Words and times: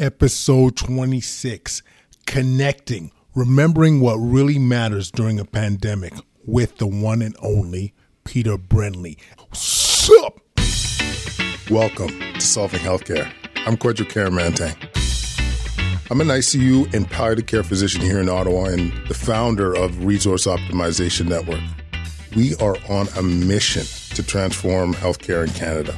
episode 0.00 0.76
26 0.76 1.82
Connecting, 2.26 3.12
remembering 3.34 4.00
what 4.00 4.16
really 4.16 4.58
matters 4.58 5.10
during 5.10 5.38
a 5.38 5.44
pandemic 5.44 6.14
with 6.46 6.78
the 6.78 6.86
one 6.86 7.20
and 7.20 7.36
only 7.42 7.92
Peter 8.24 8.56
Brindley. 8.56 9.18
Sup? 9.52 10.40
Welcome 11.70 12.08
to 12.08 12.40
Solving 12.40 12.80
Healthcare. 12.80 13.30
I'm 13.66 13.76
Kwadwo 13.76 14.06
Kyeremanteng. 14.06 14.74
I'm 16.10 16.20
an 16.22 16.28
ICU 16.28 16.92
and 16.94 17.08
palliative 17.08 17.46
care 17.46 17.62
physician 17.62 18.00
here 18.00 18.20
in 18.20 18.28
Ottawa 18.28 18.64
and 18.64 18.92
the 19.06 19.14
founder 19.14 19.74
of 19.76 20.04
Resource 20.04 20.46
Optimization 20.46 21.28
Network. 21.28 21.60
We 22.34 22.56
are 22.56 22.76
on 22.88 23.08
a 23.18 23.22
mission 23.22 23.84
to 24.14 24.22
transform 24.22 24.94
healthcare 24.94 25.46
in 25.46 25.52
Canada. 25.52 25.94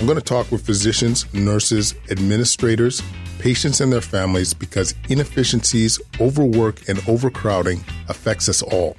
I'm 0.00 0.06
going 0.06 0.16
to 0.16 0.24
talk 0.24 0.50
with 0.50 0.64
physicians, 0.64 1.30
nurses, 1.34 1.94
administrators, 2.10 3.02
patients, 3.38 3.82
and 3.82 3.92
their 3.92 4.00
families 4.00 4.54
because 4.54 4.94
inefficiencies, 5.10 6.00
overwork, 6.18 6.88
and 6.88 7.06
overcrowding 7.06 7.84
affects 8.08 8.48
us 8.48 8.62
all. 8.62 8.96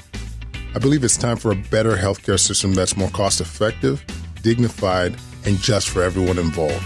I 0.75 0.77
believe 0.77 1.03
it's 1.03 1.17
time 1.17 1.37
for 1.37 1.53
a 1.53 1.55
better 1.55 1.97
healthcare 1.97 2.39
system 2.39 2.75
that's 2.75 2.95
more 2.95 3.09
cost 3.09 3.41
effective, 3.41 4.05
dignified, 4.43 5.15
and 5.43 5.57
just 5.57 5.89
for 5.89 6.03
everyone 6.03 6.37
involved. 6.37 6.85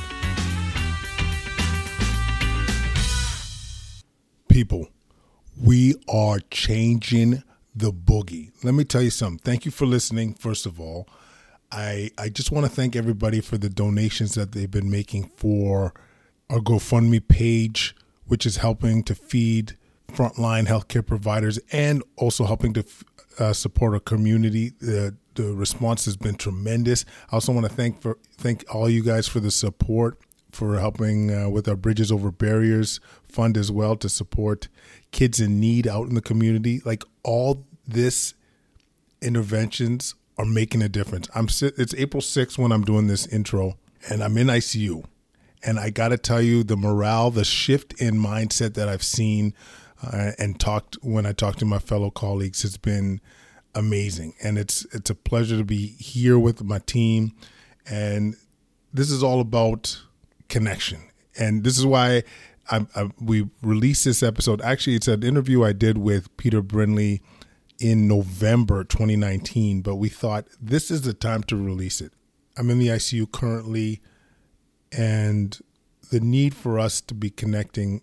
People, 4.47 4.87
we 5.61 5.95
are 6.07 6.39
changing 6.51 7.43
the 7.75 7.91
boogie. 7.91 8.51
Let 8.63 8.75
me 8.75 8.85
tell 8.85 9.01
you 9.01 9.09
something. 9.09 9.39
Thank 9.39 9.65
you 9.65 9.71
for 9.71 9.85
listening, 9.85 10.35
first 10.35 10.65
of 10.65 10.79
all. 10.79 11.05
I 11.75 12.11
I 12.17 12.29
just 12.29 12.51
want 12.51 12.65
to 12.65 12.71
thank 12.71 12.95
everybody 12.95 13.41
for 13.41 13.57
the 13.57 13.69
donations 13.69 14.33
that 14.35 14.53
they've 14.53 14.71
been 14.71 14.89
making 14.89 15.31
for 15.35 15.93
our 16.49 16.59
GoFundMe 16.59 17.27
page, 17.27 17.95
which 18.25 18.45
is 18.45 18.57
helping 18.57 19.03
to 19.03 19.13
feed 19.13 19.77
frontline 20.07 20.67
healthcare 20.67 21.05
providers 21.05 21.59
and 21.71 22.01
also 22.15 22.45
helping 22.45 22.73
to 22.73 22.85
uh, 23.39 23.51
support 23.51 23.93
our 23.93 23.99
community. 23.99 24.71
The 24.79 25.15
the 25.35 25.53
response 25.53 26.05
has 26.05 26.15
been 26.15 26.35
tremendous. 26.35 27.03
I 27.29 27.35
also 27.35 27.51
want 27.51 27.67
to 27.67 27.73
thank 27.73 28.01
for 28.01 28.17
thank 28.37 28.63
all 28.73 28.89
you 28.89 29.03
guys 29.03 29.27
for 29.27 29.41
the 29.41 29.51
support 29.51 30.17
for 30.51 30.79
helping 30.79 31.33
uh, 31.33 31.49
with 31.49 31.67
our 31.67 31.75
Bridges 31.75 32.09
Over 32.09 32.31
Barriers 32.31 33.01
fund 33.27 33.57
as 33.57 33.69
well 33.69 33.97
to 33.97 34.07
support 34.07 34.69
kids 35.11 35.41
in 35.41 35.59
need 35.59 35.85
out 35.85 36.07
in 36.07 36.15
the 36.15 36.21
community. 36.21 36.81
Like 36.85 37.03
all 37.23 37.65
this 37.85 38.33
interventions 39.21 40.15
are 40.37 40.45
making 40.45 40.81
a 40.81 40.89
difference. 40.89 41.27
I'm 41.33 41.47
it's 41.61 41.93
April 41.95 42.21
6th 42.21 42.57
when 42.57 42.71
I'm 42.71 42.83
doing 42.83 43.07
this 43.07 43.25
intro 43.27 43.77
and 44.09 44.23
I'm 44.23 44.37
in 44.37 44.47
ICU. 44.47 45.05
And 45.63 45.79
I 45.79 45.89
got 45.89 46.09
to 46.09 46.17
tell 46.17 46.41
you 46.41 46.63
the 46.63 46.77
morale, 46.77 47.31
the 47.31 47.45
shift 47.45 47.99
in 47.99 48.15
mindset 48.15 48.75
that 48.75 48.87
I've 48.87 49.03
seen 49.03 49.53
uh, 50.03 50.31
and 50.37 50.59
talked 50.59 50.97
when 51.01 51.25
I 51.25 51.31
talk 51.31 51.55
to 51.57 51.65
my 51.65 51.79
fellow 51.79 52.11
colleagues 52.11 52.61
has 52.61 52.77
been 52.77 53.19
amazing. 53.73 54.33
And 54.43 54.57
it's 54.57 54.85
it's 54.93 55.09
a 55.09 55.15
pleasure 55.15 55.57
to 55.57 55.63
be 55.63 55.87
here 55.87 56.37
with 56.37 56.63
my 56.63 56.79
team 56.79 57.33
and 57.87 58.35
this 58.93 59.11
is 59.11 59.23
all 59.23 59.39
about 59.39 60.01
connection. 60.49 60.99
And 61.37 61.63
this 61.63 61.77
is 61.77 61.85
why 61.85 62.23
I, 62.71 62.85
I, 62.95 63.09
we 63.19 63.49
released 63.61 64.05
this 64.05 64.23
episode. 64.23 64.61
Actually, 64.61 64.95
it's 64.95 65.07
an 65.07 65.23
interview 65.23 65.63
I 65.63 65.73
did 65.73 65.97
with 65.97 66.35
Peter 66.37 66.61
Brindley 66.61 67.21
in 67.79 68.07
November 68.07 68.83
2019, 68.83 69.81
but 69.81 69.95
we 69.95 70.09
thought 70.09 70.47
this 70.61 70.89
is 70.89 71.01
the 71.01 71.13
time 71.13 71.43
to 71.43 71.55
release 71.55 72.01
it. 72.01 72.13
I'm 72.57 72.69
in 72.69 72.79
the 72.79 72.87
ICU 72.87 73.31
currently, 73.31 74.01
and 74.91 75.57
the 76.11 76.19
need 76.19 76.55
for 76.55 76.79
us 76.79 77.01
to 77.01 77.13
be 77.13 77.29
connecting, 77.29 78.01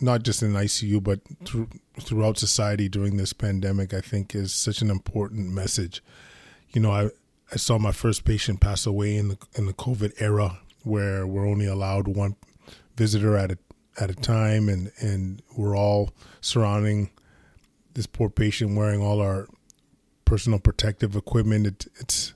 not 0.00 0.22
just 0.22 0.42
in 0.42 0.52
ICU, 0.52 1.02
but 1.02 1.20
through, 1.44 1.68
throughout 2.00 2.38
society 2.38 2.88
during 2.88 3.16
this 3.16 3.32
pandemic, 3.32 3.94
I 3.94 4.00
think 4.00 4.34
is 4.34 4.52
such 4.52 4.82
an 4.82 4.90
important 4.90 5.50
message. 5.50 6.02
You 6.70 6.82
know, 6.82 6.90
I, 6.90 7.08
I 7.50 7.56
saw 7.56 7.78
my 7.78 7.92
first 7.92 8.24
patient 8.24 8.60
pass 8.60 8.84
away 8.84 9.16
in 9.16 9.28
the 9.28 9.38
in 9.54 9.64
the 9.64 9.72
COVID 9.72 10.20
era, 10.20 10.58
where 10.84 11.26
we're 11.26 11.46
only 11.46 11.66
allowed 11.66 12.08
one 12.08 12.36
visitor 12.96 13.36
at 13.36 13.52
a 13.52 13.58
at 13.98 14.10
a 14.10 14.14
time, 14.14 14.68
and 14.68 14.92
and 15.00 15.42
we're 15.56 15.76
all 15.76 16.10
surrounding 16.42 17.10
this 17.98 18.06
poor 18.06 18.30
patient 18.30 18.76
wearing 18.76 19.02
all 19.02 19.20
our 19.20 19.48
personal 20.24 20.60
protective 20.60 21.16
equipment. 21.16 21.66
It, 21.66 21.86
it's 21.98 22.32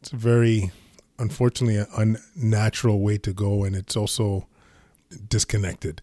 it's 0.00 0.10
very 0.10 0.72
unfortunately 1.16 1.76
an 1.76 2.18
unnatural 2.34 2.98
way 2.98 3.16
to 3.18 3.32
go, 3.32 3.62
and 3.62 3.76
it's 3.76 3.96
also 3.96 4.48
disconnected. 5.28 6.02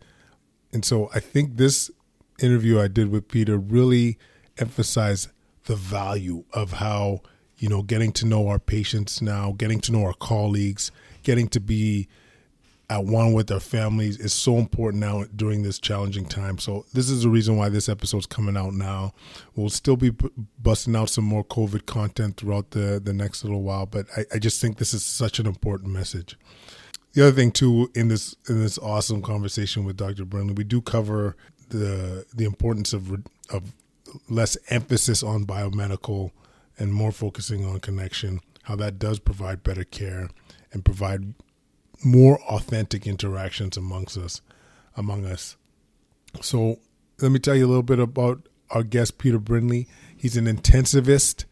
And 0.71 0.85
so 0.85 1.09
I 1.13 1.19
think 1.19 1.57
this 1.57 1.91
interview 2.39 2.79
I 2.79 2.87
did 2.87 3.11
with 3.11 3.27
Peter 3.27 3.57
really 3.57 4.17
emphasized 4.57 5.31
the 5.65 5.75
value 5.75 6.45
of 6.53 6.73
how 6.73 7.19
you 7.57 7.67
know 7.67 7.81
getting 7.81 8.13
to 8.13 8.25
know 8.25 8.47
our 8.47 8.59
patients 8.59 9.21
now, 9.21 9.53
getting 9.57 9.81
to 9.81 9.91
know 9.91 10.05
our 10.05 10.13
colleagues, 10.13 10.91
getting 11.23 11.49
to 11.49 11.59
be 11.59 12.07
at 12.89 13.03
one 13.03 13.33
with 13.33 13.47
their 13.47 13.59
families 13.59 14.17
is 14.17 14.33
so 14.33 14.57
important 14.57 15.01
now 15.01 15.25
during 15.35 15.61
this 15.61 15.77
challenging 15.77 16.25
time. 16.25 16.57
So 16.57 16.85
this 16.93 17.09
is 17.09 17.23
the 17.23 17.29
reason 17.29 17.57
why 17.57 17.67
this 17.67 17.89
episode's 17.89 18.25
coming 18.25 18.55
out 18.55 18.73
now. 18.73 19.13
We'll 19.55 19.69
still 19.69 19.97
be 19.97 20.13
busting 20.61 20.95
out 20.95 21.09
some 21.09 21.25
more 21.25 21.43
COVID 21.43 21.85
content 21.85 22.37
throughout 22.37 22.71
the 22.71 23.01
the 23.03 23.13
next 23.13 23.43
little 23.43 23.61
while, 23.61 23.85
but 23.85 24.07
I, 24.15 24.25
I 24.35 24.39
just 24.39 24.61
think 24.61 24.77
this 24.77 24.93
is 24.93 25.03
such 25.03 25.39
an 25.39 25.47
important 25.47 25.91
message. 25.91 26.37
The 27.13 27.23
other 27.23 27.35
thing 27.35 27.51
too 27.51 27.91
in 27.93 28.07
this 28.07 28.35
in 28.47 28.61
this 28.61 28.77
awesome 28.77 29.21
conversation 29.21 29.83
with 29.83 29.97
Dr. 29.97 30.23
Brindley, 30.23 30.53
we 30.53 30.63
do 30.63 30.81
cover 30.81 31.35
the 31.69 32.25
the 32.33 32.45
importance 32.45 32.93
of 32.93 33.11
of 33.49 33.73
less 34.29 34.57
emphasis 34.69 35.23
on 35.23 35.45
biomedical 35.45 36.31
and 36.79 36.93
more 36.93 37.11
focusing 37.11 37.65
on 37.65 37.81
connection. 37.81 38.39
How 38.63 38.77
that 38.77 38.97
does 38.97 39.19
provide 39.19 39.63
better 39.63 39.83
care 39.83 40.29
and 40.71 40.85
provide 40.85 41.33
more 42.03 42.39
authentic 42.43 43.07
interactions 43.07 43.77
amongst 43.77 44.17
us 44.17 44.41
among 44.97 45.25
us. 45.25 45.55
So 46.41 46.79
let 47.21 47.31
me 47.31 47.39
tell 47.39 47.55
you 47.55 47.65
a 47.65 47.69
little 47.69 47.83
bit 47.83 47.99
about 47.99 48.47
our 48.71 48.83
guest 48.83 49.17
peter 49.17 49.39
brindley. 49.39 49.87
He's 50.15 50.35
an 50.35 50.45
intensivist 50.45 51.45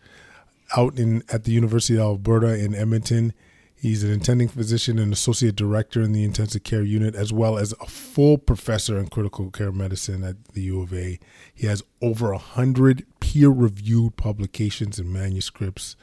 out 0.75 0.97
in 0.97 1.23
at 1.31 1.44
the 1.44 1.51
university 1.51 1.95
of 1.95 2.01
alberta 2.01 2.57
in 2.57 2.75
edmonton. 2.75 3.34
He's 3.75 4.03
an 4.03 4.11
attending 4.11 4.47
physician 4.47 4.97
and 4.97 5.13
associate 5.13 5.55
director 5.55 6.01
in 6.01 6.11
the 6.11 6.23
intensive 6.23 6.63
care 6.63 6.81
unit 6.81 7.13
as 7.13 7.31
well 7.31 7.57
as 7.57 7.73
a 7.73 7.85
full 7.85 8.38
professor 8.39 8.97
in 8.97 9.07
critical 9.07 9.51
care 9.51 9.72
medicine 9.72 10.23
at 10.23 10.44
the 10.53 10.61
u 10.63 10.81
of 10.81 10.91
a. 10.94 11.19
He 11.53 11.67
has 11.67 11.84
over 12.01 12.31
a 12.31 12.38
hundred 12.39 13.05
peer-reviewed 13.19 14.17
publications 14.17 14.97
and 14.97 15.13
manuscripts 15.13 15.95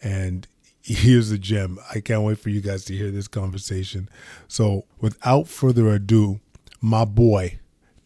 and 0.00 0.46
here's 0.86 1.30
the 1.30 1.38
gem. 1.38 1.78
I 1.92 2.00
can't 2.00 2.22
wait 2.22 2.38
for 2.38 2.50
you 2.50 2.60
guys 2.60 2.84
to 2.86 2.96
hear 2.96 3.10
this 3.10 3.28
conversation. 3.28 4.08
So, 4.48 4.84
without 5.00 5.48
further 5.48 5.88
ado, 5.88 6.40
my 6.80 7.04
boy, 7.04 7.58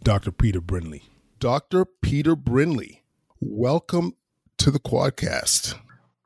Dr. 0.02 0.32
Peter 0.32 0.60
Brindley. 0.60 1.02
Dr. 1.38 1.84
Peter 1.84 2.34
Brindley, 2.34 3.02
welcome 3.40 4.14
to 4.58 4.70
the 4.70 4.78
Quadcast. 4.78 5.74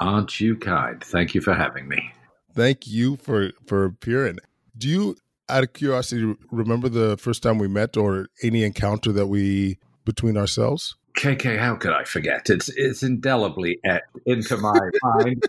Aren't 0.00 0.40
you 0.40 0.56
kind? 0.56 1.02
Thank 1.02 1.34
you 1.34 1.40
for 1.40 1.54
having 1.54 1.88
me. 1.88 2.12
Thank 2.54 2.86
you 2.86 3.16
for 3.16 3.50
for 3.66 3.84
appearing. 3.84 4.38
Do 4.76 4.88
you, 4.88 5.16
out 5.48 5.64
of 5.64 5.72
curiosity, 5.72 6.36
remember 6.50 6.88
the 6.88 7.16
first 7.16 7.42
time 7.42 7.58
we 7.58 7.68
met 7.68 7.96
or 7.96 8.26
any 8.42 8.62
encounter 8.64 9.12
that 9.12 9.26
we 9.26 9.78
between 10.04 10.36
ourselves? 10.36 10.96
KK, 11.16 11.58
how 11.58 11.76
could 11.76 11.92
I 11.92 12.04
forget? 12.04 12.50
It's 12.50 12.68
it's 12.70 13.02
indelibly 13.02 13.78
etched 13.84 14.04
into 14.26 14.56
my 14.56 14.78
mind. 15.02 15.44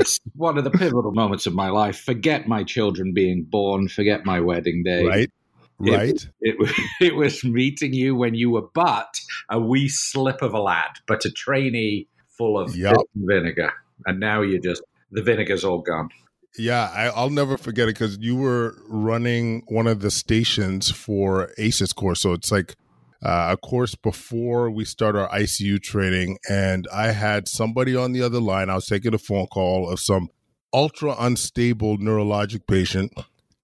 It's 0.00 0.18
one 0.34 0.58
of 0.58 0.64
the 0.64 0.70
pivotal 0.70 1.12
moments 1.12 1.46
of 1.46 1.54
my 1.54 1.68
life. 1.68 2.00
Forget 2.00 2.48
my 2.48 2.64
children 2.64 3.12
being 3.12 3.44
born. 3.44 3.88
Forget 3.88 4.24
my 4.24 4.40
wedding 4.40 4.82
day. 4.82 5.04
Right. 5.04 5.30
Right. 5.78 6.26
It, 6.40 6.56
it, 6.58 6.84
it 7.00 7.14
was 7.16 7.42
meeting 7.44 7.92
you 7.94 8.14
when 8.14 8.34
you 8.34 8.50
were 8.50 8.68
but 8.74 9.18
a 9.48 9.58
wee 9.58 9.88
slip 9.88 10.42
of 10.42 10.52
a 10.52 10.60
lad, 10.60 10.90
but 11.06 11.24
a 11.24 11.30
trainee 11.30 12.06
full 12.28 12.58
of 12.58 12.76
yep. 12.76 12.96
vinegar, 13.14 13.72
and 14.06 14.20
now 14.20 14.42
you're 14.42 14.60
just 14.60 14.82
the 15.10 15.22
vinegar's 15.22 15.64
all 15.64 15.80
gone. 15.80 16.10
Yeah, 16.58 16.90
I, 16.94 17.22
will 17.22 17.30
never 17.30 17.56
forget 17.56 17.88
it 17.88 17.94
because 17.94 18.18
you 18.18 18.36
were 18.36 18.76
running 18.88 19.62
one 19.68 19.86
of 19.86 20.00
the 20.00 20.10
stations 20.10 20.90
for 20.90 21.52
ACES 21.58 21.92
course. 21.92 22.20
So 22.20 22.32
it's 22.32 22.50
like 22.50 22.74
uh, 23.22 23.56
course 23.56 23.94
before 23.94 24.70
we 24.70 24.84
start 24.84 25.16
our 25.16 25.28
ICU 25.28 25.82
training, 25.82 26.38
and 26.48 26.86
I 26.92 27.12
had 27.12 27.48
somebody 27.48 27.94
on 27.94 28.12
the 28.12 28.22
other 28.22 28.40
line. 28.40 28.70
I 28.70 28.74
was 28.74 28.86
taking 28.86 29.14
a 29.14 29.18
phone 29.18 29.46
call 29.46 29.90
of 29.90 30.00
some 30.00 30.28
ultra 30.72 31.14
unstable 31.18 31.98
neurologic 31.98 32.66
patient, 32.66 33.12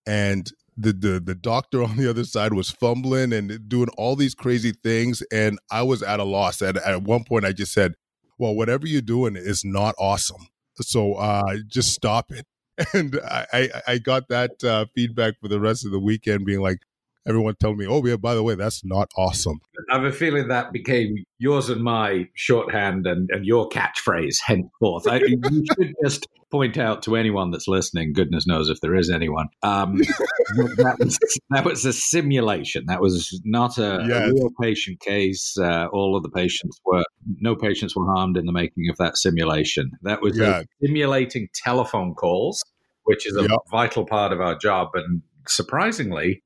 and 0.06 0.50
the, 0.76 0.93
the 0.93 1.20
the 1.20 1.35
doctor 1.35 1.82
on 1.85 1.97
the 1.97 2.08
other 2.08 2.25
side 2.25 2.53
was 2.53 2.70
fumbling 2.70 3.32
and 3.32 3.69
doing 3.69 3.88
all 3.97 4.17
these 4.17 4.35
crazy 4.35 4.73
things, 4.73 5.23
and 5.32 5.59
I 5.70 5.82
was 5.82 6.02
at 6.02 6.20
a 6.20 6.25
loss. 6.25 6.61
At 6.61 6.76
at 6.76 7.02
one 7.02 7.25
point, 7.25 7.47
I 7.47 7.52
just 7.52 7.73
said, 7.73 7.94
"Well, 8.38 8.55
whatever 8.55 8.87
you're 8.87 9.00
doing 9.00 9.37
is 9.37 9.64
not 9.64 9.94
awesome, 9.99 10.49
so 10.81 11.14
uh, 11.14 11.56
just 11.67 11.93
stop 11.93 12.31
it." 12.31 12.47
And 12.93 13.19
I 13.25 13.47
I, 13.55 13.82
I 13.88 13.99
got 13.99 14.29
that 14.29 14.62
uh, 14.62 14.85
feedback 14.94 15.41
for 15.41 15.49
the 15.49 15.61
rest 15.61 15.87
of 15.87 15.93
the 15.93 15.99
weekend, 15.99 16.44
being 16.44 16.61
like, 16.61 16.81
everyone 17.26 17.55
telling 17.61 17.78
me, 17.78 17.87
"Oh 17.87 18.05
yeah, 18.05 18.17
by 18.17 18.34
the 18.34 18.43
way, 18.43 18.55
that's 18.55 18.84
not 18.84 19.11
awesome." 19.17 19.58
I 19.90 19.96
have 19.96 20.05
a 20.05 20.12
feeling 20.12 20.49
that 20.49 20.73
became 20.73 21.17
yours 21.38 21.69
and 21.69 21.82
my 21.82 22.28
shorthand 22.34 23.06
and, 23.06 23.28
and 23.31 23.44
your 23.44 23.69
catchphrase 23.69 24.37
henceforth. 24.44 25.06
I, 25.06 25.19
you 25.19 25.64
should 25.78 25.94
just 26.02 26.26
point 26.50 26.78
out 26.78 27.02
to 27.02 27.17
anyone 27.17 27.50
that's 27.50 27.69
listening, 27.69 28.12
goodness 28.12 28.46
knows 28.46 28.69
if 28.69 28.81
there 28.81 28.94
is 28.94 29.11
anyone, 29.11 29.49
um, 29.62 29.96
that, 29.96 30.96
was, 30.99 31.19
that 31.50 31.64
was 31.64 31.84
a 31.84 31.93
simulation. 31.93 32.84
That 32.87 33.00
was 33.00 33.40
not 33.44 33.78
a, 33.78 34.05
yes. 34.08 34.31
a 34.31 34.32
real 34.32 34.50
patient 34.61 35.00
case. 35.00 35.56
Uh, 35.58 35.87
all 35.93 36.17
of 36.17 36.23
the 36.23 36.31
patients 36.31 36.81
were, 36.84 37.05
no 37.40 37.56
patients 37.56 37.96
were 37.96 38.06
harmed 38.06 38.37
in 38.37 38.46
the 38.46 38.52
making 38.52 38.88
of 38.90 38.96
that 38.99 39.17
simulation. 39.17 39.90
That 40.02 40.23
was 40.23 40.38
yeah. 40.38 40.62
simulating 40.81 41.49
telephone 41.55 42.14
calls, 42.14 42.62
which 43.05 43.26
is 43.26 43.37
a 43.37 43.43
yep. 43.43 43.50
vital 43.70 44.06
part 44.06 44.32
of 44.32 44.40
our 44.40 44.56
job. 44.56 44.90
And 44.94 45.23
surprisingly, 45.49 46.43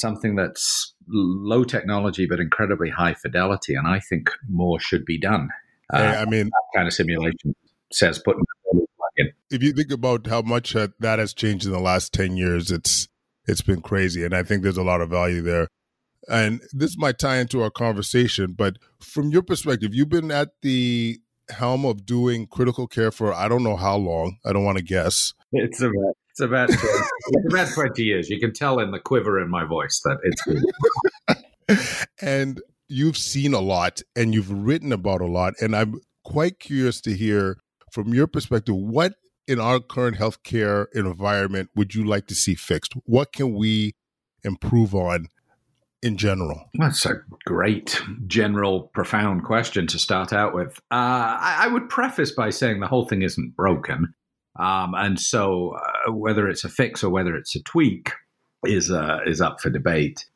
something 0.00 0.36
that's 0.36 0.94
low 1.08 1.64
technology 1.64 2.26
but 2.26 2.40
incredibly 2.40 2.90
high 2.90 3.14
fidelity. 3.14 3.74
And 3.74 3.86
I 3.86 4.00
think 4.00 4.30
more 4.48 4.80
should 4.80 5.04
be 5.04 5.18
done. 5.18 5.48
Uh, 5.92 6.16
I 6.18 6.24
mean, 6.24 6.46
that 6.46 6.76
kind 6.76 6.86
of 6.86 6.94
simulation 6.94 7.54
says 7.92 8.20
putting. 8.24 8.42
If 9.50 9.62
you 9.62 9.72
think 9.72 9.90
about 9.90 10.26
how 10.28 10.40
much 10.42 10.72
that 10.72 11.18
has 11.18 11.34
changed 11.34 11.66
in 11.66 11.72
the 11.72 11.80
last 11.80 12.12
ten 12.12 12.36
years, 12.36 12.70
it's 12.70 13.08
it's 13.46 13.60
been 13.60 13.82
crazy, 13.82 14.24
and 14.24 14.34
I 14.34 14.42
think 14.42 14.62
there's 14.62 14.76
a 14.76 14.84
lot 14.84 15.00
of 15.00 15.10
value 15.10 15.42
there. 15.42 15.68
And 16.28 16.60
this 16.72 16.96
might 16.96 17.18
tie 17.18 17.38
into 17.38 17.62
our 17.62 17.70
conversation, 17.70 18.52
but 18.52 18.76
from 19.00 19.30
your 19.30 19.42
perspective, 19.42 19.94
you've 19.94 20.08
been 20.08 20.30
at 20.30 20.50
the 20.62 21.18
helm 21.50 21.84
of 21.84 22.06
doing 22.06 22.46
critical 22.46 22.86
care 22.86 23.10
for 23.10 23.34
I 23.34 23.48
don't 23.48 23.64
know 23.64 23.76
how 23.76 23.96
long. 23.96 24.38
I 24.44 24.52
don't 24.52 24.64
want 24.64 24.78
to 24.78 24.84
guess. 24.84 25.34
It's 25.52 25.82
about 25.82 26.16
it's 26.40 26.46
about 26.46 26.68
20, 26.68 26.78
it's 26.82 27.54
about 27.54 27.74
twenty 27.74 28.04
years. 28.04 28.30
You 28.30 28.40
can 28.40 28.52
tell 28.52 28.78
in 28.78 28.90
the 28.90 28.98
quiver 28.98 29.40
in 29.40 29.50
my 29.50 29.64
voice 29.64 30.00
that 30.04 30.18
it's. 31.66 31.96
and 32.20 32.60
you've 32.88 33.16
seen 33.16 33.54
a 33.54 33.60
lot, 33.60 34.00
and 34.16 34.34
you've 34.34 34.50
written 34.50 34.92
about 34.92 35.20
a 35.20 35.26
lot, 35.26 35.54
and 35.60 35.76
I'm 35.76 36.00
quite 36.24 36.58
curious 36.58 37.00
to 37.02 37.16
hear 37.16 37.58
from 37.92 38.14
your 38.14 38.26
perspective 38.26 38.74
what 38.74 39.14
in 39.46 39.58
our 39.58 39.80
current 39.80 40.16
healthcare 40.16 40.86
environment 40.94 41.70
would 41.74 41.94
you 41.94 42.04
like 42.04 42.26
to 42.28 42.34
see 42.34 42.54
fixed? 42.54 42.92
What 43.04 43.32
can 43.32 43.52
we 43.52 43.94
improve 44.44 44.94
on 44.94 45.26
in 46.02 46.16
general? 46.16 46.70
That's 46.74 47.04
a 47.04 47.20
great, 47.46 48.00
general, 48.26 48.90
profound 48.94 49.44
question 49.44 49.86
to 49.88 49.98
start 49.98 50.32
out 50.32 50.54
with. 50.54 50.78
Uh, 50.90 51.34
I, 51.40 51.56
I, 51.62 51.66
would 51.66 51.88
preface 51.88 52.30
by 52.30 52.50
saying 52.50 52.80
the 52.80 52.86
whole 52.86 53.06
thing 53.06 53.22
isn't 53.22 53.56
broken. 53.56 54.14
Um, 54.60 54.94
and 54.94 55.18
so, 55.18 55.76
uh, 56.06 56.12
whether 56.12 56.48
it's 56.48 56.64
a 56.64 56.68
fix 56.68 57.02
or 57.02 57.10
whether 57.10 57.34
it's 57.34 57.56
a 57.56 57.62
tweak 57.62 58.10
is, 58.64 58.90
uh, 58.90 59.20
is 59.26 59.40
up 59.40 59.60
for 59.60 59.70
debate. 59.70 60.26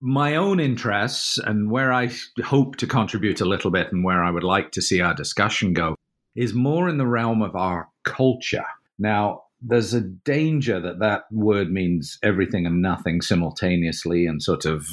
My 0.00 0.36
own 0.36 0.60
interests 0.60 1.38
and 1.38 1.70
where 1.70 1.92
I 1.92 2.10
hope 2.44 2.76
to 2.76 2.86
contribute 2.86 3.40
a 3.40 3.44
little 3.44 3.70
bit 3.70 3.92
and 3.92 4.04
where 4.04 4.22
I 4.22 4.30
would 4.30 4.44
like 4.44 4.70
to 4.72 4.82
see 4.82 5.00
our 5.00 5.14
discussion 5.14 5.72
go 5.72 5.96
is 6.34 6.54
more 6.54 6.88
in 6.88 6.98
the 6.98 7.06
realm 7.06 7.42
of 7.42 7.56
our 7.56 7.88
culture. 8.04 8.64
Now, 8.98 9.42
there's 9.60 9.94
a 9.94 10.00
danger 10.00 10.80
that 10.80 10.98
that 11.00 11.24
word 11.30 11.70
means 11.70 12.18
everything 12.22 12.66
and 12.66 12.82
nothing 12.82 13.20
simultaneously, 13.20 14.26
and 14.26 14.42
sort 14.42 14.64
of 14.64 14.88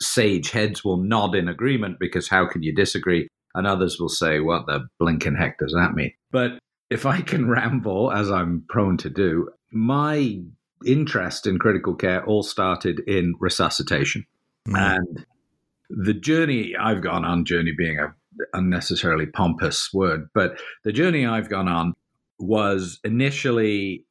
sage 0.00 0.50
heads 0.50 0.84
will 0.84 0.98
nod 0.98 1.34
in 1.34 1.48
agreement 1.48 1.98
because 1.98 2.28
how 2.28 2.46
can 2.46 2.62
you 2.62 2.74
disagree? 2.74 3.28
And 3.54 3.66
others 3.66 3.98
will 3.98 4.10
say, 4.10 4.40
What 4.40 4.66
the 4.66 4.86
blinking 4.98 5.36
heck 5.36 5.58
does 5.58 5.72
that 5.72 5.94
mean? 5.94 6.12
But 6.30 6.58
if 6.92 7.06
I 7.06 7.22
can 7.22 7.48
ramble, 7.48 8.12
as 8.12 8.30
I'm 8.30 8.64
prone 8.68 8.98
to 8.98 9.08
do, 9.08 9.48
my 9.72 10.38
interest 10.84 11.46
in 11.46 11.58
critical 11.58 11.94
care 11.94 12.24
all 12.26 12.42
started 12.42 13.00
in 13.06 13.34
resuscitation. 13.40 14.26
Mm. 14.68 14.96
And 14.96 15.26
the 15.88 16.12
journey 16.12 16.76
I've 16.78 17.02
gone 17.02 17.24
on, 17.24 17.46
journey 17.46 17.72
being 17.76 17.98
a 17.98 18.14
unnecessarily 18.52 19.26
pompous 19.26 19.88
word, 19.94 20.28
but 20.34 20.60
the 20.84 20.92
journey 20.92 21.26
I've 21.26 21.48
gone 21.48 21.68
on 21.68 21.94
was 22.38 23.00
initially 23.04 24.04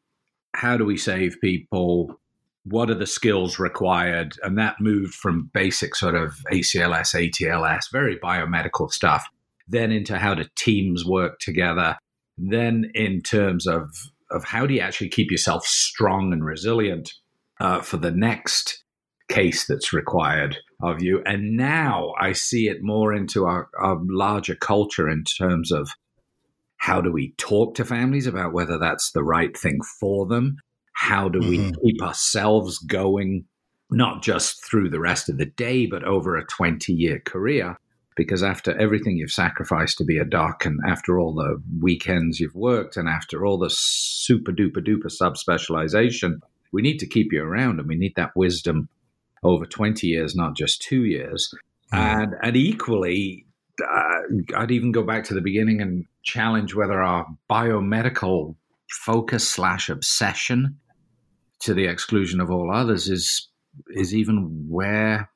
how 0.53 0.75
do 0.75 0.83
we 0.83 0.97
save 0.97 1.39
people? 1.39 2.19
What 2.63 2.89
are 2.89 2.95
the 2.95 3.07
skills 3.07 3.59
required? 3.59 4.35
And 4.43 4.57
that 4.57 4.81
moved 4.81 5.13
from 5.13 5.49
basic 5.53 5.95
sort 5.95 6.15
of 6.15 6.33
ACLS, 6.51 7.15
ATLS, 7.15 7.91
very 7.91 8.17
biomedical 8.17 8.91
stuff, 8.91 9.27
then 9.67 9.91
into 9.91 10.17
how 10.17 10.33
do 10.33 10.45
teams 10.55 11.05
work 11.05 11.39
together, 11.39 11.97
then 12.49 12.91
in 12.93 13.21
terms 13.21 13.67
of, 13.67 13.89
of 14.29 14.43
how 14.45 14.65
do 14.65 14.73
you 14.73 14.79
actually 14.79 15.09
keep 15.09 15.31
yourself 15.31 15.65
strong 15.65 16.33
and 16.33 16.43
resilient 16.43 17.11
uh, 17.59 17.81
for 17.81 17.97
the 17.97 18.11
next 18.11 18.83
case 19.29 19.65
that's 19.65 19.93
required 19.93 20.57
of 20.81 21.01
you. 21.01 21.21
And 21.25 21.55
now 21.55 22.13
I 22.19 22.33
see 22.33 22.67
it 22.67 22.77
more 22.81 23.13
into 23.13 23.45
our, 23.45 23.69
our 23.79 23.97
larger 24.03 24.55
culture 24.55 25.09
in 25.09 25.23
terms 25.23 25.71
of 25.71 25.91
how 26.77 26.99
do 26.99 27.11
we 27.11 27.33
talk 27.38 27.75
to 27.75 27.85
families 27.85 28.27
about 28.27 28.53
whether 28.53 28.77
that's 28.77 29.11
the 29.11 29.23
right 29.23 29.55
thing 29.55 29.79
for 29.99 30.25
them? 30.25 30.57
How 30.95 31.29
do 31.29 31.39
we 31.39 31.59
mm-hmm. 31.59 31.71
keep 31.83 32.01
ourselves 32.01 32.79
going, 32.79 33.45
not 33.91 34.23
just 34.23 34.65
through 34.65 34.89
the 34.89 34.99
rest 34.99 35.29
of 35.29 35.38
the 35.38 35.45
day, 35.45 35.85
but 35.85 36.03
over 36.03 36.35
a 36.35 36.45
20 36.45 36.91
year 36.91 37.19
career? 37.19 37.77
Because 38.21 38.44
after 38.44 38.77
everything 38.77 39.18
you've 39.18 39.31
sacrificed 39.31 39.97
to 39.97 40.03
be 40.03 40.19
a 40.19 40.25
doc, 40.25 40.63
and 40.63 40.79
after 40.88 41.19
all 41.19 41.33
the 41.33 41.59
weekends 41.79 42.39
you've 42.39 42.53
worked, 42.53 42.97
and 42.97 43.09
after 43.09 43.44
all 43.44 43.57
the 43.57 43.71
super 43.71 44.51
duper 44.51 44.77
duper 44.77 45.09
subspecialization, 45.09 46.35
we 46.71 46.83
need 46.83 47.00
to 47.00 47.07
keep 47.07 47.33
you 47.33 47.41
around 47.44 47.79
and 47.79 47.88
we 47.88 47.95
need 47.95 48.13
that 48.15 48.35
wisdom 48.35 48.89
over 49.44 49.65
20 49.65 50.06
years, 50.06 50.35
not 50.35 50.56
just 50.56 50.83
two 50.83 51.03
years. 51.03 51.51
Mm. 51.91 51.97
And, 51.97 52.35
and 52.44 52.56
equally, 52.56 53.47
uh, 53.83 54.21
I'd 54.56 54.69
even 54.69 54.91
go 54.91 55.01
back 55.01 55.24
to 55.25 55.33
the 55.33 55.41
beginning 55.41 55.81
and 55.81 56.06
challenge 56.21 56.75
whether 56.75 57.01
our 57.01 57.25
biomedical 57.50 58.56
focus 58.91 59.50
slash 59.50 59.89
obsession 59.89 60.77
to 61.62 61.74
the 61.74 61.85
exclusion 61.85 62.39
of 62.39 62.51
all 62.51 62.71
others 62.71 63.09
is 63.09 63.47
is 63.95 64.13
even 64.13 64.65
where 64.67 65.30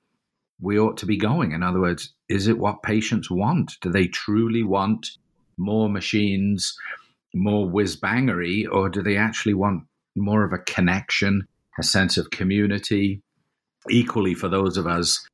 we 0.62 0.80
ought 0.80 0.98
to 0.98 1.06
be 1.06 1.18
going. 1.18 1.52
In 1.52 1.64
other 1.64 1.80
words, 1.80 2.14
is 2.30 2.48
it 2.48 2.58
what 2.58 2.84
patients 2.84 3.30
want? 3.30 3.74
Do 3.82 3.92
they 3.92 4.08
truly 4.08 4.64
want 4.64 5.10
more 5.58 5.90
machines, 5.90 6.76
more 7.34 7.68
whiz 7.68 8.00
bangery, 8.00 8.66
or 8.70 8.90
do 8.90 9.02
they 9.02 9.18
actually 9.18 9.54
want 9.54 9.84
more 10.16 10.44
of 10.44 10.54
a 10.54 10.60
connection, 10.60 11.48
a 11.80 11.84
sense 11.84 12.18
of 12.18 12.30
community? 12.30 13.22
Equally, 13.90 14.34
for 14.34 14.50
those 14.50 14.78
of 14.78 14.88
us 14.88 15.28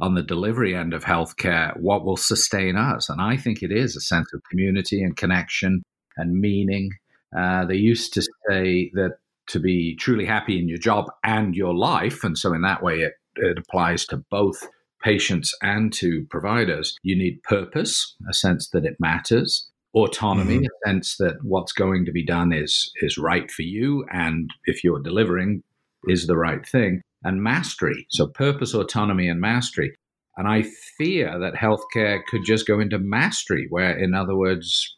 on 0.00 0.14
the 0.14 0.22
delivery 0.22 0.74
end 0.74 0.94
of 0.94 1.04
healthcare, 1.04 1.76
what 1.78 2.04
will 2.04 2.16
sustain 2.16 2.76
us? 2.76 3.08
And 3.08 3.20
I 3.20 3.36
think 3.36 3.62
it 3.62 3.72
is 3.72 3.96
a 3.96 4.00
sense 4.00 4.32
of 4.32 4.42
community 4.48 5.02
and 5.02 5.16
connection 5.16 5.82
and 6.16 6.40
meaning. 6.40 6.90
Uh, 7.36 7.64
they 7.64 7.76
used 7.76 8.14
to 8.14 8.22
say 8.22 8.90
that 8.94 9.18
to 9.48 9.58
be 9.58 9.96
truly 9.96 10.24
happy 10.24 10.58
in 10.58 10.68
your 10.68 10.78
job 10.78 11.06
and 11.24 11.54
your 11.54 11.74
life, 11.74 12.22
and 12.22 12.38
so 12.38 12.52
in 12.52 12.62
that 12.62 12.82
way 12.82 13.00
it, 13.00 13.14
it 13.38 13.58
applies 13.58 14.06
to 14.06 14.18
both 14.30 14.68
patients 15.02 15.54
and 15.62 15.92
to 15.92 16.26
providers, 16.30 16.96
you 17.02 17.16
need 17.16 17.42
purpose, 17.44 18.16
a 18.28 18.34
sense 18.34 18.68
that 18.70 18.84
it 18.84 18.96
matters, 18.98 19.68
autonomy, 19.94 20.56
mm-hmm. 20.56 20.64
a 20.64 20.88
sense 20.88 21.16
that 21.18 21.36
what's 21.42 21.72
going 21.72 22.04
to 22.04 22.12
be 22.12 22.24
done 22.24 22.52
is 22.52 22.92
is 23.02 23.18
right 23.18 23.50
for 23.50 23.62
you, 23.62 24.04
and 24.12 24.50
if 24.66 24.82
you're 24.82 25.00
delivering, 25.00 25.62
is 26.06 26.26
the 26.26 26.36
right 26.36 26.66
thing 26.66 27.02
and 27.24 27.42
mastery. 27.42 28.06
So, 28.10 28.26
purpose, 28.26 28.74
autonomy, 28.74 29.28
and 29.28 29.40
mastery. 29.40 29.94
And 30.36 30.46
I 30.46 30.62
fear 30.96 31.38
that 31.40 31.54
healthcare 31.54 32.20
could 32.28 32.44
just 32.44 32.66
go 32.66 32.78
into 32.78 32.98
mastery, 32.98 33.66
where, 33.70 33.96
in 33.98 34.14
other 34.14 34.36
words, 34.36 34.96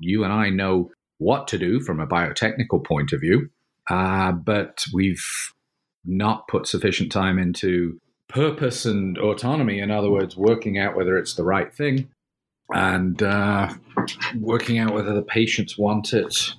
you 0.00 0.24
and 0.24 0.32
I 0.32 0.48
know 0.48 0.90
what 1.18 1.46
to 1.48 1.58
do 1.58 1.80
from 1.80 2.00
a 2.00 2.06
biotechnical 2.06 2.86
point 2.86 3.12
of 3.12 3.20
view, 3.20 3.50
uh, 3.90 4.32
but 4.32 4.84
we've 4.94 5.52
not 6.08 6.48
put 6.48 6.66
sufficient 6.66 7.12
time 7.12 7.38
into 7.38 8.00
purpose 8.28 8.84
and 8.84 9.18
autonomy. 9.18 9.78
In 9.78 9.90
other 9.90 10.10
words, 10.10 10.36
working 10.36 10.78
out 10.78 10.96
whether 10.96 11.16
it's 11.16 11.34
the 11.34 11.44
right 11.44 11.72
thing 11.72 12.08
and 12.70 13.22
uh, 13.22 13.72
working 14.38 14.78
out 14.78 14.94
whether 14.94 15.14
the 15.14 15.22
patients 15.22 15.78
want 15.78 16.12
it 16.12 16.54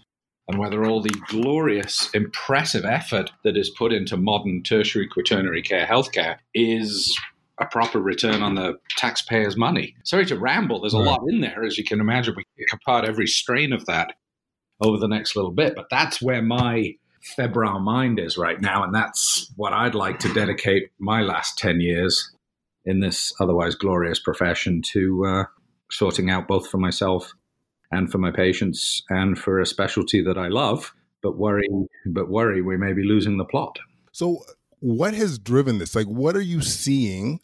and 0.47 0.57
whether 0.57 0.83
all 0.83 1.01
the 1.01 1.13
glorious, 1.27 2.09
impressive 2.13 2.83
effort 2.83 3.31
that 3.43 3.55
is 3.55 3.69
put 3.69 3.93
into 3.93 4.17
modern 4.17 4.63
tertiary 4.63 5.07
quaternary 5.07 5.61
care 5.61 5.85
healthcare 5.85 6.37
is 6.55 7.15
a 7.59 7.65
proper 7.65 7.99
return 7.99 8.41
on 8.41 8.55
the 8.55 8.79
taxpayers' 8.97 9.57
money. 9.57 9.95
Sorry 10.03 10.25
to 10.25 10.39
ramble, 10.39 10.81
there's 10.81 10.93
a 10.93 10.97
lot 10.97 11.21
in 11.27 11.41
there, 11.41 11.63
as 11.63 11.77
you 11.77 11.83
can 11.83 11.99
imagine. 11.99 12.33
We 12.35 12.45
pick 12.57 12.73
apart 12.73 13.05
every 13.05 13.27
strain 13.27 13.73
of 13.73 13.85
that 13.85 14.13
over 14.81 14.97
the 14.97 15.07
next 15.07 15.35
little 15.35 15.51
bit, 15.51 15.75
but 15.75 15.87
that's 15.91 16.21
where 16.21 16.41
my 16.41 16.95
febrile 17.21 17.79
mind 17.79 18.19
is 18.19 18.38
right 18.38 18.59
now, 18.59 18.83
and 18.83 18.93
that's 18.93 19.51
what 19.55 19.73
I'd 19.73 19.95
like 19.95 20.19
to 20.19 20.33
dedicate 20.33 20.89
my 20.99 21.21
last 21.21 21.57
10 21.57 21.81
years 21.81 22.31
in 22.85 22.99
this 22.99 23.33
otherwise 23.39 23.75
glorious 23.75 24.19
profession 24.19 24.81
to 24.93 25.25
uh, 25.25 25.43
sorting 25.91 26.29
out 26.29 26.47
both 26.47 26.67
for 26.69 26.77
myself 26.77 27.33
and 27.91 28.11
for 28.11 28.17
my 28.17 28.31
patients 28.31 29.03
and 29.09 29.38
for 29.38 29.59
a 29.59 29.65
specialty 29.65 30.21
that 30.21 30.38
I 30.38 30.47
love, 30.47 30.93
but 31.21 31.38
worry, 31.38 31.67
but 32.05 32.29
worry 32.29 32.61
we 32.61 32.77
may 32.77 32.93
be 32.93 33.03
losing 33.03 33.38
the 33.38 33.45
plot. 33.45 33.79
So 34.11 34.43
what 34.79 35.13
has 35.13 35.39
driven 35.39 35.79
this? 35.79 35.95
Like, 35.95 36.07
what 36.07 36.35
are 36.35 36.41
you 36.41 36.61
seeing 36.61 37.39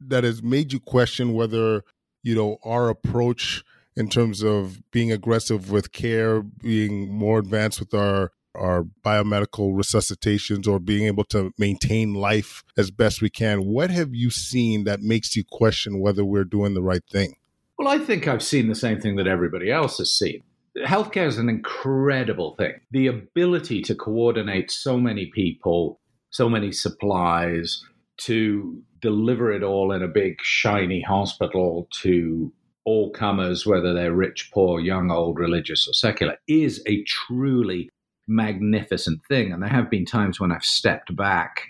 that 0.00 0.24
has 0.24 0.42
made 0.42 0.72
you 0.72 0.80
question 0.80 1.34
whether, 1.34 1.84
you 2.22 2.34
know, 2.34 2.58
our 2.64 2.88
approach 2.88 3.62
in 3.96 4.08
terms 4.08 4.42
of 4.42 4.80
being 4.90 5.12
aggressive 5.12 5.70
with 5.70 5.92
care, 5.92 6.42
being 6.42 7.12
more 7.12 7.38
advanced 7.38 7.80
with 7.80 7.92
our 7.92 8.32
our 8.60 8.84
biomedical 9.04 9.74
resuscitations 9.74 10.68
or 10.68 10.78
being 10.78 11.06
able 11.06 11.24
to 11.24 11.52
maintain 11.58 12.14
life 12.14 12.62
as 12.76 12.90
best 12.90 13.22
we 13.22 13.30
can. 13.30 13.64
What 13.64 13.90
have 13.90 14.14
you 14.14 14.30
seen 14.30 14.84
that 14.84 15.00
makes 15.00 15.34
you 15.34 15.44
question 15.50 16.00
whether 16.00 16.24
we're 16.24 16.44
doing 16.44 16.74
the 16.74 16.82
right 16.82 17.04
thing? 17.10 17.36
Well, 17.78 17.88
I 17.88 17.98
think 17.98 18.28
I've 18.28 18.42
seen 18.42 18.68
the 18.68 18.74
same 18.74 19.00
thing 19.00 19.16
that 19.16 19.26
everybody 19.26 19.72
else 19.72 19.98
has 19.98 20.12
seen. 20.12 20.42
Healthcare 20.78 21.26
is 21.26 21.38
an 21.38 21.48
incredible 21.48 22.54
thing. 22.56 22.74
The 22.90 23.06
ability 23.06 23.82
to 23.82 23.94
coordinate 23.94 24.70
so 24.70 24.98
many 24.98 25.26
people, 25.26 25.98
so 26.30 26.48
many 26.48 26.72
supplies, 26.72 27.82
to 28.18 28.82
deliver 29.00 29.50
it 29.50 29.62
all 29.62 29.92
in 29.92 30.02
a 30.02 30.08
big, 30.08 30.40
shiny 30.42 31.00
hospital 31.00 31.88
to 32.02 32.52
all 32.84 33.10
comers, 33.10 33.66
whether 33.66 33.94
they're 33.94 34.12
rich, 34.12 34.50
poor, 34.52 34.80
young, 34.80 35.10
old, 35.10 35.38
religious, 35.38 35.88
or 35.88 35.94
secular, 35.94 36.36
is 36.46 36.82
a 36.86 37.02
truly 37.04 37.90
magnificent 38.30 39.20
thing. 39.26 39.52
And 39.52 39.62
there 39.62 39.68
have 39.68 39.90
been 39.90 40.06
times 40.06 40.40
when 40.40 40.52
I've 40.52 40.64
stepped 40.64 41.14
back 41.14 41.62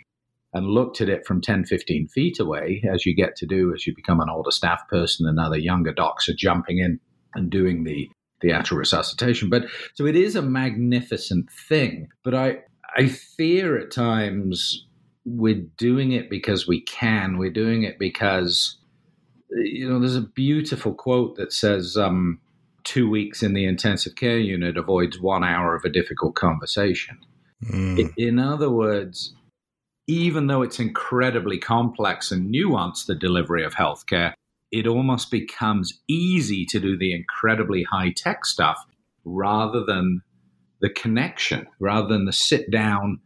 and 0.52 0.66
looked 0.66 1.00
at 1.00 1.08
it 1.08 1.26
from 1.26 1.40
10, 1.40 1.64
15 1.64 2.08
feet 2.08 2.38
away, 2.38 2.82
as 2.92 3.06
you 3.06 3.14
get 3.14 3.36
to 3.36 3.46
do 3.46 3.72
as 3.74 3.86
you 3.86 3.94
become 3.94 4.20
an 4.20 4.28
older 4.28 4.50
staff 4.50 4.86
person 4.88 5.26
and 5.26 5.38
other 5.38 5.56
younger 5.56 5.92
docs 5.92 6.28
are 6.28 6.34
jumping 6.34 6.78
in 6.78 7.00
and 7.34 7.50
doing 7.50 7.84
the, 7.84 8.08
the 8.40 8.52
actual 8.52 8.76
resuscitation. 8.76 9.48
But 9.48 9.64
so 9.94 10.06
it 10.06 10.16
is 10.16 10.36
a 10.36 10.42
magnificent 10.42 11.50
thing. 11.50 12.08
But 12.22 12.34
I, 12.34 12.58
I 12.96 13.06
fear 13.06 13.78
at 13.78 13.92
times 13.92 14.86
we're 15.24 15.64
doing 15.76 16.12
it 16.12 16.28
because 16.28 16.66
we 16.66 16.82
can. 16.82 17.38
We're 17.38 17.50
doing 17.50 17.84
it 17.84 17.98
because, 17.98 18.76
you 19.50 19.88
know, 19.88 20.00
there's 20.00 20.16
a 20.16 20.22
beautiful 20.22 20.94
quote 20.94 21.36
that 21.36 21.52
says, 21.52 21.96
um, 21.96 22.40
two 22.84 23.08
weeks 23.08 23.42
in 23.42 23.54
the 23.54 23.64
intensive 23.64 24.16
care 24.16 24.38
unit 24.38 24.76
avoids 24.76 25.20
one 25.20 25.44
hour 25.44 25.74
of 25.74 25.84
a 25.84 25.90
difficult 25.90 26.34
conversation. 26.34 27.18
Mm. 27.64 28.12
In 28.16 28.38
other 28.38 28.70
words, 28.70 29.34
even 30.06 30.46
though 30.46 30.62
it's 30.62 30.80
incredibly 30.80 31.58
complex 31.58 32.30
and 32.32 32.52
nuanced, 32.52 33.06
the 33.06 33.14
delivery 33.14 33.64
of 33.64 33.74
healthcare, 33.74 34.32
it 34.72 34.86
almost 34.86 35.30
becomes 35.30 36.00
easy 36.08 36.64
to 36.66 36.80
do 36.80 36.96
the 36.96 37.14
incredibly 37.14 37.82
high 37.84 38.10
tech 38.10 38.44
stuff 38.44 38.78
rather 39.24 39.84
than 39.84 40.22
the 40.80 40.90
connection, 40.90 41.66
rather 41.78 42.08
than 42.08 42.24
the 42.24 42.32
sit 42.32 42.70
down 42.70 43.20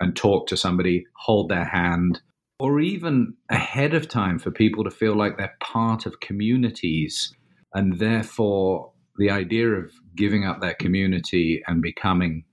and 0.00 0.14
talk 0.14 0.46
to 0.46 0.56
somebody, 0.56 1.06
hold 1.16 1.48
their 1.48 1.64
hand, 1.64 2.20
or 2.60 2.80
even 2.80 3.34
ahead 3.50 3.94
of 3.94 4.08
time 4.08 4.38
for 4.38 4.50
people 4.50 4.84
to 4.84 4.90
feel 4.90 5.14
like 5.14 5.36
they're 5.36 5.56
part 5.60 6.06
of 6.06 6.20
communities 6.20 7.34
and 7.74 7.98
therefore 7.98 8.92
the 9.18 9.30
idea 9.30 9.68
of 9.68 9.92
giving 10.16 10.44
up 10.44 10.60
that 10.60 10.78
community 10.78 11.62
and 11.66 11.82
becoming 11.82 12.44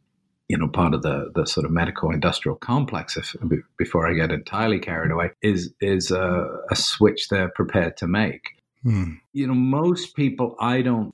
you 0.47 0.57
know 0.57 0.67
part 0.67 0.93
of 0.93 1.01
the 1.01 1.31
the 1.33 1.45
sort 1.45 1.65
of 1.65 1.71
medical 1.71 2.11
industrial 2.11 2.55
complex 2.57 3.17
if, 3.17 3.35
before 3.77 4.07
i 4.07 4.13
get 4.13 4.31
entirely 4.31 4.79
carried 4.79 5.11
away 5.11 5.31
is 5.41 5.73
is 5.81 6.11
a, 6.11 6.45
a 6.69 6.75
switch 6.75 7.29
they're 7.29 7.49
prepared 7.49 7.97
to 7.97 8.07
make 8.07 8.41
hmm. 8.83 9.13
you 9.33 9.47
know 9.47 9.53
most 9.53 10.15
people 10.15 10.55
i 10.59 10.81
don't 10.81 11.13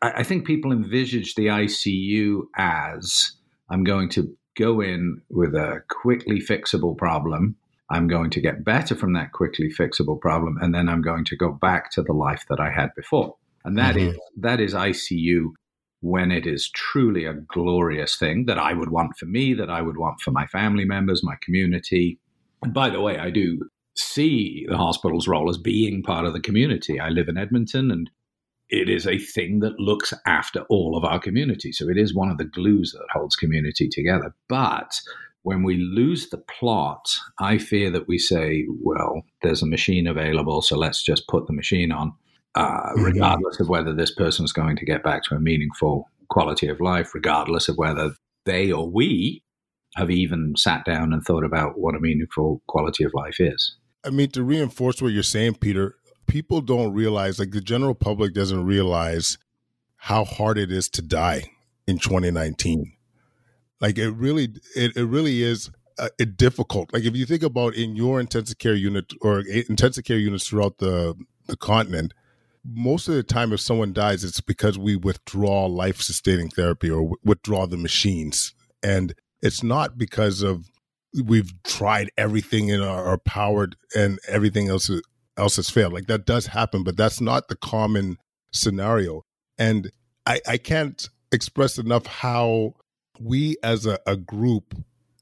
I 0.00 0.22
think 0.22 0.46
people 0.46 0.72
envisage 0.72 1.34
the 1.34 1.46
icu 1.46 2.42
as 2.56 3.32
i'm 3.70 3.84
going 3.84 4.08
to 4.10 4.34
go 4.56 4.80
in 4.80 5.20
with 5.28 5.54
a 5.54 5.82
quickly 5.90 6.40
fixable 6.40 6.96
problem 6.96 7.56
i'm 7.90 8.06
going 8.06 8.30
to 8.30 8.40
get 8.40 8.64
better 8.64 8.94
from 8.94 9.12
that 9.14 9.32
quickly 9.32 9.68
fixable 9.68 10.20
problem 10.20 10.56
and 10.60 10.74
then 10.74 10.88
i'm 10.88 11.02
going 11.02 11.24
to 11.26 11.36
go 11.36 11.50
back 11.50 11.90
to 11.92 12.02
the 12.02 12.12
life 12.12 12.44
that 12.48 12.60
i 12.60 12.70
had 12.70 12.94
before 12.94 13.34
and 13.64 13.76
that 13.78 13.96
mm-hmm. 13.96 14.10
is 14.10 14.18
that 14.36 14.60
is 14.60 14.74
ICU 14.74 15.50
when 16.00 16.30
it 16.30 16.46
is 16.46 16.70
truly 16.70 17.24
a 17.24 17.34
glorious 17.34 18.16
thing 18.16 18.46
that 18.46 18.58
I 18.58 18.72
would 18.72 18.90
want 18.90 19.16
for 19.18 19.26
me, 19.26 19.54
that 19.54 19.70
I 19.70 19.82
would 19.82 19.96
want 19.96 20.20
for 20.20 20.30
my 20.30 20.46
family 20.46 20.84
members, 20.84 21.24
my 21.24 21.34
community. 21.42 22.20
And 22.62 22.72
by 22.72 22.88
the 22.88 23.00
way, 23.00 23.18
I 23.18 23.30
do 23.30 23.68
see 23.96 24.64
the 24.68 24.76
hospital's 24.76 25.26
role 25.26 25.50
as 25.50 25.58
being 25.58 26.04
part 26.04 26.24
of 26.24 26.34
the 26.34 26.40
community. 26.40 27.00
I 27.00 27.08
live 27.08 27.28
in 27.28 27.36
Edmonton 27.36 27.90
and 27.90 28.08
it 28.70 28.88
is 28.88 29.06
a 29.06 29.18
thing 29.18 29.60
that 29.60 29.80
looks 29.80 30.12
after 30.26 30.60
all 30.68 30.96
of 30.96 31.04
our 31.04 31.18
community. 31.18 31.72
So 31.72 31.88
it 31.88 31.96
is 31.96 32.14
one 32.14 32.30
of 32.30 32.38
the 32.38 32.44
glues 32.44 32.92
that 32.92 33.06
holds 33.12 33.34
community 33.34 33.88
together. 33.88 34.34
But 34.48 35.00
when 35.42 35.62
we 35.62 35.76
lose 35.78 36.28
the 36.28 36.38
plot, 36.38 37.08
I 37.40 37.58
fear 37.58 37.90
that 37.90 38.06
we 38.06 38.18
say, 38.18 38.66
well, 38.82 39.22
there's 39.42 39.62
a 39.62 39.66
machine 39.66 40.06
available, 40.06 40.60
so 40.60 40.76
let's 40.76 41.02
just 41.02 41.26
put 41.28 41.46
the 41.46 41.54
machine 41.54 41.90
on. 41.90 42.12
Uh, 42.54 42.92
mm-hmm. 42.92 43.04
regardless 43.04 43.60
of 43.60 43.68
whether 43.68 43.94
this 43.94 44.12
person 44.12 44.44
is 44.44 44.52
going 44.52 44.76
to 44.76 44.84
get 44.84 45.02
back 45.02 45.22
to 45.22 45.34
a 45.34 45.40
meaningful 45.40 46.08
quality 46.28 46.68
of 46.68 46.80
life, 46.80 47.14
regardless 47.14 47.68
of 47.68 47.76
whether 47.76 48.12
they 48.46 48.72
or 48.72 48.90
we 48.90 49.42
have 49.96 50.10
even 50.10 50.54
sat 50.56 50.84
down 50.84 51.12
and 51.12 51.22
thought 51.22 51.44
about 51.44 51.78
what 51.78 51.94
a 51.94 52.00
meaningful 52.00 52.62
quality 52.66 53.04
of 53.04 53.12
life 53.14 53.40
is. 53.40 53.76
I 54.04 54.10
mean, 54.10 54.30
to 54.30 54.42
reinforce 54.42 55.02
what 55.02 55.12
you're 55.12 55.22
saying, 55.22 55.56
Peter, 55.56 55.96
people 56.26 56.60
don't 56.60 56.92
realize, 56.92 57.38
like 57.38 57.50
the 57.50 57.60
general 57.60 57.94
public 57.94 58.32
doesn't 58.34 58.64
realize 58.64 59.38
how 59.96 60.24
hard 60.24 60.58
it 60.58 60.70
is 60.70 60.88
to 60.90 61.02
die 61.02 61.50
in 61.86 61.98
2019. 61.98 62.92
Like 63.80 63.98
it 63.98 64.10
really, 64.10 64.48
it, 64.76 64.96
it 64.96 65.04
really 65.04 65.42
is 65.42 65.70
uh, 65.98 66.08
difficult. 66.36 66.92
Like 66.92 67.04
if 67.04 67.16
you 67.16 67.26
think 67.26 67.42
about 67.42 67.74
in 67.74 67.96
your 67.96 68.20
intensive 68.20 68.58
care 68.58 68.74
unit 68.74 69.12
or 69.20 69.40
intensive 69.40 70.04
care 70.04 70.18
units 70.18 70.48
throughout 70.48 70.78
the 70.78 71.14
the 71.46 71.56
continent, 71.56 72.12
most 72.70 73.08
of 73.08 73.14
the 73.14 73.22
time 73.22 73.52
if 73.52 73.60
someone 73.60 73.92
dies 73.92 74.24
it's 74.24 74.40
because 74.40 74.78
we 74.78 74.96
withdraw 74.96 75.66
life 75.66 76.00
sustaining 76.00 76.50
therapy 76.50 76.90
or 76.90 77.12
withdraw 77.24 77.66
the 77.66 77.76
machines. 77.76 78.54
And 78.82 79.14
it's 79.40 79.62
not 79.62 79.96
because 79.96 80.42
of 80.42 80.70
we've 81.24 81.52
tried 81.62 82.10
everything 82.18 82.68
in 82.68 82.82
our, 82.82 83.04
our 83.04 83.18
power 83.18 83.68
and 83.96 84.18
everything 84.28 84.68
else 84.68 84.90
else 85.36 85.56
has 85.56 85.70
failed. 85.70 85.92
Like 85.92 86.06
that 86.06 86.26
does 86.26 86.46
happen 86.46 86.82
but 86.82 86.96
that's 86.96 87.20
not 87.20 87.48
the 87.48 87.56
common 87.56 88.18
scenario. 88.52 89.24
And 89.56 89.90
i 90.26 90.40
i 90.46 90.56
can't 90.56 91.08
express 91.32 91.78
enough 91.78 92.06
how 92.06 92.74
we 93.20 93.56
as 93.62 93.86
a, 93.86 93.98
a 94.06 94.16
group 94.16 94.74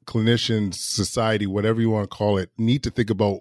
clinicians 0.04 0.74
society 0.74 1.46
whatever 1.46 1.80
you 1.80 1.90
want 1.90 2.08
to 2.08 2.16
call 2.16 2.38
it 2.38 2.50
need 2.58 2.82
to 2.82 2.90
think 2.90 3.10
about 3.10 3.40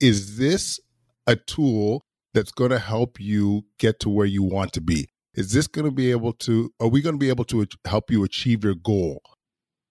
is 0.00 0.36
this 0.36 0.80
a 1.26 1.36
tool 1.36 2.04
that's 2.34 2.52
going 2.52 2.70
to 2.70 2.78
help 2.78 3.20
you 3.20 3.64
get 3.78 4.00
to 4.00 4.08
where 4.08 4.26
you 4.26 4.42
want 4.42 4.72
to 4.74 4.80
be? 4.80 5.08
Is 5.34 5.52
this 5.52 5.66
going 5.66 5.86
to 5.86 5.90
be 5.90 6.10
able 6.10 6.32
to, 6.34 6.72
are 6.80 6.88
we 6.88 7.00
going 7.00 7.14
to 7.14 7.18
be 7.18 7.30
able 7.30 7.44
to 7.46 7.66
help 7.86 8.10
you 8.10 8.22
achieve 8.24 8.64
your 8.64 8.74
goal? 8.74 9.22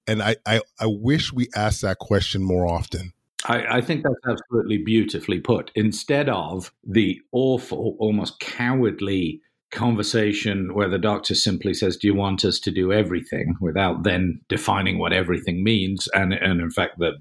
And 0.08 0.22
I, 0.22 0.36
I, 0.46 0.62
I 0.80 0.86
wish 0.88 1.34
we 1.34 1.48
asked 1.56 1.82
that 1.82 2.00
question 2.00 2.44
more 2.44 2.68
often. 2.68 3.14
I, 3.46 3.78
I, 3.78 3.82
think 3.82 4.04
that's 4.04 4.16
absolutely 4.28 4.80
beautifully 4.80 5.40
put. 5.40 5.72
Instead 5.74 6.30
of 6.30 6.72
the 6.84 7.20
awful, 7.32 7.96
almost 8.00 8.40
cowardly 8.40 9.42
conversation 9.72 10.74
where 10.76 10.90
the 10.90 11.00
doctor 11.00 11.34
simply 11.34 11.74
says, 11.74 11.98
Do 11.98 12.08
you 12.08 12.14
want 12.14 12.46
us 12.46 12.60
to 12.60 12.72
do 12.72 12.94
everything 12.94 13.56
without 13.60 14.04
then 14.04 14.42
defining 14.48 15.00
what 15.00 15.14
everything 15.14 15.64
means? 15.64 16.08
And, 16.14 16.34
and 16.34 16.62
in 16.62 16.70
fact, 16.70 17.00
the, 17.00 17.14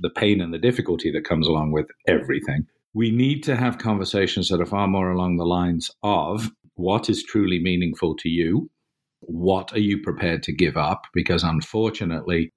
the 0.00 0.10
pain 0.10 0.40
and 0.40 0.54
the 0.54 0.58
difficulty 0.58 1.10
that 1.12 1.24
comes 1.24 1.46
along 1.46 1.72
with 1.72 1.88
everything 2.06 2.66
we 2.96 3.10
need 3.10 3.42
to 3.42 3.54
have 3.54 3.76
conversations 3.76 4.48
that 4.48 4.58
are 4.58 4.64
far 4.64 4.88
more 4.88 5.10
along 5.10 5.36
the 5.36 5.44
lines 5.44 5.90
of 6.02 6.50
what 6.76 7.10
is 7.10 7.22
truly 7.22 7.62
meaningful 7.62 8.16
to 8.16 8.30
you? 8.30 8.70
What 9.20 9.70
are 9.74 9.80
you 9.80 10.00
prepared 10.00 10.42
to 10.44 10.52
give 10.52 10.78
up? 10.78 11.02
Because 11.12 11.42
unfortunately, 11.42 12.54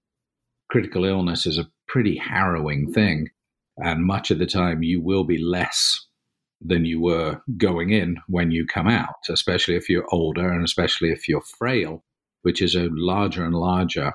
critical 0.69 1.03
illness 1.03 1.45
is 1.45 1.57
a 1.57 1.67
pretty 1.89 2.15
harrowing 2.15 2.89
thing. 2.93 3.27
And 3.83 4.05
much 4.05 4.31
of 4.31 4.39
the 4.39 4.45
time, 4.45 4.81
you 4.81 5.01
will 5.01 5.25
be 5.25 5.37
less 5.37 6.07
than 6.61 6.85
you 6.85 7.01
were 7.01 7.41
going 7.57 7.89
in 7.89 8.15
when 8.29 8.49
you 8.49 8.65
come 8.65 8.87
out, 8.87 9.27
especially 9.29 9.75
if 9.75 9.89
you're 9.89 10.07
older 10.09 10.49
and 10.49 10.63
especially 10.63 11.11
if 11.11 11.27
you're 11.27 11.41
frail, 11.41 12.05
which 12.43 12.61
is 12.61 12.75
a 12.75 12.87
larger 12.93 13.43
and 13.43 13.55
larger 13.55 14.13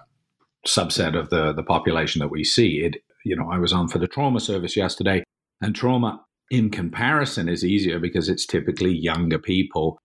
subset 0.67 1.19
of 1.19 1.29
the, 1.29 1.53
the 1.53 1.63
population 1.63 2.21
that 2.21 2.31
we 2.31 2.45
see. 2.45 2.81
It, 2.81 3.03
you 3.27 3.37
know, 3.37 3.51
I 3.53 3.59
was 3.59 3.75
on 3.75 3.89
for 3.89 3.99
the 3.99 4.09
trauma 4.09 4.41
service 4.41 4.75
yesterday 4.75 5.23
and 5.65 5.75
trauma, 5.75 6.23
in 6.51 6.69
comparison, 6.69 7.49
is 7.49 7.65
easier 7.65 7.99
because 7.99 8.29
it's 8.29 8.45
typically 8.45 8.93
younger 8.93 9.39
people 9.39 9.99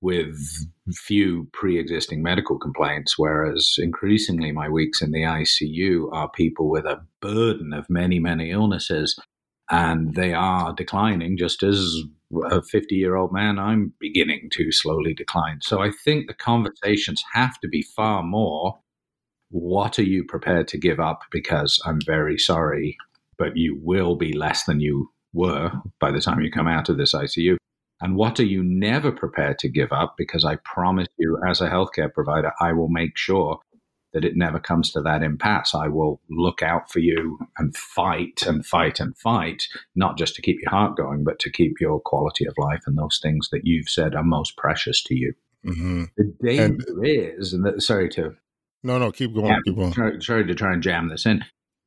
with 0.00 0.38
few 0.94 1.48
pre 1.52 1.78
existing 1.78 2.22
medical 2.22 2.58
complaints, 2.58 3.18
whereas 3.18 3.74
increasingly 3.78 4.52
my 4.52 4.68
weeks 4.68 5.02
in 5.02 5.10
the 5.10 5.22
ICU 5.22 6.12
are 6.12 6.30
people 6.30 6.70
with 6.70 6.84
a 6.84 7.04
burden 7.20 7.72
of 7.72 7.90
many, 7.90 8.20
many 8.20 8.52
illnesses, 8.52 9.18
and 9.68 10.14
they 10.14 10.32
are 10.32 10.72
declining 10.72 11.36
just 11.36 11.64
as 11.64 12.02
a 12.48 12.62
50 12.62 12.94
year 12.94 13.16
old 13.16 13.32
man, 13.32 13.58
I'm 13.58 13.92
beginning 13.98 14.48
to 14.52 14.70
slowly 14.70 15.12
decline. 15.12 15.58
So 15.62 15.82
I 15.82 15.90
think 16.04 16.28
the 16.28 16.34
conversations 16.34 17.24
have 17.32 17.58
to 17.60 17.68
be 17.68 17.82
far 17.82 18.22
more 18.22 18.78
what 19.50 19.98
are 19.98 20.04
you 20.04 20.24
prepared 20.24 20.68
to 20.68 20.78
give 20.78 21.00
up? 21.00 21.22
Because 21.30 21.80
I'm 21.84 22.00
very 22.06 22.38
sorry, 22.38 22.96
but 23.40 23.56
you 23.56 23.80
will 23.82 24.16
be 24.16 24.34
less 24.34 24.64
than 24.64 24.80
you 24.80 25.10
were 25.32 25.72
by 25.98 26.10
the 26.12 26.20
time 26.20 26.42
you 26.42 26.50
come 26.50 26.68
out 26.68 26.90
of 26.90 26.98
this 26.98 27.14
ICU. 27.14 27.56
And 28.02 28.14
what 28.14 28.38
are 28.38 28.44
you 28.44 28.62
never 28.62 29.10
prepared 29.10 29.58
to 29.60 29.68
give 29.68 29.92
up? 29.92 30.14
Because 30.18 30.44
I 30.44 30.56
promise 30.56 31.08
you, 31.16 31.38
as 31.48 31.62
a 31.62 31.70
healthcare 31.70 32.12
provider, 32.12 32.52
I 32.60 32.74
will 32.74 32.88
make 32.90 33.16
sure 33.16 33.58
that 34.12 34.24
it 34.26 34.36
never 34.36 34.58
comes 34.58 34.92
to 34.92 35.00
that 35.02 35.22
impasse. 35.22 35.74
I 35.74 35.88
will 35.88 36.20
look 36.28 36.62
out 36.62 36.90
for 36.90 36.98
you 36.98 37.38
and 37.56 37.74
fight 37.74 38.42
and 38.46 38.64
fight 38.64 39.00
and 39.00 39.16
fight, 39.16 39.62
not 39.94 40.18
just 40.18 40.34
to 40.34 40.42
keep 40.42 40.58
your 40.60 40.70
heart 40.70 40.96
going, 40.96 41.24
but 41.24 41.38
to 41.38 41.50
keep 41.50 41.80
your 41.80 42.00
quality 42.00 42.44
of 42.46 42.54
life 42.58 42.82
and 42.86 42.98
those 42.98 43.20
things 43.22 43.48
that 43.52 43.62
you've 43.64 43.88
said 43.88 44.14
are 44.14 44.22
most 44.22 44.56
precious 44.58 45.02
to 45.04 45.14
you. 45.14 45.32
Mm-hmm. 45.64 46.04
The 46.16 46.34
danger 46.42 46.84
and, 46.88 47.06
is, 47.06 47.54
and 47.54 47.64
that, 47.64 47.82
sorry 47.82 48.10
to 48.10 48.36
no, 48.82 48.98
no, 48.98 49.12
keep 49.12 49.34
going, 49.34 49.60
keep 49.64 49.76
going. 49.76 50.20
Sorry 50.20 50.46
to 50.46 50.54
try 50.54 50.72
and 50.72 50.82
jam 50.82 51.08
this 51.08 51.26
in, 51.26 51.44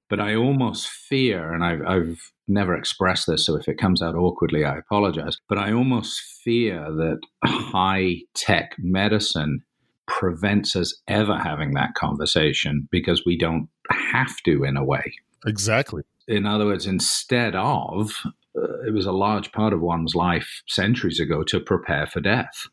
but 0.10 0.19
I 0.19 0.36
almost 0.36 0.88
fear, 0.88 1.53
and 1.53 1.63
I've, 1.63 1.81
I've 1.86 2.31
never 2.48 2.75
expressed 2.75 3.27
this, 3.27 3.45
so 3.45 3.55
if 3.55 3.67
it 3.67 3.77
comes 3.77 4.01
out 4.01 4.15
awkwardly, 4.15 4.65
I 4.65 4.77
apologize. 4.77 5.38
But 5.48 5.57
I 5.57 5.74
almost 5.74 6.22
fear 6.43 6.86
that 6.91 7.19
high 7.45 8.22
tech 8.33 8.75
medicine 8.77 9.63
prevents 10.07 10.75
us 10.75 10.93
ever 11.07 11.38
having 11.38 11.74
that 11.74 11.93
conversation 11.95 12.88
because 12.91 13.24
we 13.25 13.38
don't 13.38 13.69
have 13.89 14.36
to, 14.45 14.63
in 14.63 14.77
a 14.77 14.83
way. 14.83 15.13
Exactly. 15.45 16.03
In 16.27 16.45
other 16.45 16.65
words, 16.65 16.86
instead 16.86 17.55
of, 17.55 18.12
uh, 18.57 18.81
it 18.86 18.93
was 18.93 19.05
a 19.05 19.12
large 19.12 19.51
part 19.51 19.74
of 19.74 19.81
one's 19.81 20.15
life 20.15 20.62
centuries 20.67 21.19
ago 21.19 21.43
to 21.43 21.60
prepare 21.60 22.07
for 22.07 22.22
death. 22.22 22.67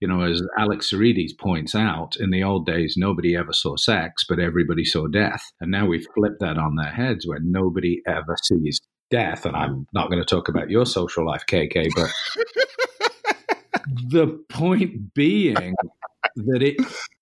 You 0.00 0.08
know, 0.08 0.22
as 0.22 0.42
Alex 0.58 0.90
Sarides 0.90 1.38
points 1.38 1.74
out, 1.74 2.16
in 2.16 2.30
the 2.30 2.42
old 2.42 2.66
days, 2.66 2.94
nobody 2.96 3.36
ever 3.36 3.52
saw 3.52 3.76
sex, 3.76 4.24
but 4.26 4.38
everybody 4.38 4.84
saw 4.84 5.06
death. 5.06 5.52
And 5.60 5.70
now 5.70 5.86
we've 5.86 6.06
flipped 6.14 6.40
that 6.40 6.56
on 6.56 6.76
their 6.76 6.90
heads 6.90 7.26
where 7.26 7.40
nobody 7.42 8.00
ever 8.06 8.36
sees 8.42 8.80
death. 9.10 9.44
And 9.44 9.54
I'm 9.54 9.86
not 9.92 10.08
going 10.08 10.20
to 10.20 10.24
talk 10.24 10.48
about 10.48 10.70
your 10.70 10.86
social 10.86 11.26
life, 11.26 11.44
KK, 11.46 11.88
but 11.94 12.10
the 14.08 14.42
point 14.48 15.12
being 15.14 15.74
that 16.36 16.62
it 16.62 16.76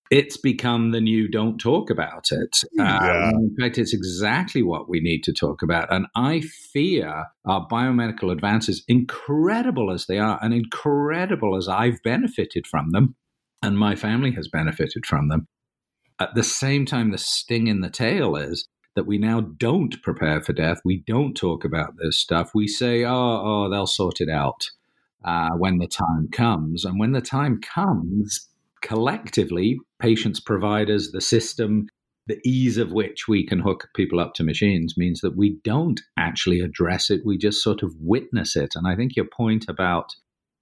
it's 0.09 0.37
become 0.37 0.91
the 0.91 1.01
new 1.01 1.27
don't 1.27 1.59
talk 1.59 1.89
about 1.89 2.31
it. 2.31 2.63
Yeah. 2.73 3.29
Um, 3.29 3.35
in 3.35 3.55
fact, 3.59 3.77
it's 3.77 3.93
exactly 3.93 4.63
what 4.63 4.89
we 4.89 4.99
need 4.99 5.23
to 5.25 5.33
talk 5.33 5.61
about. 5.61 5.91
And 5.93 6.07
I 6.15 6.41
fear 6.41 7.25
our 7.45 7.67
biomedical 7.67 8.31
advances, 8.31 8.83
incredible 8.87 9.91
as 9.91 10.07
they 10.07 10.17
are, 10.17 10.39
and 10.41 10.53
incredible 10.53 11.55
as 11.55 11.67
I've 11.67 12.01
benefited 12.03 12.65
from 12.65 12.91
them, 12.91 13.15
and 13.61 13.77
my 13.77 13.95
family 13.95 14.31
has 14.31 14.47
benefited 14.47 15.05
from 15.05 15.29
them. 15.29 15.47
At 16.19 16.33
the 16.35 16.43
same 16.43 16.85
time, 16.85 17.11
the 17.11 17.17
sting 17.17 17.67
in 17.67 17.81
the 17.81 17.89
tail 17.89 18.35
is 18.35 18.67
that 18.95 19.05
we 19.05 19.17
now 19.17 19.41
don't 19.41 20.01
prepare 20.01 20.41
for 20.41 20.53
death. 20.53 20.79
We 20.83 21.03
don't 21.05 21.35
talk 21.35 21.63
about 21.63 21.93
this 21.97 22.17
stuff. 22.17 22.51
We 22.53 22.67
say, 22.67 23.05
oh, 23.05 23.41
oh 23.43 23.69
they'll 23.69 23.85
sort 23.85 24.19
it 24.19 24.29
out 24.29 24.69
uh, 25.23 25.51
when 25.51 25.77
the 25.77 25.87
time 25.87 26.29
comes. 26.31 26.83
And 26.83 26.99
when 26.99 27.11
the 27.11 27.21
time 27.21 27.61
comes, 27.61 28.49
collectively, 28.81 29.79
patients, 29.99 30.39
providers, 30.39 31.11
the 31.11 31.21
system, 31.21 31.87
the 32.27 32.39
ease 32.45 32.77
of 32.77 32.91
which 32.91 33.27
we 33.27 33.45
can 33.45 33.59
hook 33.59 33.89
people 33.95 34.19
up 34.19 34.33
to 34.35 34.43
machines 34.43 34.95
means 34.95 35.21
that 35.21 35.35
we 35.35 35.57
don't 35.63 35.99
actually 36.17 36.59
address 36.59 37.09
it. 37.09 37.21
We 37.25 37.37
just 37.37 37.63
sort 37.63 37.81
of 37.81 37.91
witness 37.99 38.55
it. 38.55 38.75
And 38.75 38.87
I 38.87 38.95
think 38.95 39.15
your 39.15 39.25
point 39.25 39.65
about 39.67 40.15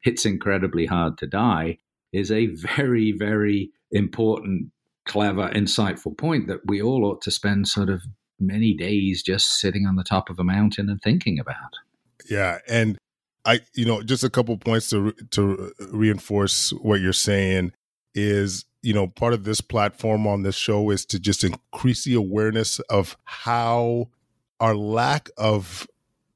it's 0.04 0.26
incredibly 0.26 0.86
hard 0.86 1.18
to 1.18 1.28
die 1.28 1.78
is 2.14 2.32
a 2.32 2.48
very, 2.48 3.12
very 3.12 3.72
important, 3.92 4.72
clever, 5.06 5.50
insightful 5.50 6.18
point 6.18 6.48
that 6.48 6.62
we 6.66 6.82
all 6.82 7.04
ought 7.04 7.22
to 7.24 7.32
spend 7.32 7.68
sort 7.68 7.90
of 7.90 8.04
many 8.40 8.74
days 8.74 9.22
just 9.22 9.60
sitting 9.60 9.86
on 9.86 9.96
the 9.96 10.04
top 10.04 10.30
of 10.30 10.40
a 10.40 10.44
mountain 10.44 10.90
and 10.90 11.02
thinking 11.02 11.40
about. 11.40 11.74
Yeah. 12.30 12.60
And 12.68 12.98
I, 13.46 13.62
you 13.74 13.86
know, 13.86 14.02
just 14.02 14.24
a 14.24 14.30
couple 14.30 14.58
points 14.58 14.90
to 14.90 15.14
to 15.32 15.72
reinforce 15.92 16.72
what 16.72 17.00
you're 17.00 17.14
saying 17.14 17.72
is 18.14 18.66
you 18.82 18.94
know 18.94 19.08
part 19.08 19.34
of 19.34 19.44
this 19.44 19.62
platform 19.62 20.28
on 20.28 20.44
this 20.44 20.56
show 20.56 20.90
is 20.90 21.06
to 21.06 21.20
just 21.20 21.44
increase 21.44 22.04
the 22.04 22.14
awareness 22.14 22.80
of 22.90 23.18
how 23.24 24.08
our 24.60 24.76
lack 24.76 25.30
of 25.38 25.88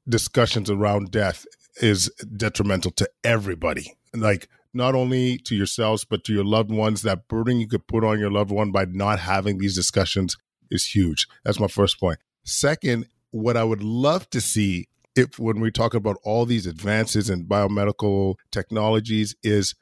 discussions 0.08 0.70
around 0.70 1.10
death 1.10 1.46
is 1.80 2.08
detrimental 2.36 2.90
to 2.92 3.08
everybody. 3.24 3.96
Like 4.14 4.48
not 4.74 4.94
only 4.94 5.38
to 5.38 5.54
yourselves 5.54 6.04
but 6.04 6.24
to 6.24 6.32
your 6.32 6.44
loved 6.44 6.70
ones. 6.70 7.02
That 7.02 7.28
burden 7.28 7.60
you 7.60 7.68
could 7.68 7.86
put 7.86 8.04
on 8.04 8.18
your 8.18 8.30
loved 8.30 8.50
one 8.50 8.72
by 8.72 8.86
not 8.86 9.18
having 9.18 9.58
these 9.58 9.74
discussions 9.74 10.36
is 10.70 10.86
huge. 10.86 11.26
That's 11.44 11.60
my 11.60 11.68
first 11.68 12.00
point. 12.00 12.18
second 12.44 13.06
what 13.30 13.56
i 13.56 13.64
would 13.64 13.82
love 13.82 14.28
to 14.28 14.42
see 14.42 14.86
if 15.14 15.38
when 15.38 15.60
we 15.60 15.70
talk 15.70 15.94
about 15.94 16.16
all 16.22 16.44
these 16.44 16.66
advances 16.66 17.30
in 17.30 17.46
biomedical 17.46 18.34
technologies 18.50 19.34
is 19.42 19.74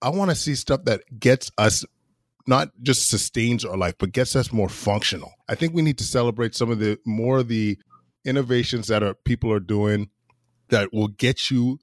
I 0.00 0.10
want 0.10 0.30
to 0.30 0.36
see 0.36 0.54
stuff 0.54 0.84
that 0.84 1.02
gets 1.18 1.50
us 1.58 1.84
not 2.48 2.70
just 2.82 3.10
sustains 3.10 3.62
our 3.62 3.76
life, 3.76 3.94
but 3.98 4.12
gets 4.12 4.34
us 4.34 4.52
more 4.52 4.70
functional. 4.70 5.32
I 5.48 5.54
think 5.54 5.74
we 5.74 5.82
need 5.82 5.98
to 5.98 6.04
celebrate 6.04 6.54
some 6.54 6.70
of 6.70 6.78
the 6.78 6.98
more 7.04 7.38
of 7.38 7.48
the 7.48 7.78
innovations 8.24 8.88
that 8.88 9.02
are 9.02 9.14
people 9.14 9.52
are 9.52 9.60
doing 9.60 10.08
that 10.70 10.92
will 10.92 11.08
get 11.08 11.50
you 11.50 11.78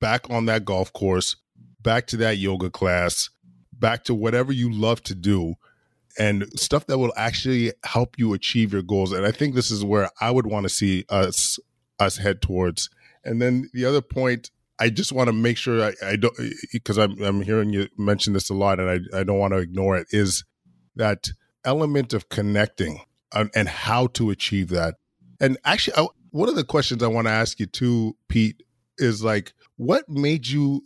back 0.00 0.28
on 0.30 0.46
that 0.46 0.64
golf 0.64 0.90
course, 0.94 1.36
back 1.82 2.06
to 2.06 2.16
that 2.16 2.38
yoga 2.38 2.70
class, 2.70 3.28
back 3.72 4.04
to 4.04 4.14
whatever 4.14 4.52
you 4.52 4.72
love 4.72 5.02
to 5.02 5.14
do 5.14 5.54
and 6.18 6.46
stuff 6.58 6.86
that 6.86 6.96
will 6.96 7.12
actually 7.16 7.72
help 7.84 8.18
you 8.18 8.32
achieve 8.32 8.72
your 8.72 8.82
goals. 8.82 9.12
And 9.12 9.26
I 9.26 9.32
think 9.32 9.54
this 9.54 9.70
is 9.70 9.84
where 9.84 10.08
I 10.18 10.30
would 10.30 10.46
want 10.46 10.64
to 10.64 10.70
see 10.70 11.04
us 11.10 11.58
us 12.00 12.16
head 12.16 12.40
towards. 12.40 12.88
And 13.22 13.40
then 13.42 13.68
the 13.74 13.84
other 13.84 14.00
point 14.00 14.50
I 14.78 14.90
just 14.90 15.12
want 15.12 15.28
to 15.28 15.32
make 15.32 15.56
sure 15.56 15.82
I, 15.82 15.92
I 16.04 16.16
don't 16.16 16.38
eh, 16.38 16.44
eh, 16.44 16.66
because 16.72 16.98
I'm 16.98 17.20
I'm 17.22 17.42
hearing 17.42 17.70
you 17.70 17.88
mention 17.96 18.32
this 18.32 18.50
a 18.50 18.54
lot, 18.54 18.78
and 18.78 18.90
I 18.90 19.20
I 19.20 19.24
don't 19.24 19.38
want 19.38 19.54
to 19.54 19.58
ignore 19.58 19.96
it. 19.96 20.08
Is 20.10 20.44
that 20.96 21.28
element 21.64 22.12
of 22.12 22.28
connecting 22.28 23.00
and, 23.32 23.50
and 23.54 23.68
how 23.68 24.08
to 24.08 24.30
achieve 24.30 24.68
that? 24.68 24.94
And 25.40 25.58
actually, 25.64 25.96
I, 25.96 26.06
one 26.30 26.48
of 26.48 26.56
the 26.56 26.64
questions 26.64 27.02
I 27.02 27.08
want 27.08 27.26
to 27.26 27.32
ask 27.32 27.58
you 27.58 27.66
too, 27.66 28.16
Pete, 28.28 28.62
is 28.98 29.22
like, 29.22 29.52
what 29.76 30.08
made 30.08 30.46
you 30.46 30.82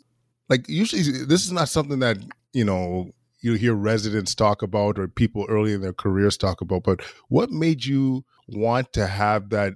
like? 0.49 0.69
Usually, 0.69 1.03
this 1.03 1.45
is 1.45 1.53
not 1.53 1.69
something 1.69 1.99
that 2.01 2.19
you 2.53 2.65
know 2.65 3.11
you 3.41 3.55
hear 3.55 3.75
residents 3.75 4.35
talk 4.35 4.63
about 4.63 4.99
or 4.99 5.09
people 5.09 5.47
early 5.49 5.73
in 5.73 5.81
their 5.81 5.93
careers 5.93 6.37
talk 6.37 6.61
about. 6.61 6.85
But 6.85 7.01
what 7.29 7.51
made 7.51 7.85
you 7.85 8.25
want 8.49 8.93
to 8.93 9.07
have 9.07 9.51
that 9.51 9.75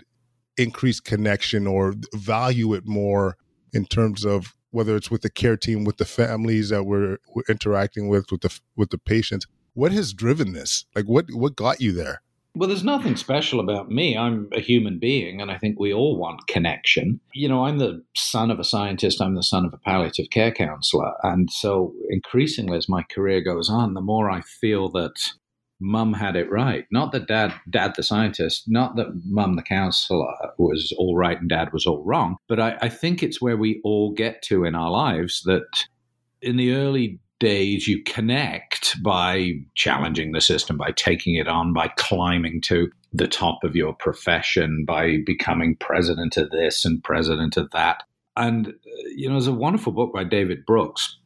increased 0.56 1.04
connection 1.04 1.66
or 1.66 1.94
value 2.14 2.74
it 2.74 2.86
more 2.86 3.36
in 3.74 3.84
terms 3.86 4.24
of 4.24 4.54
whether 4.70 4.96
it's 4.96 5.10
with 5.10 5.22
the 5.22 5.30
care 5.30 5.56
team, 5.56 5.84
with 5.84 5.98
the 5.98 6.04
families 6.04 6.70
that 6.70 6.84
we're, 6.84 7.18
we're 7.34 7.44
interacting 7.48 8.08
with, 8.08 8.30
with 8.30 8.40
the 8.40 8.60
with 8.76 8.90
the 8.90 8.98
patients. 8.98 9.46
What 9.74 9.92
has 9.92 10.12
driven 10.12 10.52
this? 10.52 10.84
Like, 10.94 11.06
what 11.06 11.26
what 11.32 11.56
got 11.56 11.80
you 11.80 11.92
there? 11.92 12.22
Well, 12.56 12.68
there's 12.68 12.84
nothing 12.84 13.16
special 13.16 13.58
about 13.58 13.90
me. 13.90 14.16
I'm 14.16 14.48
a 14.52 14.60
human 14.60 15.00
being, 15.00 15.40
and 15.40 15.50
I 15.50 15.58
think 15.58 15.78
we 15.78 15.92
all 15.92 16.16
want 16.16 16.46
connection. 16.46 17.18
You 17.32 17.48
know, 17.48 17.64
I'm 17.64 17.78
the 17.78 18.04
son 18.14 18.52
of 18.52 18.60
a 18.60 18.64
scientist, 18.64 19.20
I'm 19.20 19.34
the 19.34 19.42
son 19.42 19.64
of 19.64 19.74
a 19.74 19.78
palliative 19.78 20.30
care 20.30 20.52
counselor. 20.52 21.12
And 21.24 21.50
so, 21.50 21.92
increasingly, 22.10 22.76
as 22.76 22.88
my 22.88 23.02
career 23.10 23.40
goes 23.40 23.68
on, 23.68 23.94
the 23.94 24.00
more 24.00 24.30
I 24.30 24.40
feel 24.42 24.88
that 24.90 25.14
mum 25.80 26.12
had 26.12 26.36
it 26.36 26.50
right. 26.50 26.86
Not 26.90 27.12
that 27.12 27.26
dad, 27.26 27.52
dad 27.68 27.94
the 27.96 28.02
scientist, 28.02 28.64
not 28.66 28.96
that 28.96 29.08
mum 29.24 29.56
the 29.56 29.62
counselor 29.62 30.32
was 30.58 30.92
all 30.98 31.16
right 31.16 31.38
and 31.38 31.48
dad 31.48 31.72
was 31.72 31.86
all 31.86 32.02
wrong, 32.04 32.36
but 32.48 32.60
I, 32.60 32.76
I 32.80 32.88
think 32.88 33.22
it's 33.22 33.42
where 33.42 33.56
we 33.56 33.80
all 33.84 34.12
get 34.12 34.42
to 34.42 34.64
in 34.64 34.74
our 34.74 34.90
lives 34.90 35.42
that 35.44 35.66
in 36.42 36.56
the 36.56 36.74
early 36.74 37.18
days 37.40 37.88
you 37.88 38.02
connect 38.04 39.02
by 39.02 39.52
challenging 39.74 40.32
the 40.32 40.40
system, 40.40 40.76
by 40.76 40.92
taking 40.92 41.34
it 41.34 41.48
on, 41.48 41.72
by 41.72 41.88
climbing 41.96 42.60
to 42.62 42.90
the 43.12 43.28
top 43.28 43.62
of 43.64 43.76
your 43.76 43.92
profession, 43.92 44.84
by 44.86 45.18
becoming 45.26 45.76
president 45.76 46.36
of 46.36 46.50
this 46.50 46.84
and 46.84 47.02
president 47.02 47.56
of 47.56 47.70
that. 47.72 48.02
And, 48.36 48.74
you 49.14 49.28
know, 49.28 49.34
there's 49.34 49.46
a 49.46 49.52
wonderful 49.52 49.92
book 49.92 50.12
by 50.12 50.24
David 50.24 50.64
Brooks 50.66 51.18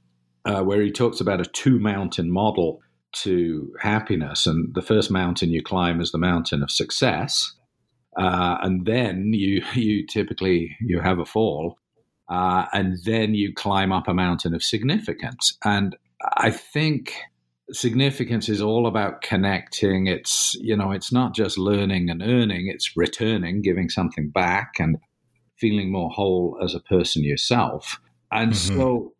uh, 0.45 0.63
where 0.63 0.81
he 0.83 0.91
talks 0.91 1.21
about 1.21 1.41
a 1.41 1.45
two 1.45 1.79
mountain 1.79 2.31
model 2.31 2.81
to 3.23 3.73
happiness. 3.81 4.47
And 4.47 4.75
the 4.75 4.83
first 4.83 5.11
mountain 5.11 5.51
you 5.51 5.63
climb 5.63 6.01
is 6.01 6.13
the 6.13 6.19
mountain 6.19 6.63
of 6.63 6.71
success. 6.71 7.53
Uh, 8.17 8.59
and 8.63 8.87
then 8.87 9.33
you 9.33 9.63
you 9.75 10.07
typically 10.07 10.77
you 10.81 11.01
have 11.01 11.19
a 11.19 11.25
fall, 11.25 11.79
uh, 12.29 12.67
and 12.73 12.99
then 13.05 13.35
you 13.35 13.53
climb 13.55 13.93
up 13.93 14.09
a 14.09 14.15
mountain 14.15 14.55
of 14.55 14.63
significance. 14.63 15.57
And 15.65 15.97
I 16.37 16.51
think 16.51 17.15
significance 17.71 18.49
is 18.49 18.61
all 18.61 18.87
about 18.87 19.23
connecting. 19.23 20.07
It's 20.07 20.57
you 20.61 20.77
know 20.77 20.91
it's 20.91 21.13
not 21.13 21.35
just 21.35 21.59
learning 21.59 22.11
and 22.11 22.23
earning; 22.23 22.69
it's 22.69 22.97
returning, 22.97 23.63
giving 23.63 23.89
something 23.89 24.31
back, 24.31 24.75
and 24.79 24.99
feeling 25.59 25.93
more 25.93 26.11
whole 26.11 26.59
as 26.63 26.75
a 26.75 26.81
person 26.81 27.23
yourself. 27.23 28.01
And 28.33 28.53
mm-hmm. 28.53 28.77
so 28.79 29.13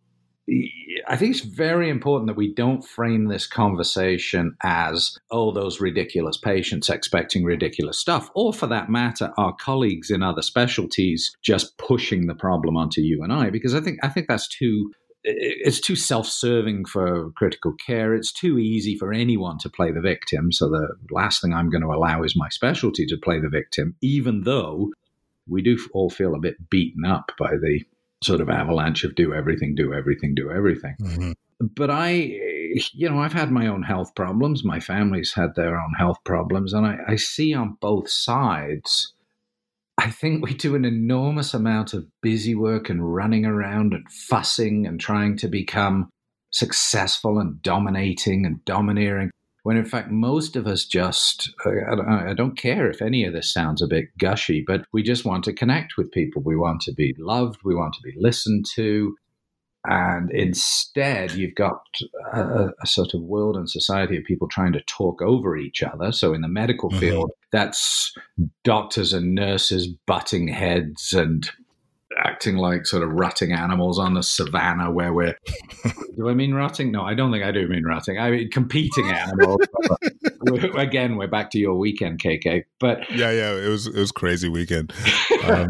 I 1.07 1.17
think 1.17 1.35
it's 1.37 1.45
very 1.45 1.91
important 1.91 2.27
that 2.29 2.37
we 2.37 2.53
don't 2.53 2.85
frame 2.85 3.27
this 3.27 3.47
conversation 3.47 4.57
as, 4.63 5.19
oh, 5.31 5.53
those 5.53 5.81
ridiculous 5.81 6.37
patients 6.37 6.89
expecting 6.89 7.45
ridiculous 7.45 7.99
stuff, 7.99 8.31
or 8.35 8.53
for 8.53 8.67
that 8.67 8.91
matter, 8.91 9.33
our 9.37 9.55
colleagues 9.55 10.11
in 10.11 10.23
other 10.23 10.43
specialties 10.43 11.35
just 11.43 11.77
pushing 11.79 12.27
the 12.27 12.35
problem 12.35 12.77
onto 12.77 13.01
you 13.01 13.23
and 13.23 13.33
I, 13.33 13.51
because 13.51 13.75
I 13.75 13.81
think 13.81 13.99
I 14.03 14.09
think 14.09 14.29
that's 14.29 14.49
too 14.49 14.91
it's 15.25 15.81
too 15.81 15.97
self-serving 15.97 16.87
for 16.87 17.31
critical 17.33 17.75
care. 17.85 18.15
It's 18.15 18.33
too 18.33 18.59
easy 18.59 18.97
for 18.97 19.13
anyone 19.13 19.59
to 19.59 19.69
play 19.69 19.91
the 19.91 20.01
victim. 20.01 20.53
So 20.53 20.69
the 20.69 20.89
last 21.11 21.43
thing 21.43 21.53
I'm 21.53 21.71
going 21.71 21.83
to 21.83 21.89
allow 21.89 22.23
is 22.23 22.37
my 22.37 22.49
specialty 22.51 23.05
to 23.07 23.17
play 23.17 23.41
the 23.41 23.49
victim, 23.49 23.97
even 24.01 24.43
though 24.43 24.91
we 25.49 25.61
do 25.61 25.77
all 25.93 26.09
feel 26.09 26.35
a 26.35 26.41
bit 26.41 26.71
beaten 26.71 27.05
up 27.05 27.33
by 27.39 27.51
the 27.51 27.81
sort 28.23 28.41
of 28.41 28.49
avalanche 28.49 29.05
of 29.05 29.15
do 29.15 29.33
everything, 29.33 29.75
do 29.75 29.93
everything, 29.95 30.35
do 30.35 30.51
everything. 30.51 30.97
Mm-hmm. 31.01 31.33
But 31.61 31.91
I, 31.91 32.11
you 32.93 33.09
know, 33.09 33.19
I've 33.19 33.33
had 33.33 33.51
my 33.51 33.67
own 33.67 33.83
health 33.83 34.15
problems. 34.15 34.65
My 34.65 34.81
family's 34.81 35.33
had 35.35 35.55
their 35.55 35.79
own 35.79 35.93
health 35.99 36.19
problems. 36.25 36.73
And 36.73 36.87
I, 36.87 36.99
I 37.09 37.17
see 37.17 37.55
on 37.55 37.77
both 37.81 38.09
sides, 38.09 39.13
I 39.99 40.11
think 40.11 40.45
we 40.45 40.55
do 40.55 40.77
an 40.77 40.85
enormous 40.85 41.55
amount 41.55 41.95
of 41.95 42.07
busy 42.23 42.55
work 42.55 42.89
and 42.89 43.15
running 43.15 43.45
around 43.45 43.93
and 43.93 44.05
fussing 44.11 44.87
and 44.87 45.01
trying 45.01 45.37
to 45.39 45.49
become 45.49 46.11
successful 46.51 47.39
and 47.39 47.61
dominating 47.63 48.47
and 48.47 48.65
domineering 48.65 49.31
when 49.69 49.77
in 49.77 49.85
fact 49.85 50.11
most 50.11 50.57
of 50.57 50.67
us 50.67 50.87
just 50.87 51.51
I 51.67 52.33
don't 52.33 52.57
care 52.57 52.89
if 52.89 53.03
any 53.03 53.27
of 53.27 53.35
this 53.35 53.53
sounds 53.53 53.83
a 53.83 53.87
bit 53.87 54.17
gushy 54.17 54.65
but 54.67 54.87
we 54.95 55.03
just 55.03 55.27
want 55.27 55.45
to 55.45 55.53
connect 55.53 55.99
with 55.99 56.11
people. 56.11 56.41
We 56.41 56.57
want 56.57 56.81
to 56.85 56.93
be 56.95 57.15
loved. 57.19 57.61
We 57.65 57.75
want 57.75 57.93
to 57.93 58.01
be 58.03 58.15
listened 58.17 58.65
to. 58.77 59.15
And 59.85 60.31
instead 60.31 61.33
you've 61.33 61.55
got 61.55 61.83
a, 62.33 62.71
a, 62.83 62.87
sort 62.87 63.13
of 63.13 63.21
world 63.21 63.57
and 63.57 63.69
society 63.69 64.17
of 64.17 64.25
people 64.25 64.49
trying 64.49 64.73
to 64.73 64.81
talk 64.85 65.21
over 65.21 65.55
each 65.55 65.83
other. 65.83 66.13
So 66.13 66.33
in 66.33 66.41
the 66.41 66.49
medical 66.49 66.89
mm-hmm. 66.89 67.01
field 67.01 67.31
that's 67.53 68.15
doctors 68.65 69.13
and 69.13 69.35
nurses 69.35 69.87
butting 70.07 70.49
heads 70.49 71.13
and 71.13 71.47
acting 72.19 72.57
like 72.57 72.87
sort 72.87 73.03
of 73.03 73.11
rutting 73.11 73.53
animals 73.53 73.99
on 73.99 74.15
the 74.15 74.23
savannah 74.23 74.91
where 74.91 75.13
we're 75.13 75.37
do 76.17 76.29
i 76.29 76.35
mean 76.35 76.55
rutting 76.55 76.91
no 76.91 77.03
i 77.03 77.15
don't 77.15 77.33
think 77.33 77.45
i 77.45 77.51
do 77.51 77.67
mean 77.69 77.85
rutting 77.85 78.19
i 78.19 78.31
mean 78.31 78.51
competing 78.51 79.11
animals. 79.11 79.61
Again 80.77 81.17
we're 81.17 81.29
back 81.29 81.51
to 81.51 81.59
your 81.59 81.75
weekend 81.75 82.21
kk 82.21 82.65
but 82.79 82.99
yeah 83.11 83.31
yeah 83.31 83.53
it 83.55 83.69
was 83.69 83.87
it 83.87 83.97
was 83.97 84.13
crazy 84.13 84.49
weekend. 84.49 84.93
Um. 85.45 85.69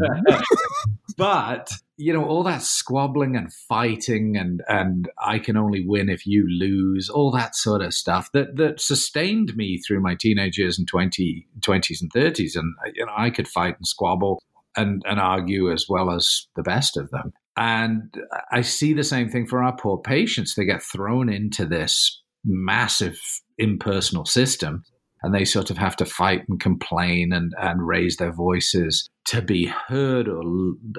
but 1.17 1.71
you 1.97 2.13
know 2.13 2.23
all 2.23 2.43
that 2.43 2.61
squabbling 2.61 3.35
and 3.35 3.51
fighting 3.51 4.37
and 4.37 4.63
and 4.69 5.09
i 5.21 5.37
can 5.37 5.57
only 5.57 5.85
win 5.85 6.07
if 6.07 6.25
you 6.25 6.47
lose 6.49 7.09
all 7.09 7.29
that 7.29 7.55
sort 7.55 7.81
of 7.81 7.93
stuff 7.93 8.31
that 8.31 8.55
that 8.55 8.79
sustained 8.79 9.55
me 9.57 9.77
through 9.77 9.99
my 9.99 10.15
teenage 10.15 10.57
years 10.57 10.79
and 10.79 10.87
20 10.87 11.45
20s 11.59 12.01
and 12.01 12.13
30s 12.13 12.55
and 12.55 12.73
you 12.93 13.05
know 13.05 13.11
i 13.17 13.29
could 13.29 13.49
fight 13.49 13.75
and 13.77 13.85
squabble 13.85 14.41
and, 14.75 15.01
and 15.05 15.19
argue 15.19 15.71
as 15.71 15.85
well 15.89 16.11
as 16.11 16.47
the 16.55 16.63
best 16.63 16.97
of 16.97 17.09
them. 17.11 17.33
And 17.57 18.13
I 18.51 18.61
see 18.61 18.93
the 18.93 19.03
same 19.03 19.29
thing 19.29 19.45
for 19.45 19.61
our 19.61 19.75
poor 19.75 19.97
patients. 19.97 20.55
They 20.55 20.65
get 20.65 20.81
thrown 20.81 21.27
into 21.29 21.65
this 21.65 22.21
massive 22.45 23.19
impersonal 23.57 24.25
system 24.25 24.83
and 25.21 25.33
they 25.33 25.43
sort 25.43 25.69
of 25.69 25.77
have 25.77 25.95
to 25.97 26.05
fight 26.05 26.47
and 26.47 26.59
complain 26.59 27.33
and, 27.33 27.53
and 27.59 27.85
raise 27.85 28.17
their 28.17 28.31
voices 28.31 29.09
to 29.25 29.41
be 29.41 29.65
heard 29.65 30.29
or, 30.29 30.41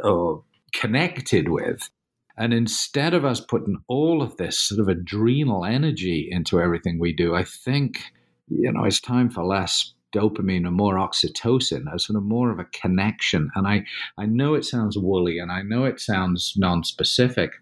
or 0.05 0.45
connected 0.75 1.49
with. 1.49 1.89
And 2.37 2.53
instead 2.53 3.15
of 3.15 3.25
us 3.25 3.41
putting 3.41 3.79
all 3.89 4.23
of 4.23 4.37
this 4.37 4.59
sort 4.61 4.81
of 4.81 4.89
adrenal 4.89 5.65
energy 5.65 6.29
into 6.31 6.61
everything 6.61 6.99
we 6.99 7.15
do, 7.15 7.35
I 7.35 7.45
think, 7.45 8.01
you 8.49 8.71
know, 8.73 8.85
it's 8.85 9.01
time 9.01 9.31
for 9.31 9.45
less 9.45 9.95
dopamine 10.15 10.67
and 10.67 10.77
more 10.77 10.97
oxytocin, 10.97 11.93
a 11.93 11.99
sort 11.99 12.17
of 12.17 12.23
more 12.23 12.51
of 12.51 12.59
a 12.59 12.65
connection. 12.65 13.51
And 13.55 13.67
I, 13.67 13.85
I 14.19 14.27
know 14.27 14.55
it 14.55 14.65
sounds 14.65 14.99
woolly 14.99 15.39
and 15.39 15.51
I 15.51 15.63
know 15.63 15.85
it 15.85 16.01
sounds 16.01 16.55
non-specific, 16.57 17.53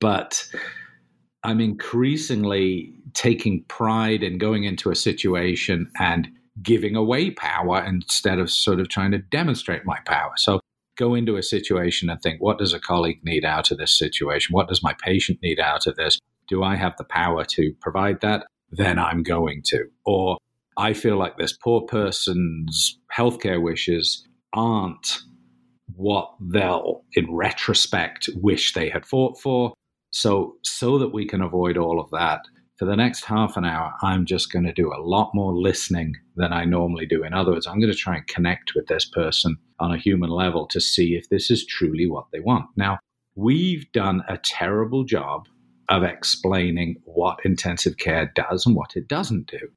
but 0.00 0.46
I'm 1.44 1.60
increasingly 1.60 2.94
taking 3.14 3.64
pride 3.68 4.22
in 4.22 4.38
going 4.38 4.64
into 4.64 4.90
a 4.90 4.96
situation 4.96 5.90
and 5.98 6.28
giving 6.62 6.96
away 6.96 7.30
power 7.30 7.84
instead 7.84 8.38
of 8.38 8.50
sort 8.50 8.80
of 8.80 8.88
trying 8.88 9.12
to 9.12 9.18
demonstrate 9.18 9.84
my 9.84 9.98
power. 10.04 10.32
So 10.36 10.60
go 10.96 11.14
into 11.14 11.36
a 11.36 11.42
situation 11.42 12.10
and 12.10 12.20
think, 12.20 12.42
what 12.42 12.58
does 12.58 12.72
a 12.72 12.80
colleague 12.80 13.20
need 13.22 13.44
out 13.44 13.70
of 13.70 13.78
this 13.78 13.96
situation? 13.96 14.52
What 14.52 14.68
does 14.68 14.82
my 14.82 14.94
patient 15.02 15.38
need 15.42 15.60
out 15.60 15.86
of 15.86 15.96
this? 15.96 16.18
Do 16.48 16.62
I 16.62 16.76
have 16.76 16.96
the 16.96 17.04
power 17.04 17.44
to 17.44 17.72
provide 17.80 18.20
that? 18.22 18.46
Then 18.70 18.98
I'm 18.98 19.22
going 19.22 19.62
to. 19.66 19.84
Or 20.04 20.38
I 20.78 20.92
feel 20.92 21.18
like 21.18 21.36
this 21.36 21.52
poor 21.52 21.82
person's 21.82 22.98
healthcare 23.14 23.60
wishes 23.60 24.24
aren't 24.52 25.18
what 25.96 26.32
they'll, 26.40 27.02
in 27.14 27.34
retrospect, 27.34 28.30
wish 28.36 28.72
they 28.72 28.88
had 28.88 29.04
fought 29.04 29.40
for. 29.40 29.74
So, 30.10 30.54
so 30.62 30.98
that 30.98 31.12
we 31.12 31.26
can 31.26 31.42
avoid 31.42 31.76
all 31.76 32.00
of 32.00 32.10
that, 32.12 32.42
for 32.78 32.84
the 32.84 32.94
next 32.94 33.24
half 33.24 33.56
an 33.56 33.64
hour, 33.64 33.92
I'm 34.02 34.24
just 34.24 34.52
going 34.52 34.64
to 34.64 34.72
do 34.72 34.92
a 34.92 35.02
lot 35.02 35.32
more 35.34 35.52
listening 35.52 36.14
than 36.36 36.52
I 36.52 36.64
normally 36.64 37.06
do. 37.06 37.24
In 37.24 37.34
other 37.34 37.50
words, 37.50 37.66
I'm 37.66 37.80
going 37.80 37.92
to 37.92 37.98
try 37.98 38.14
and 38.14 38.26
connect 38.28 38.76
with 38.76 38.86
this 38.86 39.04
person 39.04 39.56
on 39.80 39.92
a 39.92 39.98
human 39.98 40.30
level 40.30 40.68
to 40.68 40.80
see 40.80 41.16
if 41.16 41.28
this 41.28 41.50
is 41.50 41.66
truly 41.66 42.08
what 42.08 42.26
they 42.32 42.38
want. 42.38 42.66
Now, 42.76 43.00
we've 43.34 43.90
done 43.90 44.22
a 44.28 44.38
terrible 44.38 45.02
job 45.02 45.48
of 45.88 46.04
explaining 46.04 47.02
what 47.04 47.40
intensive 47.44 47.96
care 47.98 48.30
does 48.36 48.64
and 48.64 48.76
what 48.76 48.94
it 48.94 49.08
doesn't 49.08 49.48
do. 49.48 49.68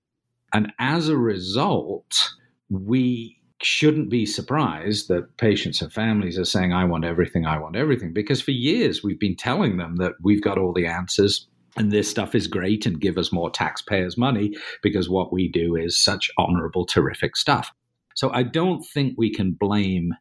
And 0.54 0.74
as 0.80 1.10
a 1.10 1.18
result, 1.18 2.30
we 2.70 3.38
shouldn't 3.62 4.10
be 4.10 4.26
surprised 4.26 5.08
that 5.08 5.38
patients 5.38 5.82
and 5.82 5.94
families 5.94 6.38
are 6.38 6.46
saying, 6.46 6.74
I 6.74 6.86
want 6.86 7.06
everything, 7.06 7.46
I 7.46 7.60
want 7.60 7.76
everything. 7.76 8.14
Because 8.14 8.42
for 8.42 8.52
years 8.52 9.04
we've 9.04 9.20
been 9.20 9.36
telling 9.36 9.78
them 9.78 9.98
that 9.98 10.14
we've 10.22 10.42
got 10.42 10.58
all 10.58 10.74
the 10.74 10.88
answers 10.88 11.48
and 11.78 11.92
this 11.92 12.10
stuff 12.10 12.36
is 12.36 12.48
great 12.48 12.86
and 12.86 13.00
give 13.00 13.18
us 13.18 13.32
more 13.32 13.50
taxpayers' 13.50 14.18
money 14.18 14.54
because 14.82 15.10
what 15.10 15.32
we 15.32 15.48
do 15.48 15.76
is 15.76 15.98
such 15.98 16.30
honorable, 16.38 16.86
terrific 16.86 17.38
stuff. 17.38 17.72
So 18.16 18.32
I 18.32 18.44
don't 18.44 18.84
think 18.84 19.16
we 19.18 19.32
can 19.34 19.54
blame 19.54 20.14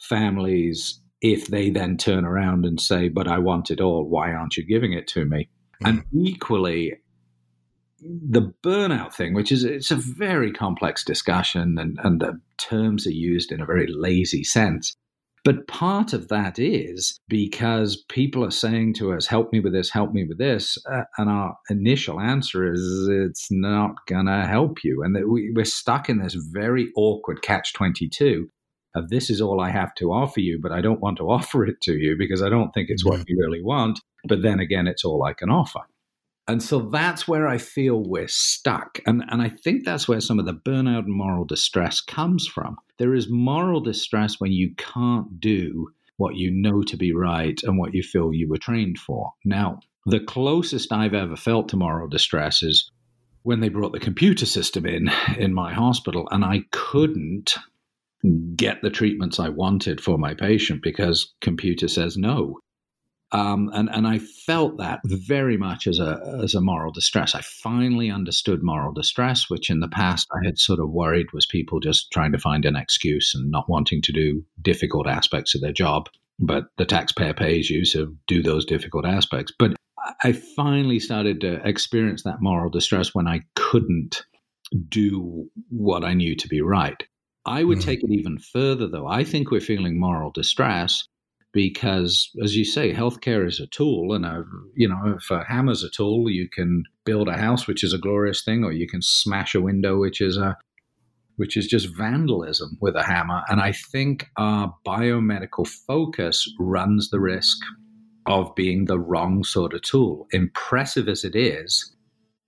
families 0.00 1.00
if 1.20 1.48
they 1.48 1.70
then 1.70 1.96
turn 1.96 2.24
around 2.24 2.64
and 2.64 2.80
say, 2.80 3.08
But 3.08 3.28
I 3.28 3.38
want 3.38 3.70
it 3.70 3.80
all. 3.80 4.04
Why 4.04 4.32
aren't 4.32 4.56
you 4.56 4.64
giving 4.64 4.92
it 4.92 5.06
to 5.08 5.24
me? 5.24 5.48
Mm. 5.82 5.88
And 5.88 6.04
equally, 6.12 6.94
the 8.02 8.52
burnout 8.64 9.14
thing, 9.14 9.34
which 9.34 9.52
is 9.52 9.64
it's 9.64 9.90
a 9.90 9.96
very 9.96 10.52
complex 10.52 11.04
discussion, 11.04 11.78
and, 11.78 11.98
and 12.02 12.20
the 12.20 12.40
terms 12.58 13.06
are 13.06 13.12
used 13.12 13.52
in 13.52 13.60
a 13.60 13.66
very 13.66 13.86
lazy 13.88 14.44
sense. 14.44 14.94
But 15.42 15.66
part 15.68 16.12
of 16.12 16.28
that 16.28 16.58
is 16.58 17.18
because 17.28 18.04
people 18.10 18.44
are 18.44 18.50
saying 18.50 18.94
to 18.94 19.14
us, 19.14 19.26
help 19.26 19.52
me 19.52 19.60
with 19.60 19.72
this, 19.72 19.90
help 19.90 20.12
me 20.12 20.24
with 20.24 20.36
this. 20.36 20.76
Uh, 20.90 21.04
and 21.16 21.30
our 21.30 21.56
initial 21.70 22.20
answer 22.20 22.70
is, 22.70 23.08
it's 23.08 23.48
not 23.50 24.06
going 24.06 24.26
to 24.26 24.46
help 24.46 24.84
you. 24.84 25.02
And 25.02 25.16
that 25.16 25.28
we, 25.28 25.50
we're 25.54 25.64
stuck 25.64 26.10
in 26.10 26.18
this 26.18 26.34
very 26.34 26.90
awkward 26.94 27.40
catch 27.40 27.72
22 27.72 28.50
of 28.94 29.08
this 29.08 29.30
is 29.30 29.40
all 29.40 29.60
I 29.60 29.70
have 29.70 29.94
to 29.96 30.12
offer 30.12 30.40
you, 30.40 30.58
but 30.60 30.72
I 30.72 30.80
don't 30.80 31.00
want 31.00 31.16
to 31.18 31.30
offer 31.30 31.64
it 31.64 31.80
to 31.82 31.94
you 31.94 32.16
because 32.18 32.42
I 32.42 32.48
don't 32.48 32.72
think 32.72 32.90
it's 32.90 33.04
what 33.04 33.24
you 33.26 33.38
really 33.38 33.62
want. 33.62 34.00
But 34.24 34.42
then 34.42 34.60
again, 34.60 34.86
it's 34.86 35.04
all 35.04 35.24
I 35.24 35.32
can 35.32 35.48
offer. 35.48 35.80
And 36.50 36.60
so 36.60 36.80
that's 36.80 37.28
where 37.28 37.46
I 37.46 37.58
feel 37.58 38.02
we're 38.02 38.26
stuck. 38.26 38.98
And, 39.06 39.22
and 39.28 39.40
I 39.40 39.50
think 39.50 39.84
that's 39.84 40.08
where 40.08 40.20
some 40.20 40.40
of 40.40 40.46
the 40.46 40.52
burnout 40.52 41.04
and 41.04 41.14
moral 41.14 41.44
distress 41.44 42.00
comes 42.00 42.48
from. 42.48 42.76
There 42.98 43.14
is 43.14 43.30
moral 43.30 43.80
distress 43.80 44.40
when 44.40 44.50
you 44.50 44.74
can't 44.76 45.38
do 45.38 45.92
what 46.16 46.34
you 46.34 46.50
know 46.50 46.82
to 46.82 46.96
be 46.96 47.12
right 47.12 47.56
and 47.62 47.78
what 47.78 47.94
you 47.94 48.02
feel 48.02 48.34
you 48.34 48.48
were 48.48 48.58
trained 48.58 48.98
for. 48.98 49.30
Now, 49.44 49.78
the 50.06 50.18
closest 50.18 50.92
I've 50.92 51.14
ever 51.14 51.36
felt 51.36 51.68
to 51.68 51.76
moral 51.76 52.08
distress 52.08 52.64
is 52.64 52.90
when 53.42 53.60
they 53.60 53.68
brought 53.68 53.92
the 53.92 54.00
computer 54.00 54.44
system 54.44 54.86
in 54.86 55.08
in 55.38 55.54
my 55.54 55.72
hospital 55.72 56.26
and 56.32 56.44
I 56.44 56.64
couldn't 56.72 57.54
get 58.56 58.82
the 58.82 58.90
treatments 58.90 59.38
I 59.38 59.50
wanted 59.50 60.00
for 60.00 60.18
my 60.18 60.34
patient 60.34 60.82
because 60.82 61.32
computer 61.40 61.86
says 61.86 62.16
no. 62.16 62.58
Um, 63.32 63.70
and 63.72 63.88
and 63.90 64.06
I 64.06 64.18
felt 64.18 64.78
that 64.78 65.00
very 65.04 65.56
much 65.56 65.86
as 65.86 66.00
a 66.00 66.40
as 66.42 66.54
a 66.54 66.60
moral 66.60 66.92
distress. 66.92 67.34
I 67.34 67.42
finally 67.42 68.10
understood 68.10 68.62
moral 68.62 68.92
distress, 68.92 69.48
which 69.48 69.70
in 69.70 69.80
the 69.80 69.88
past 69.88 70.26
I 70.32 70.44
had 70.44 70.58
sort 70.58 70.80
of 70.80 70.90
worried 70.90 71.32
was 71.32 71.46
people 71.46 71.78
just 71.78 72.10
trying 72.10 72.32
to 72.32 72.38
find 72.38 72.64
an 72.64 72.76
excuse 72.76 73.34
and 73.34 73.50
not 73.50 73.68
wanting 73.68 74.02
to 74.02 74.12
do 74.12 74.44
difficult 74.60 75.06
aspects 75.06 75.54
of 75.54 75.60
their 75.60 75.72
job. 75.72 76.08
But 76.40 76.64
the 76.76 76.86
taxpayer 76.86 77.34
pays 77.34 77.70
you, 77.70 77.84
so 77.84 78.14
do 78.26 78.42
those 78.42 78.64
difficult 78.64 79.06
aspects. 79.06 79.52
But 79.56 79.76
I 80.24 80.32
finally 80.32 80.98
started 80.98 81.42
to 81.42 81.66
experience 81.66 82.24
that 82.24 82.40
moral 82.40 82.70
distress 82.70 83.14
when 83.14 83.28
I 83.28 83.42
couldn't 83.54 84.24
do 84.88 85.48
what 85.68 86.04
I 86.04 86.14
knew 86.14 86.34
to 86.36 86.48
be 86.48 86.62
right. 86.62 87.00
I 87.46 87.64
would 87.64 87.78
mm. 87.78 87.84
take 87.84 88.02
it 88.02 88.10
even 88.10 88.38
further, 88.38 88.88
though. 88.88 89.06
I 89.06 89.24
think 89.24 89.50
we're 89.50 89.60
feeling 89.60 89.98
moral 89.98 90.30
distress 90.30 91.06
because 91.52 92.30
as 92.42 92.56
you 92.56 92.64
say 92.64 92.92
healthcare 92.92 93.46
is 93.46 93.58
a 93.58 93.66
tool 93.66 94.12
and 94.12 94.24
a 94.24 94.44
you 94.76 94.88
know 94.88 95.16
if 95.16 95.30
a 95.30 95.44
hammer's 95.44 95.82
a 95.82 95.90
tool 95.90 96.30
you 96.30 96.48
can 96.48 96.84
build 97.04 97.28
a 97.28 97.36
house 97.36 97.66
which 97.66 97.82
is 97.82 97.92
a 97.92 97.98
glorious 97.98 98.44
thing 98.44 98.62
or 98.62 98.72
you 98.72 98.86
can 98.86 99.02
smash 99.02 99.54
a 99.54 99.60
window 99.60 99.98
which 99.98 100.20
is 100.20 100.36
a 100.36 100.56
which 101.36 101.56
is 101.56 101.66
just 101.66 101.88
vandalism 101.96 102.76
with 102.82 102.94
a 102.94 103.02
hammer. 103.02 103.42
And 103.48 103.60
i 103.60 103.72
think 103.72 104.26
our 104.36 104.74
biomedical 104.86 105.66
focus 105.66 106.48
runs 106.58 107.10
the 107.10 107.20
risk 107.20 107.58
of 108.26 108.54
being 108.54 108.84
the 108.84 108.98
wrong 108.98 109.42
sort 109.44 109.74
of 109.74 109.82
tool. 109.82 110.26
Impressive 110.32 111.08
as 111.08 111.24
it 111.24 111.34
is 111.34 111.96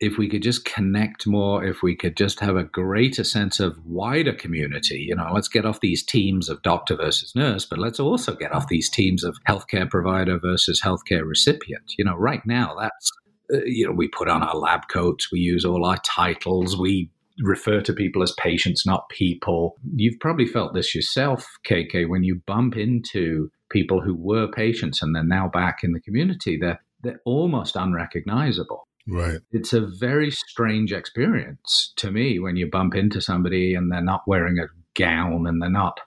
if 0.02 0.18
we 0.18 0.28
could 0.28 0.42
just 0.42 0.64
connect 0.64 1.28
more, 1.28 1.64
if 1.64 1.80
we 1.80 1.94
could 1.94 2.16
just 2.16 2.40
have 2.40 2.56
a 2.56 2.64
greater 2.64 3.22
sense 3.22 3.60
of 3.60 3.78
wider 3.86 4.32
community, 4.32 5.06
you 5.08 5.14
know, 5.14 5.30
let's 5.32 5.46
get 5.46 5.64
off 5.64 5.78
these 5.78 6.02
teams 6.02 6.48
of 6.48 6.60
doctor 6.62 6.96
versus 6.96 7.32
nurse, 7.36 7.64
but 7.64 7.78
let's 7.78 8.00
also 8.00 8.34
get 8.34 8.52
off 8.52 8.66
these 8.66 8.90
teams 8.90 9.22
of 9.22 9.38
healthcare 9.48 9.88
provider 9.88 10.40
versus 10.40 10.82
healthcare 10.82 11.24
recipient. 11.24 11.92
You 11.96 12.04
know, 12.04 12.16
right 12.16 12.44
now 12.44 12.74
that's, 12.80 13.12
uh, 13.54 13.64
you 13.64 13.86
know, 13.86 13.92
we 13.92 14.08
put 14.08 14.28
on 14.28 14.42
our 14.42 14.56
lab 14.56 14.88
coats, 14.88 15.30
we 15.30 15.38
use 15.38 15.64
all 15.64 15.86
our 15.86 15.98
titles, 15.98 16.76
we 16.76 17.08
refer 17.38 17.80
to 17.82 17.92
people 17.92 18.24
as 18.24 18.32
patients, 18.32 18.84
not 18.84 19.08
people. 19.08 19.76
You've 19.94 20.18
probably 20.18 20.46
felt 20.46 20.74
this 20.74 20.96
yourself, 20.96 21.46
KK, 21.64 22.08
when 22.08 22.24
you 22.24 22.42
bump 22.44 22.76
into 22.76 23.52
people 23.70 24.00
who 24.00 24.16
were 24.16 24.48
patients 24.48 25.00
and 25.00 25.14
they're 25.14 25.22
now 25.22 25.48
back 25.48 25.84
in 25.84 25.92
the 25.92 26.00
community, 26.00 26.58
they're, 26.60 26.80
they're 27.04 27.20
almost 27.24 27.76
unrecognizable 27.76 28.88
Right. 29.08 29.40
It's 29.50 29.72
a 29.72 29.80
very 29.80 30.30
strange 30.30 30.92
experience 30.92 31.92
to 31.96 32.10
me 32.10 32.38
when 32.38 32.56
you 32.56 32.70
bump 32.70 32.94
into 32.94 33.20
somebody 33.20 33.74
and 33.74 33.90
they're 33.90 34.00
not 34.00 34.22
wearing 34.26 34.58
a 34.58 34.66
gown 34.94 35.46
and 35.46 35.60
they're 35.60 35.70
not, 35.70 36.00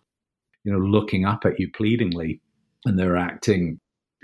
you 0.64 0.72
know, 0.72 0.80
looking 0.80 1.26
up 1.26 1.46
at 1.46 1.60
you 1.60 1.70
pleadingly 1.72 2.42
and 2.86 2.98
they're 2.98 3.18
acting 3.18 3.80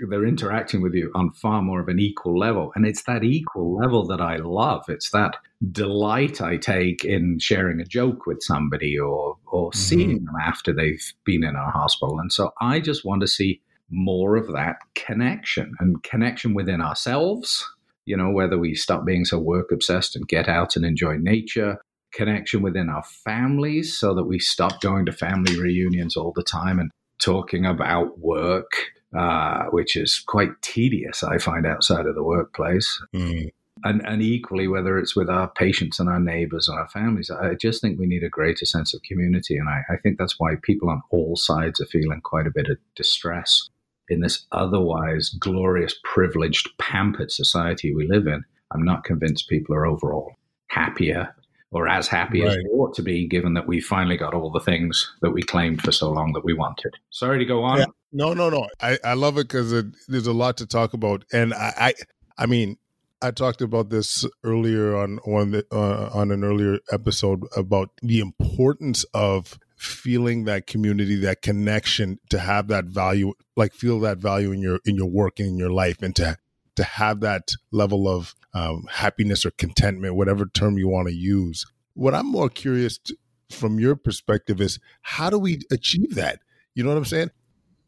they're 0.08 0.26
interacting 0.26 0.80
with 0.80 0.94
you 0.94 1.12
on 1.14 1.30
far 1.32 1.62
more 1.62 1.80
of 1.80 1.88
an 1.88 2.00
equal 2.00 2.36
level. 2.36 2.72
And 2.74 2.84
it's 2.84 3.04
that 3.04 3.22
equal 3.22 3.76
level 3.76 4.04
that 4.08 4.20
I 4.20 4.36
love. 4.36 4.84
It's 4.88 5.10
that 5.10 5.36
delight 5.70 6.40
I 6.40 6.56
take 6.56 7.04
in 7.04 7.38
sharing 7.38 7.80
a 7.80 7.84
joke 7.84 8.26
with 8.26 8.42
somebody 8.42 8.98
or 8.98 9.36
or 9.46 9.70
mm-hmm. 9.70 9.78
seeing 9.78 10.24
them 10.24 10.34
after 10.44 10.72
they've 10.72 11.12
been 11.24 11.44
in 11.44 11.56
our 11.56 11.70
hospital. 11.70 12.18
And 12.18 12.32
so 12.32 12.52
I 12.60 12.80
just 12.80 13.04
want 13.04 13.20
to 13.20 13.28
see 13.28 13.60
more 13.90 14.36
of 14.36 14.48
that 14.48 14.78
connection 14.94 15.74
and 15.78 16.02
connection 16.02 16.54
within 16.54 16.80
ourselves 16.80 17.64
you 18.04 18.16
know, 18.16 18.30
whether 18.30 18.58
we 18.58 18.74
stop 18.74 19.04
being 19.04 19.24
so 19.24 19.38
work 19.38 19.70
obsessed 19.72 20.16
and 20.16 20.26
get 20.26 20.48
out 20.48 20.76
and 20.76 20.84
enjoy 20.84 21.16
nature, 21.16 21.78
connection 22.12 22.62
within 22.62 22.88
our 22.88 23.04
families 23.24 23.96
so 23.96 24.14
that 24.14 24.24
we 24.24 24.38
stop 24.38 24.80
going 24.80 25.06
to 25.06 25.12
family 25.12 25.58
reunions 25.58 26.16
all 26.16 26.32
the 26.34 26.42
time 26.42 26.78
and 26.78 26.90
talking 27.20 27.64
about 27.64 28.18
work, 28.18 28.72
uh, 29.16 29.64
which 29.70 29.96
is 29.96 30.22
quite 30.26 30.50
tedious, 30.62 31.22
I 31.22 31.38
find, 31.38 31.66
outside 31.66 32.06
of 32.06 32.14
the 32.14 32.22
workplace. 32.22 33.00
Mm. 33.14 33.50
And, 33.84 34.02
and 34.06 34.22
equally, 34.22 34.68
whether 34.68 34.98
it's 34.98 35.16
with 35.16 35.28
our 35.28 35.48
patients 35.48 35.98
and 35.98 36.08
our 36.08 36.20
neighbors 36.20 36.68
and 36.68 36.78
our 36.78 36.88
families, 36.88 37.30
I 37.30 37.54
just 37.54 37.80
think 37.80 37.98
we 37.98 38.06
need 38.06 38.22
a 38.22 38.28
greater 38.28 38.64
sense 38.64 38.94
of 38.94 39.02
community. 39.02 39.56
And 39.56 39.68
I, 39.68 39.82
I 39.90 39.96
think 39.96 40.18
that's 40.18 40.38
why 40.38 40.54
people 40.62 40.90
on 40.90 41.02
all 41.10 41.36
sides 41.36 41.80
are 41.80 41.86
feeling 41.86 42.20
quite 42.20 42.46
a 42.46 42.52
bit 42.52 42.68
of 42.68 42.76
distress 42.94 43.68
in 44.08 44.20
this 44.20 44.46
otherwise 44.52 45.30
glorious, 45.40 45.94
privileged, 46.04 46.68
pampered 46.78 47.30
society 47.30 47.94
we 47.94 48.06
live 48.06 48.26
in, 48.26 48.44
I'm 48.72 48.84
not 48.84 49.04
convinced 49.04 49.48
people 49.48 49.74
are 49.74 49.86
overall 49.86 50.32
happier 50.68 51.34
or 51.70 51.88
as 51.88 52.06
happy 52.06 52.42
right. 52.42 52.50
as 52.50 52.56
they 52.56 52.68
ought 52.70 52.94
to 52.94 53.02
be, 53.02 53.26
given 53.26 53.54
that 53.54 53.66
we 53.66 53.80
finally 53.80 54.16
got 54.16 54.34
all 54.34 54.50
the 54.50 54.60
things 54.60 55.10
that 55.22 55.30
we 55.30 55.42
claimed 55.42 55.80
for 55.80 55.90
so 55.90 56.10
long 56.10 56.32
that 56.34 56.44
we 56.44 56.52
wanted. 56.52 56.94
Sorry 57.10 57.38
to 57.38 57.44
go 57.44 57.62
on. 57.62 57.78
Yeah. 57.78 57.86
No, 58.12 58.34
no, 58.34 58.50
no. 58.50 58.68
I, 58.80 58.98
I 59.02 59.14
love 59.14 59.38
it 59.38 59.48
because 59.48 59.72
there's 60.06 60.26
a 60.26 60.34
lot 60.34 60.58
to 60.58 60.66
talk 60.66 60.92
about, 60.92 61.24
and 61.32 61.54
I, 61.54 61.72
I, 61.78 61.94
I 62.36 62.46
mean, 62.46 62.76
I 63.22 63.30
talked 63.30 63.62
about 63.62 63.88
this 63.88 64.26
earlier 64.44 64.96
on 64.96 65.18
on 65.20 65.52
the, 65.52 65.66
uh, 65.72 66.10
on 66.12 66.30
an 66.30 66.44
earlier 66.44 66.80
episode 66.90 67.44
about 67.56 67.90
the 68.02 68.20
importance 68.20 69.04
of 69.14 69.58
feeling 69.82 70.44
that 70.44 70.66
community, 70.66 71.16
that 71.16 71.42
connection, 71.42 72.18
to 72.30 72.38
have 72.38 72.68
that 72.68 72.84
value, 72.84 73.32
like 73.56 73.74
feel 73.74 73.98
that 74.00 74.18
value 74.18 74.52
in 74.52 74.60
your 74.60 74.78
in 74.84 74.94
your 74.94 75.08
work 75.08 75.40
and 75.40 75.48
in 75.48 75.58
your 75.58 75.70
life, 75.70 76.02
and 76.02 76.14
to 76.16 76.36
to 76.76 76.84
have 76.84 77.20
that 77.20 77.50
level 77.72 78.08
of 78.08 78.34
um, 78.54 78.86
happiness 78.88 79.44
or 79.44 79.50
contentment, 79.50 80.14
whatever 80.14 80.46
term 80.46 80.78
you 80.78 80.88
want 80.88 81.08
to 81.08 81.14
use. 81.14 81.66
What 81.94 82.14
I'm 82.14 82.26
more 82.26 82.48
curious 82.48 82.96
to, 82.98 83.16
from 83.50 83.80
your 83.80 83.96
perspective 83.96 84.60
is 84.60 84.78
how 85.02 85.28
do 85.30 85.38
we 85.38 85.60
achieve 85.70 86.14
that? 86.14 86.38
You 86.74 86.84
know 86.84 86.90
what 86.90 86.98
I'm 86.98 87.04
saying? 87.04 87.30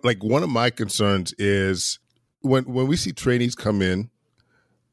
Like 0.03 0.23
one 0.23 0.43
of 0.43 0.51
my 0.51 0.71
concerns 0.71 1.33
is 1.39 2.01
when 2.41 2.65
when 2.65 2.89
we 2.89 2.97
see 2.97 3.13
trainees 3.13 3.55
come 3.55 3.81
in, 3.81 4.11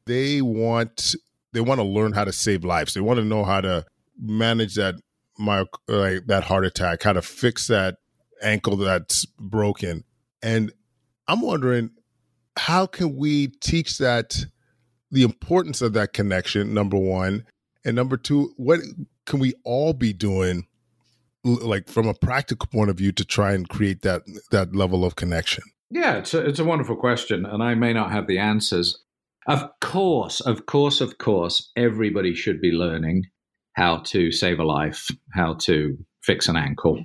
they 0.06 0.40
want 0.40 1.16
they 1.52 1.60
want 1.60 1.80
to 1.80 1.84
learn 1.84 2.12
how 2.12 2.24
to 2.24 2.32
save 2.32 2.64
lives. 2.64 2.94
They 2.94 3.00
want 3.00 3.18
to 3.18 3.24
know 3.24 3.44
how 3.44 3.60
to 3.60 3.84
manage 4.20 4.76
that 4.76 4.94
my 5.42 5.64
like 5.88 6.26
that 6.26 6.44
heart 6.44 6.64
attack, 6.64 7.02
how 7.02 7.12
to 7.12 7.22
fix 7.22 7.66
that 7.66 7.96
ankle 8.42 8.76
that's 8.76 9.26
broken. 9.38 10.04
And 10.42 10.72
I'm 11.28 11.40
wondering 11.40 11.90
how 12.56 12.86
can 12.86 13.16
we 13.16 13.48
teach 13.48 13.98
that 13.98 14.44
the 15.10 15.22
importance 15.22 15.82
of 15.82 15.92
that 15.92 16.12
connection 16.12 16.74
number 16.74 16.96
1 16.96 17.44
and 17.84 17.96
number 17.96 18.16
2 18.16 18.54
what 18.56 18.80
can 19.26 19.40
we 19.40 19.54
all 19.64 19.92
be 19.92 20.12
doing 20.12 20.66
like 21.44 21.88
from 21.88 22.06
a 22.06 22.14
practical 22.14 22.68
point 22.72 22.90
of 22.90 22.96
view 22.96 23.12
to 23.12 23.24
try 23.24 23.52
and 23.52 23.68
create 23.68 24.02
that 24.02 24.22
that 24.50 24.74
level 24.74 25.04
of 25.04 25.16
connection? 25.16 25.64
Yeah 25.90 26.16
it's 26.16 26.34
a, 26.34 26.46
it's 26.46 26.58
a 26.58 26.64
wonderful 26.64 26.96
question 26.96 27.44
and 27.46 27.62
i 27.62 27.74
may 27.74 27.92
not 27.92 28.12
have 28.12 28.26
the 28.26 28.38
answers. 28.38 28.98
Of 29.46 29.68
course 29.80 30.40
of 30.40 30.66
course 30.66 31.00
of 31.00 31.18
course 31.18 31.70
everybody 31.76 32.34
should 32.34 32.60
be 32.60 32.70
learning 32.70 33.24
how 33.74 33.98
to 33.98 34.30
save 34.30 34.58
a 34.58 34.64
life, 34.64 35.10
how 35.32 35.54
to 35.54 35.96
fix 36.22 36.48
an 36.48 36.56
ankle. 36.56 37.04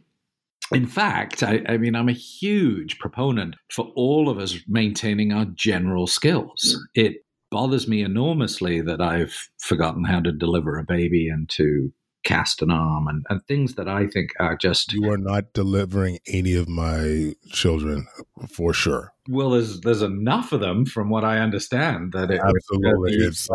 In 0.71 0.85
fact, 0.85 1.43
I, 1.43 1.61
I, 1.67 1.77
mean, 1.77 1.95
I'm 1.95 2.09
a 2.09 2.13
huge 2.13 2.99
proponent 2.99 3.55
for 3.71 3.91
all 3.95 4.29
of 4.29 4.37
us 4.37 4.57
maintaining 4.67 5.31
our 5.31 5.45
general 5.45 6.07
skills. 6.07 6.77
It 6.93 7.23
bothers 7.49 7.87
me 7.87 8.01
enormously 8.01 8.81
that 8.81 8.99
I've 8.99 9.49
forgotten 9.59 10.03
how 10.03 10.19
to 10.19 10.31
deliver 10.31 10.77
a 10.77 10.83
baby 10.83 11.29
and 11.29 11.47
to 11.51 11.93
cast 12.27 12.61
an 12.61 12.69
arm 12.69 13.07
and, 13.07 13.25
and 13.29 13.41
things 13.47 13.75
that 13.75 13.87
I 13.87 14.07
think 14.07 14.31
are 14.39 14.57
just. 14.57 14.91
You 14.91 15.09
are 15.09 15.17
not 15.17 15.53
delivering 15.53 16.19
any 16.27 16.55
of 16.55 16.67
my 16.67 17.35
children 17.51 18.05
for 18.49 18.73
sure. 18.73 19.13
Well, 19.29 19.51
there's 19.51 19.79
there's 19.81 20.01
enough 20.01 20.51
of 20.51 20.59
them, 20.59 20.85
from 20.85 21.09
what 21.09 21.23
I 21.23 21.39
understand, 21.39 22.11
that 22.11 22.29
it 22.29 22.41
absolutely 22.41 23.13
is. 23.13 23.47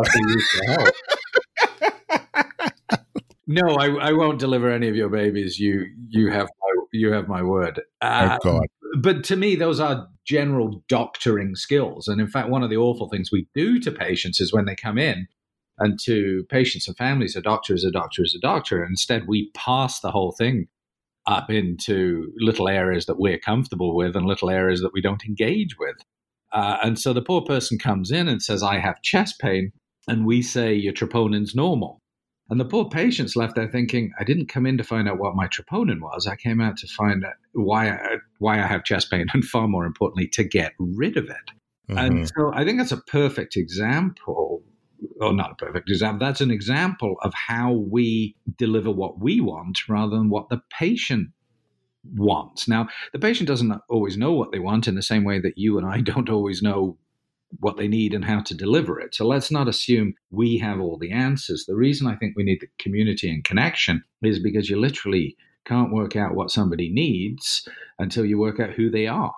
No, 3.45 3.75
I, 3.75 4.09
I 4.09 4.13
won't 4.13 4.39
deliver 4.39 4.71
any 4.71 4.87
of 4.87 4.95
your 4.95 5.09
babies. 5.09 5.59
You 5.59 5.85
you 6.09 6.31
have 6.31 6.47
my 6.61 6.85
you 6.93 7.11
have 7.11 7.27
my 7.27 7.43
word. 7.43 7.81
Uh, 8.01 8.37
oh 8.41 8.51
God. 8.51 8.67
But 9.01 9.23
to 9.25 9.35
me, 9.35 9.55
those 9.55 9.79
are 9.79 10.07
general 10.25 10.83
doctoring 10.87 11.55
skills. 11.55 12.07
And 12.07 12.21
in 12.21 12.27
fact, 12.27 12.49
one 12.49 12.63
of 12.63 12.69
the 12.69 12.77
awful 12.77 13.09
things 13.09 13.31
we 13.31 13.47
do 13.55 13.79
to 13.79 13.91
patients 13.91 14.39
is 14.39 14.53
when 14.53 14.65
they 14.65 14.75
come 14.75 14.97
in, 14.97 15.27
and 15.79 15.99
to 16.03 16.45
patients 16.49 16.87
and 16.87 16.95
families, 16.95 17.35
a 17.35 17.41
doctor 17.41 17.73
is 17.73 17.83
a 17.83 17.91
doctor 17.91 18.23
is 18.23 18.35
a 18.35 18.39
doctor. 18.39 18.81
And 18.81 18.91
instead, 18.91 19.27
we 19.27 19.51
pass 19.55 19.99
the 19.99 20.11
whole 20.11 20.31
thing 20.31 20.67
up 21.25 21.49
into 21.49 22.31
little 22.37 22.67
areas 22.67 23.05
that 23.05 23.19
we're 23.19 23.39
comfortable 23.39 23.95
with 23.95 24.15
and 24.15 24.25
little 24.25 24.49
areas 24.49 24.81
that 24.81 24.93
we 24.93 25.01
don't 25.01 25.25
engage 25.25 25.77
with. 25.79 25.95
Uh, 26.51 26.77
and 26.83 26.99
so 26.99 27.13
the 27.13 27.21
poor 27.21 27.41
person 27.41 27.79
comes 27.79 28.11
in 28.11 28.27
and 28.27 28.41
says, 28.41 28.61
I 28.61 28.77
have 28.77 29.01
chest 29.01 29.39
pain. 29.39 29.71
And 30.07 30.25
we 30.25 30.41
say, 30.41 30.73
your 30.73 30.93
troponin's 30.93 31.55
normal. 31.55 32.01
And 32.49 32.59
the 32.59 32.65
poor 32.65 32.89
patient's 32.89 33.35
left 33.35 33.55
there 33.55 33.69
thinking, 33.69 34.11
I 34.19 34.23
didn't 34.23 34.47
come 34.47 34.65
in 34.65 34.77
to 34.77 34.83
find 34.83 35.07
out 35.07 35.17
what 35.17 35.35
my 35.35 35.47
troponin 35.47 36.01
was. 36.01 36.27
I 36.27 36.35
came 36.35 36.59
out 36.59 36.77
to 36.77 36.87
find 36.87 37.23
out 37.23 37.33
why 37.53 37.89
I, 37.89 38.17
why 38.39 38.61
I 38.61 38.67
have 38.67 38.83
chest 38.83 39.09
pain, 39.09 39.27
and 39.33 39.45
far 39.45 39.67
more 39.67 39.85
importantly, 39.85 40.27
to 40.33 40.43
get 40.43 40.73
rid 40.77 41.17
of 41.17 41.25
it. 41.25 41.51
Mm-hmm. 41.89 41.97
And 41.97 42.27
so 42.29 42.51
I 42.53 42.63
think 42.63 42.79
that's 42.79 42.91
a 42.91 42.97
perfect 42.97 43.55
example, 43.55 44.61
or 45.19 45.33
not 45.33 45.51
a 45.51 45.55
perfect 45.55 45.89
example, 45.89 46.25
that's 46.25 46.41
an 46.41 46.51
example 46.51 47.15
of 47.23 47.33
how 47.33 47.73
we 47.73 48.35
deliver 48.57 48.91
what 48.91 49.19
we 49.19 49.41
want 49.41 49.87
rather 49.87 50.15
than 50.15 50.29
what 50.29 50.49
the 50.49 50.61
patient 50.77 51.29
wants. 52.15 52.67
Now, 52.67 52.87
the 53.13 53.19
patient 53.19 53.47
doesn't 53.47 53.73
always 53.89 54.17
know 54.17 54.33
what 54.33 54.51
they 54.51 54.59
want 54.59 54.87
in 54.87 54.95
the 54.95 55.01
same 55.01 55.23
way 55.23 55.39
that 55.39 55.57
you 55.57 55.77
and 55.77 55.87
I 55.87 56.01
don't 56.01 56.29
always 56.29 56.61
know 56.61 56.97
what 57.59 57.77
they 57.77 57.87
need 57.87 58.13
and 58.13 58.25
how 58.25 58.41
to 58.41 58.55
deliver 58.55 58.99
it. 58.99 59.15
So 59.15 59.25
let's 59.27 59.51
not 59.51 59.67
assume 59.67 60.15
we 60.31 60.57
have 60.57 60.79
all 60.79 60.97
the 60.97 61.11
answers. 61.11 61.65
The 61.65 61.75
reason 61.75 62.07
I 62.07 62.15
think 62.15 62.35
we 62.35 62.43
need 62.43 62.61
the 62.61 62.67
community 62.79 63.29
and 63.29 63.43
connection 63.43 64.03
is 64.21 64.39
because 64.39 64.69
you 64.69 64.79
literally 64.79 65.35
can't 65.65 65.93
work 65.93 66.15
out 66.15 66.35
what 66.35 66.51
somebody 66.51 66.91
needs 66.91 67.67
until 67.99 68.25
you 68.25 68.37
work 68.37 68.59
out 68.59 68.71
who 68.71 68.89
they 68.89 69.07
are. 69.07 69.33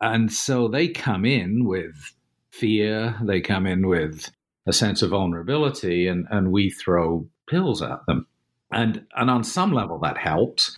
And 0.00 0.32
so 0.32 0.68
they 0.68 0.88
come 0.88 1.24
in 1.24 1.64
with 1.64 2.14
fear, 2.50 3.16
they 3.22 3.40
come 3.40 3.66
in 3.66 3.86
with 3.86 4.30
a 4.66 4.72
sense 4.72 5.02
of 5.02 5.10
vulnerability, 5.10 6.06
and, 6.06 6.26
and 6.30 6.52
we 6.52 6.70
throw 6.70 7.26
pills 7.48 7.82
at 7.82 8.04
them. 8.06 8.26
And, 8.72 9.06
and 9.16 9.30
on 9.30 9.44
some 9.44 9.72
level, 9.72 9.98
that 10.00 10.18
helps. 10.18 10.76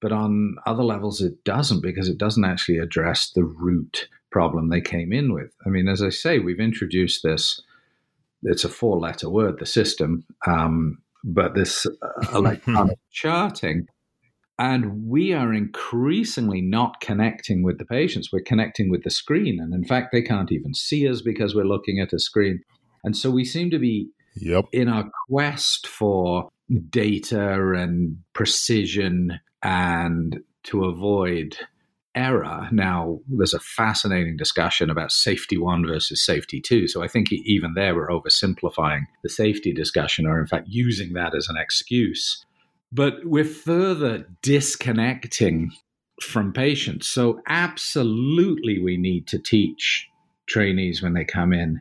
But 0.00 0.12
on 0.12 0.56
other 0.66 0.84
levels, 0.84 1.20
it 1.20 1.42
doesn't 1.44 1.82
because 1.82 2.08
it 2.08 2.18
doesn't 2.18 2.44
actually 2.44 2.78
address 2.78 3.30
the 3.30 3.44
root 3.44 4.08
problem 4.30 4.68
they 4.68 4.80
came 4.80 5.12
in 5.12 5.32
with. 5.32 5.54
I 5.66 5.68
mean, 5.68 5.88
as 5.88 6.02
I 6.02 6.10
say, 6.10 6.38
we've 6.38 6.60
introduced 6.60 7.22
this, 7.22 7.60
it's 8.42 8.64
a 8.64 8.68
four 8.68 8.98
letter 8.98 9.28
word, 9.28 9.58
the 9.58 9.66
system, 9.66 10.24
um, 10.46 10.98
but 11.24 11.54
this 11.54 11.86
uh, 11.86 11.90
electronic 12.34 12.98
charting. 13.10 13.86
And 14.60 15.06
we 15.08 15.32
are 15.32 15.54
increasingly 15.54 16.60
not 16.60 17.00
connecting 17.00 17.62
with 17.62 17.78
the 17.78 17.84
patients. 17.84 18.30
We're 18.32 18.40
connecting 18.40 18.90
with 18.90 19.04
the 19.04 19.10
screen. 19.10 19.60
And 19.60 19.72
in 19.72 19.84
fact, 19.84 20.08
they 20.10 20.22
can't 20.22 20.50
even 20.50 20.74
see 20.74 21.08
us 21.08 21.22
because 21.22 21.54
we're 21.54 21.64
looking 21.64 22.00
at 22.00 22.12
a 22.12 22.18
screen. 22.18 22.60
And 23.04 23.16
so 23.16 23.30
we 23.30 23.44
seem 23.44 23.70
to 23.70 23.78
be 23.78 24.10
yep. 24.34 24.64
in 24.72 24.88
our 24.88 25.08
quest 25.28 25.86
for 25.86 26.48
data 26.90 27.72
and 27.72 28.18
precision 28.32 29.38
and 29.62 30.40
to 30.64 30.84
avoid 30.84 31.56
error. 32.18 32.68
Now, 32.72 33.20
there's 33.28 33.54
a 33.54 33.60
fascinating 33.60 34.36
discussion 34.36 34.90
about 34.90 35.12
safety 35.12 35.56
one 35.56 35.86
versus 35.86 36.24
safety 36.24 36.60
two. 36.60 36.88
So 36.88 37.02
I 37.02 37.08
think 37.08 37.32
even 37.32 37.74
there 37.74 37.94
we're 37.94 38.08
oversimplifying 38.08 39.02
the 39.22 39.28
safety 39.28 39.72
discussion, 39.72 40.26
or 40.26 40.40
in 40.40 40.46
fact 40.46 40.66
using 40.68 41.12
that 41.12 41.34
as 41.34 41.48
an 41.48 41.56
excuse. 41.56 42.44
But 42.90 43.24
we're 43.24 43.44
further 43.44 44.26
disconnecting 44.42 45.70
from 46.20 46.52
patients. 46.52 47.06
So, 47.06 47.40
absolutely, 47.46 48.80
we 48.80 48.96
need 48.96 49.28
to 49.28 49.38
teach 49.38 50.08
trainees 50.46 51.02
when 51.02 51.14
they 51.14 51.24
come 51.24 51.52
in 51.52 51.80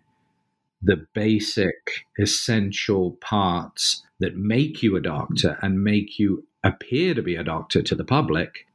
the 0.81 1.07
basic, 1.15 2.05
essential 2.19 3.17
parts 3.19 4.03
that 4.19 4.35
make 4.35 4.83
you 4.83 4.95
a 4.95 5.01
doctor 5.01 5.57
and 5.61 5.83
make 5.83 6.19
you 6.19 6.45
appear 6.63 7.15
to 7.15 7.21
be 7.23 7.35
a 7.35 7.43
doctor 7.43 7.81
to 7.81 7.95
the 7.95 8.03
public. 8.03 8.66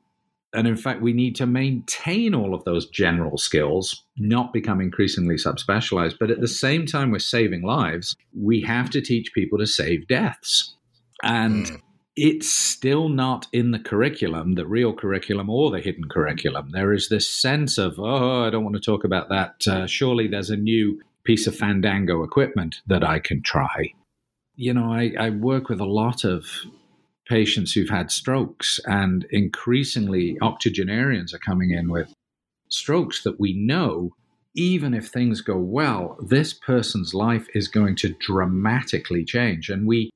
And 0.54 0.68
in 0.68 0.76
fact, 0.76 1.00
we 1.00 1.12
need 1.12 1.34
to 1.36 1.46
maintain 1.46 2.34
all 2.34 2.54
of 2.54 2.64
those 2.64 2.86
general 2.88 3.38
skills, 3.38 4.04
not 4.18 4.52
become 4.52 4.80
increasingly 4.80 5.36
subspecialized. 5.36 6.16
But 6.20 6.30
at 6.30 6.40
the 6.40 6.48
same 6.48 6.84
time, 6.84 7.10
we're 7.10 7.20
saving 7.20 7.62
lives. 7.62 8.14
We 8.38 8.60
have 8.62 8.90
to 8.90 9.00
teach 9.00 9.32
people 9.32 9.58
to 9.58 9.66
save 9.66 10.08
deaths. 10.08 10.74
And 11.22 11.66
mm. 11.66 11.80
it's 12.16 12.52
still 12.52 13.08
not 13.08 13.46
in 13.52 13.70
the 13.70 13.78
curriculum, 13.78 14.54
the 14.54 14.66
real 14.66 14.92
curriculum 14.92 15.48
or 15.48 15.70
the 15.70 15.80
hidden 15.80 16.08
curriculum. 16.10 16.70
There 16.72 16.92
is 16.92 17.08
this 17.08 17.32
sense 17.32 17.78
of, 17.78 17.98
oh, 17.98 18.44
I 18.44 18.50
don't 18.50 18.64
want 18.64 18.76
to 18.76 18.82
talk 18.82 19.04
about 19.04 19.30
that. 19.30 19.66
Uh, 19.66 19.86
surely 19.86 20.28
there's 20.28 20.50
a 20.50 20.56
new 20.56 21.00
piece 21.24 21.46
of 21.46 21.56
Fandango 21.56 22.24
equipment 22.24 22.76
that 22.88 23.04
I 23.04 23.20
can 23.20 23.42
try. 23.42 23.94
You 24.56 24.74
know, 24.74 24.92
I, 24.92 25.14
I 25.18 25.30
work 25.30 25.70
with 25.70 25.80
a 25.80 25.86
lot 25.86 26.24
of 26.24 26.46
patients 27.32 27.72
who've 27.72 27.88
had 27.88 28.10
strokes, 28.10 28.78
and 28.84 29.24
increasingly 29.30 30.36
octogenarians 30.42 31.32
are 31.32 31.38
coming 31.38 31.70
in 31.70 31.88
with 31.88 32.12
strokes 32.68 33.22
that 33.22 33.40
we 33.40 33.54
know, 33.54 34.14
even 34.54 34.92
if 34.92 35.08
things 35.08 35.40
go 35.40 35.56
well, 35.56 36.18
this 36.20 36.52
person's 36.52 37.14
life 37.14 37.46
is 37.54 37.68
going 37.68 37.96
to 37.96 38.14
dramatically 38.20 39.24
change. 39.24 39.70
And 39.70 39.86
we, 39.86 40.10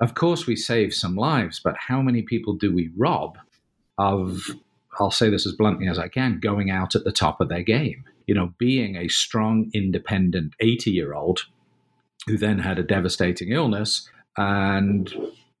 of 0.00 0.16
course, 0.16 0.44
we 0.44 0.56
save 0.56 0.92
some 0.92 1.14
lives, 1.14 1.60
but 1.62 1.76
how 1.78 2.02
many 2.02 2.22
people 2.22 2.54
do 2.54 2.74
we 2.74 2.90
rob 2.96 3.38
of, 3.96 4.50
I'll 4.98 5.12
say 5.12 5.30
this 5.30 5.46
as 5.46 5.52
bluntly 5.52 5.86
as 5.86 6.00
I 6.00 6.08
can, 6.08 6.40
going 6.40 6.72
out 6.72 6.96
at 6.96 7.04
the 7.04 7.12
top 7.12 7.40
of 7.40 7.50
their 7.50 7.62
game? 7.62 8.02
You 8.26 8.34
know, 8.34 8.52
being 8.58 8.96
a 8.96 9.06
strong, 9.06 9.70
independent 9.72 10.54
80 10.58 10.90
year 10.90 11.14
old 11.14 11.46
who 12.26 12.36
then 12.36 12.58
had 12.58 12.80
a 12.80 12.82
devastating 12.82 13.52
illness 13.52 14.08
and 14.36 15.14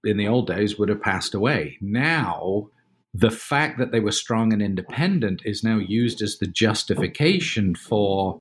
in 0.04 0.16
the 0.16 0.28
old 0.28 0.46
days 0.46 0.78
would 0.78 0.88
have 0.88 1.02
passed 1.02 1.34
away. 1.34 1.78
Now, 1.80 2.68
the 3.14 3.30
fact 3.30 3.78
that 3.78 3.92
they 3.92 4.00
were 4.00 4.12
strong 4.12 4.52
and 4.52 4.62
independent 4.62 5.42
is 5.44 5.62
now 5.62 5.78
used 5.78 6.22
as 6.22 6.38
the 6.38 6.46
justification 6.46 7.74
for 7.74 8.38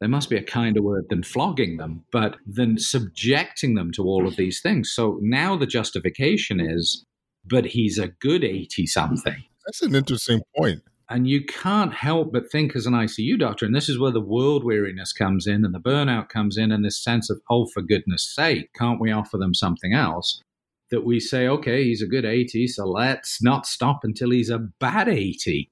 there 0.00 0.08
must 0.08 0.28
be 0.28 0.36
a 0.36 0.42
kinder 0.42 0.82
word 0.82 1.06
than 1.08 1.22
flogging 1.22 1.78
them, 1.78 2.04
but 2.12 2.36
then 2.46 2.76
subjecting 2.78 3.74
them 3.74 3.92
to 3.92 4.04
all 4.04 4.26
of 4.26 4.36
these 4.36 4.60
things. 4.60 4.92
So 4.92 5.18
now 5.22 5.56
the 5.56 5.66
justification 5.66 6.60
is, 6.60 7.04
but 7.44 7.66
he's 7.66 7.98
a 7.98 8.08
good 8.08 8.44
80 8.44 8.86
something. 8.86 9.42
That's 9.64 9.82
an 9.82 9.94
interesting 9.94 10.42
point. 10.54 10.82
And 11.08 11.28
you 11.28 11.44
can't 11.44 11.94
help 11.94 12.32
but 12.32 12.50
think 12.50 12.74
as 12.74 12.84
an 12.86 12.92
ICU 12.92 13.38
doctor, 13.38 13.64
and 13.64 13.74
this 13.74 13.88
is 13.88 13.98
where 13.98 14.10
the 14.10 14.20
world 14.20 14.64
weariness 14.64 15.12
comes 15.12 15.46
in 15.46 15.64
and 15.64 15.74
the 15.74 15.80
burnout 15.80 16.28
comes 16.28 16.58
in, 16.58 16.72
and 16.72 16.84
this 16.84 17.02
sense 17.02 17.30
of, 17.30 17.40
oh, 17.48 17.66
for 17.66 17.80
goodness 17.80 18.34
sake, 18.34 18.70
can't 18.74 19.00
we 19.00 19.12
offer 19.12 19.38
them 19.38 19.54
something 19.54 19.94
else? 19.94 20.42
That 20.90 21.04
we 21.04 21.20
say, 21.20 21.48
okay, 21.48 21.84
he's 21.84 22.02
a 22.02 22.06
good 22.06 22.24
80, 22.24 22.68
so 22.68 22.86
let's 22.86 23.42
not 23.42 23.66
stop 23.66 24.00
until 24.04 24.30
he's 24.30 24.50
a 24.50 24.58
bad 24.58 25.08
80. 25.08 25.70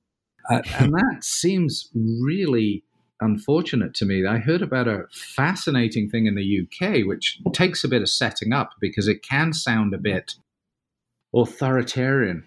Uh, 0.50 0.62
and 0.78 0.92
that 0.92 1.18
seems 1.22 1.90
really 1.94 2.84
unfortunate 3.20 3.94
to 3.94 4.04
me. 4.04 4.26
I 4.26 4.38
heard 4.38 4.62
about 4.62 4.88
a 4.88 5.04
fascinating 5.12 6.10
thing 6.10 6.26
in 6.26 6.34
the 6.34 6.60
UK, 6.62 7.06
which 7.06 7.40
takes 7.52 7.84
a 7.84 7.88
bit 7.88 8.02
of 8.02 8.08
setting 8.08 8.52
up 8.52 8.70
because 8.80 9.08
it 9.08 9.22
can 9.22 9.52
sound 9.52 9.94
a 9.94 9.98
bit 9.98 10.34
authoritarian. 11.34 12.44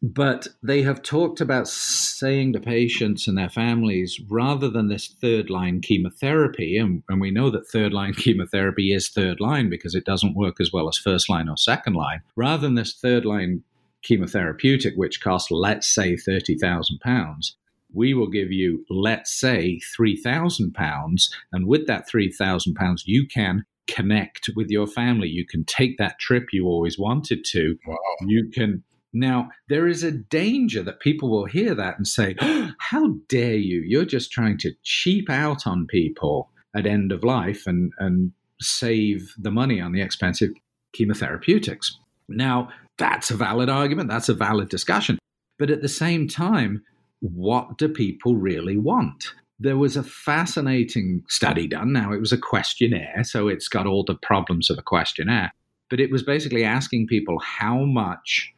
But 0.00 0.46
they 0.62 0.82
have 0.82 1.02
talked 1.02 1.40
about 1.40 1.66
saying 1.66 2.52
to 2.52 2.60
patients 2.60 3.26
and 3.26 3.36
their 3.36 3.48
families, 3.48 4.20
rather 4.28 4.68
than 4.68 4.88
this 4.88 5.08
third 5.08 5.50
line 5.50 5.80
chemotherapy, 5.80 6.76
and, 6.76 7.02
and, 7.08 7.20
we 7.20 7.32
know 7.32 7.50
that 7.50 7.66
third 7.66 7.92
line 7.92 8.14
chemotherapy 8.16 8.92
is 8.92 9.08
third 9.08 9.40
line 9.40 9.68
because 9.68 9.96
it 9.96 10.04
doesn't 10.04 10.36
work 10.36 10.60
as 10.60 10.72
well 10.72 10.88
as 10.88 10.98
first 10.98 11.28
line 11.28 11.48
or 11.48 11.56
second 11.56 11.94
line, 11.94 12.20
rather 12.36 12.62
than 12.62 12.76
this 12.76 12.94
third 12.94 13.24
line 13.24 13.64
chemotherapeutic, 14.08 14.96
which 14.96 15.20
costs, 15.20 15.50
let's 15.50 15.88
say, 15.88 16.14
£30,000, 16.14 17.52
we 17.92 18.14
will 18.14 18.28
give 18.28 18.52
you, 18.52 18.84
let's 18.88 19.32
say, 19.32 19.80
£3,000. 19.98 21.30
And 21.52 21.66
with 21.66 21.86
that 21.88 22.08
£3,000, 22.08 23.00
you 23.04 23.26
can 23.26 23.64
connect 23.88 24.50
with 24.54 24.68
your 24.68 24.86
family. 24.86 25.28
You 25.28 25.46
can 25.46 25.64
take 25.64 25.98
that 25.98 26.18
trip 26.18 26.48
you 26.52 26.66
always 26.66 26.98
wanted 26.98 27.44
to. 27.46 27.76
Wow. 27.86 27.96
You 28.26 28.48
can 28.52 28.84
now, 29.12 29.50
there 29.68 29.86
is 29.86 30.02
a 30.02 30.12
danger 30.12 30.82
that 30.82 31.00
people 31.00 31.30
will 31.30 31.46
hear 31.46 31.74
that 31.74 31.96
and 31.96 32.06
say, 32.06 32.34
oh, 32.40 32.70
How 32.78 33.14
dare 33.28 33.56
you? 33.56 33.82
You're 33.86 34.04
just 34.04 34.30
trying 34.30 34.58
to 34.58 34.72
cheap 34.82 35.28
out 35.28 35.66
on 35.66 35.86
people 35.86 36.50
at 36.74 36.86
end 36.86 37.12
of 37.12 37.24
life 37.24 37.66
and, 37.66 37.92
and 37.98 38.32
save 38.60 39.34
the 39.38 39.50
money 39.50 39.80
on 39.80 39.92
the 39.92 40.02
expensive 40.02 40.50
chemotherapeutics. 40.96 41.92
Now, 42.28 42.68
that's 42.98 43.30
a 43.30 43.36
valid 43.36 43.68
argument, 43.68 44.10
that's 44.10 44.28
a 44.28 44.34
valid 44.34 44.68
discussion. 44.68 45.18
But 45.58 45.70
at 45.70 45.82
the 45.82 45.88
same 45.88 46.28
time, 46.28 46.82
what 47.20 47.78
do 47.78 47.88
people 47.88 48.36
really 48.36 48.76
want? 48.76 49.32
There 49.58 49.76
was 49.76 49.96
a 49.96 50.04
fascinating 50.04 51.24
study 51.28 51.66
done. 51.66 51.92
Now, 51.92 52.12
it 52.12 52.20
was 52.20 52.32
a 52.32 52.38
questionnaire, 52.38 53.24
so 53.24 53.48
it's 53.48 53.68
got 53.68 53.86
all 53.86 54.04
the 54.04 54.14
problems 54.14 54.70
of 54.70 54.78
a 54.78 54.82
questionnaire, 54.82 55.52
but 55.90 56.00
it 56.00 56.10
was 56.10 56.22
basically 56.22 56.64
asking 56.64 57.08
people 57.08 57.40
how 57.40 57.84
much 57.84 58.52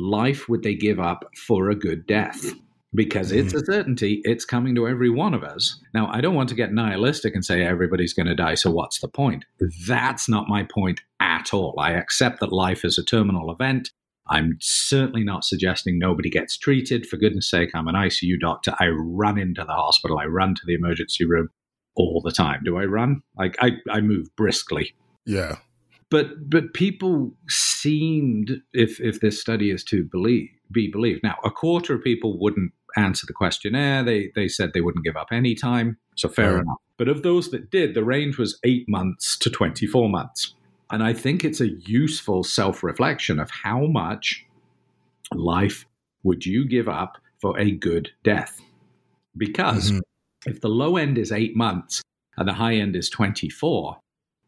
life 0.00 0.48
would 0.48 0.62
they 0.62 0.74
give 0.74 0.98
up 0.98 1.24
for 1.36 1.70
a 1.70 1.74
good 1.74 2.06
death? 2.06 2.52
Because 2.92 3.30
it's 3.30 3.52
a 3.52 3.58
mm-hmm. 3.58 3.72
certainty, 3.72 4.20
it's 4.24 4.44
coming 4.44 4.74
to 4.74 4.88
every 4.88 5.10
one 5.10 5.32
of 5.32 5.44
us. 5.44 5.80
Now, 5.94 6.10
I 6.12 6.20
don't 6.20 6.34
want 6.34 6.48
to 6.48 6.56
get 6.56 6.72
nihilistic 6.72 7.36
and 7.36 7.44
say 7.44 7.62
everybody's 7.62 8.12
going 8.12 8.26
to 8.26 8.34
die, 8.34 8.56
so 8.56 8.72
what's 8.72 9.00
the 9.00 9.06
point? 9.06 9.44
That's 9.86 10.28
not 10.28 10.48
my 10.48 10.64
point 10.64 11.00
at 11.20 11.54
all. 11.54 11.78
I 11.78 11.92
accept 11.92 12.40
that 12.40 12.52
life 12.52 12.84
is 12.84 12.98
a 12.98 13.04
terminal 13.04 13.52
event. 13.52 13.90
I'm 14.28 14.56
certainly 14.60 15.22
not 15.22 15.44
suggesting 15.44 15.98
nobody 15.98 16.30
gets 16.30 16.58
treated. 16.58 17.06
For 17.06 17.16
goodness 17.16 17.48
sake, 17.48 17.70
I'm 17.74 17.86
an 17.86 17.94
ICU 17.94 18.40
doctor. 18.40 18.74
I 18.80 18.88
run 18.88 19.38
into 19.38 19.64
the 19.64 19.72
hospital, 19.72 20.18
I 20.18 20.24
run 20.24 20.56
to 20.56 20.62
the 20.66 20.74
emergency 20.74 21.24
room 21.24 21.48
all 21.94 22.20
the 22.24 22.32
time. 22.32 22.62
Do 22.64 22.76
I 22.76 22.86
run? 22.86 23.22
Like 23.38 23.56
I, 23.60 23.72
I 23.88 24.00
move 24.00 24.34
briskly. 24.36 24.94
Yeah 25.26 25.56
but 26.10 26.50
but 26.50 26.74
people 26.74 27.32
seemed, 27.48 28.60
if 28.72 29.00
if 29.00 29.20
this 29.20 29.40
study 29.40 29.70
is 29.70 29.84
to 29.84 30.04
believe 30.04 30.48
be 30.72 30.90
believed, 30.90 31.22
now 31.22 31.36
a 31.44 31.50
quarter 31.50 31.94
of 31.94 32.02
people 32.02 32.38
wouldn't 32.38 32.72
answer 32.96 33.26
the 33.26 33.32
questionnaire. 33.32 34.02
They 34.02 34.32
they 34.34 34.48
said 34.48 34.72
they 34.72 34.80
wouldn't 34.80 35.04
give 35.04 35.16
up 35.16 35.28
any 35.32 35.54
time. 35.54 35.98
So 36.16 36.28
fair 36.28 36.58
enough. 36.60 36.78
But 36.98 37.08
of 37.08 37.22
those 37.22 37.50
that 37.50 37.70
did, 37.70 37.94
the 37.94 38.04
range 38.04 38.36
was 38.36 38.58
eight 38.64 38.86
months 38.88 39.38
to 39.38 39.50
twenty 39.50 39.86
four 39.86 40.08
months. 40.08 40.54
And 40.90 41.04
I 41.04 41.12
think 41.12 41.44
it's 41.44 41.60
a 41.60 41.68
useful 41.68 42.42
self 42.42 42.82
reflection 42.82 43.38
of 43.38 43.50
how 43.50 43.86
much 43.86 44.44
life 45.32 45.86
would 46.24 46.44
you 46.44 46.66
give 46.66 46.88
up 46.88 47.18
for 47.40 47.58
a 47.58 47.70
good 47.70 48.10
death? 48.24 48.60
Because 49.36 49.92
mm-hmm. 49.92 50.50
if 50.50 50.60
the 50.60 50.68
low 50.68 50.96
end 50.96 51.16
is 51.16 51.30
eight 51.30 51.56
months 51.56 52.02
and 52.36 52.48
the 52.48 52.52
high 52.52 52.74
end 52.74 52.96
is 52.96 53.08
24, 53.08 53.96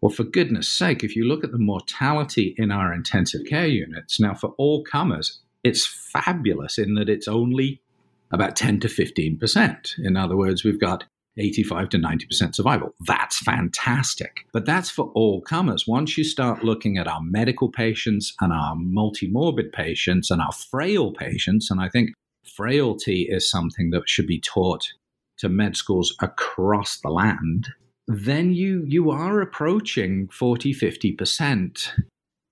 well, 0.02 0.10
for 0.10 0.24
goodness 0.24 0.68
sake, 0.68 1.04
if 1.04 1.14
you 1.14 1.24
look 1.24 1.44
at 1.44 1.52
the 1.52 1.58
mortality 1.58 2.56
in 2.58 2.72
our 2.72 2.92
intensive 2.92 3.46
care 3.48 3.68
units, 3.68 4.18
now 4.18 4.34
for 4.34 4.50
all 4.58 4.82
comers, 4.82 5.40
it's 5.62 5.86
fabulous 5.86 6.76
in 6.76 6.94
that 6.94 7.08
it's 7.08 7.28
only 7.28 7.80
about 8.32 8.56
10 8.56 8.80
to 8.80 8.88
15%. 8.88 9.98
In 10.02 10.16
other 10.16 10.36
words, 10.36 10.64
we've 10.64 10.80
got 10.80 11.04
85 11.38 11.90
to 11.90 11.98
90% 11.98 12.54
survival. 12.54 12.94
That's 13.06 13.38
fantastic. 13.38 14.44
But 14.52 14.66
that's 14.66 14.90
for 14.90 15.12
all 15.14 15.40
comers. 15.40 15.86
Once 15.86 16.18
you 16.18 16.24
start 16.24 16.64
looking 16.64 16.98
at 16.98 17.06
our 17.06 17.20
medical 17.22 17.70
patients 17.70 18.34
and 18.40 18.52
our 18.52 18.74
multimorbid 18.74 19.72
patients 19.72 20.32
and 20.32 20.42
our 20.42 20.52
frail 20.52 21.12
patients, 21.12 21.70
and 21.70 21.80
I 21.80 21.88
think 21.88 22.10
frailty 22.44 23.28
is 23.30 23.48
something 23.48 23.90
that 23.90 24.08
should 24.08 24.26
be 24.26 24.40
taught 24.40 24.84
to 25.38 25.48
med 25.48 25.76
schools 25.76 26.14
across 26.20 26.98
the 27.00 27.08
land, 27.08 27.68
then 28.08 28.52
you 28.52 28.84
you 28.86 29.10
are 29.10 29.40
approaching 29.40 30.28
40 30.32 30.74
50% 30.74 31.88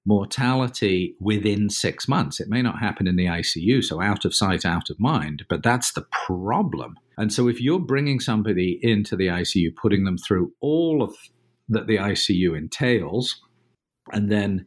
mortality 0.07 1.15
within 1.21 1.69
6 1.69 2.09
months. 2.09 2.41
It 2.41 2.49
may 2.49 2.63
not 2.63 2.79
happen 2.79 3.07
in 3.07 3.17
the 3.17 3.27
ICU, 3.27 3.85
so 3.85 4.01
out 4.01 4.25
of 4.25 4.35
sight 4.35 4.65
out 4.65 4.91
of 4.91 4.99
mind, 4.99 5.45
but 5.49 5.63
that's 5.63 5.93
the 5.93 6.07
problem. 6.11 6.97
And 7.19 7.33
so 7.33 7.49
if 7.49 7.61
you're 7.61 7.79
bringing 7.81 8.19
somebody 8.19 8.79
into 8.83 9.15
the 9.15 9.27
ICU, 9.27 9.77
putting 9.77 10.05
them 10.05 10.17
through 10.17 10.53
all 10.61 11.03
of 11.03 11.15
that 11.69 11.87
the 11.87 11.97
ICU 11.97 12.57
entails, 12.57 13.41
and 14.11 14.31
then 14.31 14.67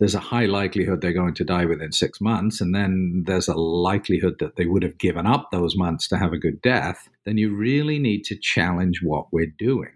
there's 0.00 0.14
a 0.14 0.20
high 0.20 0.46
likelihood 0.46 1.00
they're 1.00 1.12
going 1.12 1.34
to 1.34 1.44
die 1.44 1.64
within 1.64 1.92
six 1.92 2.20
months, 2.20 2.60
and 2.60 2.74
then 2.74 3.22
there's 3.26 3.46
a 3.46 3.54
likelihood 3.54 4.36
that 4.40 4.56
they 4.56 4.66
would 4.66 4.82
have 4.82 4.98
given 4.98 5.26
up 5.26 5.50
those 5.52 5.76
months 5.76 6.08
to 6.08 6.16
have 6.16 6.32
a 6.32 6.38
good 6.38 6.60
death, 6.60 7.08
then 7.24 7.38
you 7.38 7.54
really 7.54 7.98
need 7.98 8.24
to 8.24 8.36
challenge 8.36 9.00
what 9.02 9.26
we're 9.30 9.52
doing. 9.58 9.92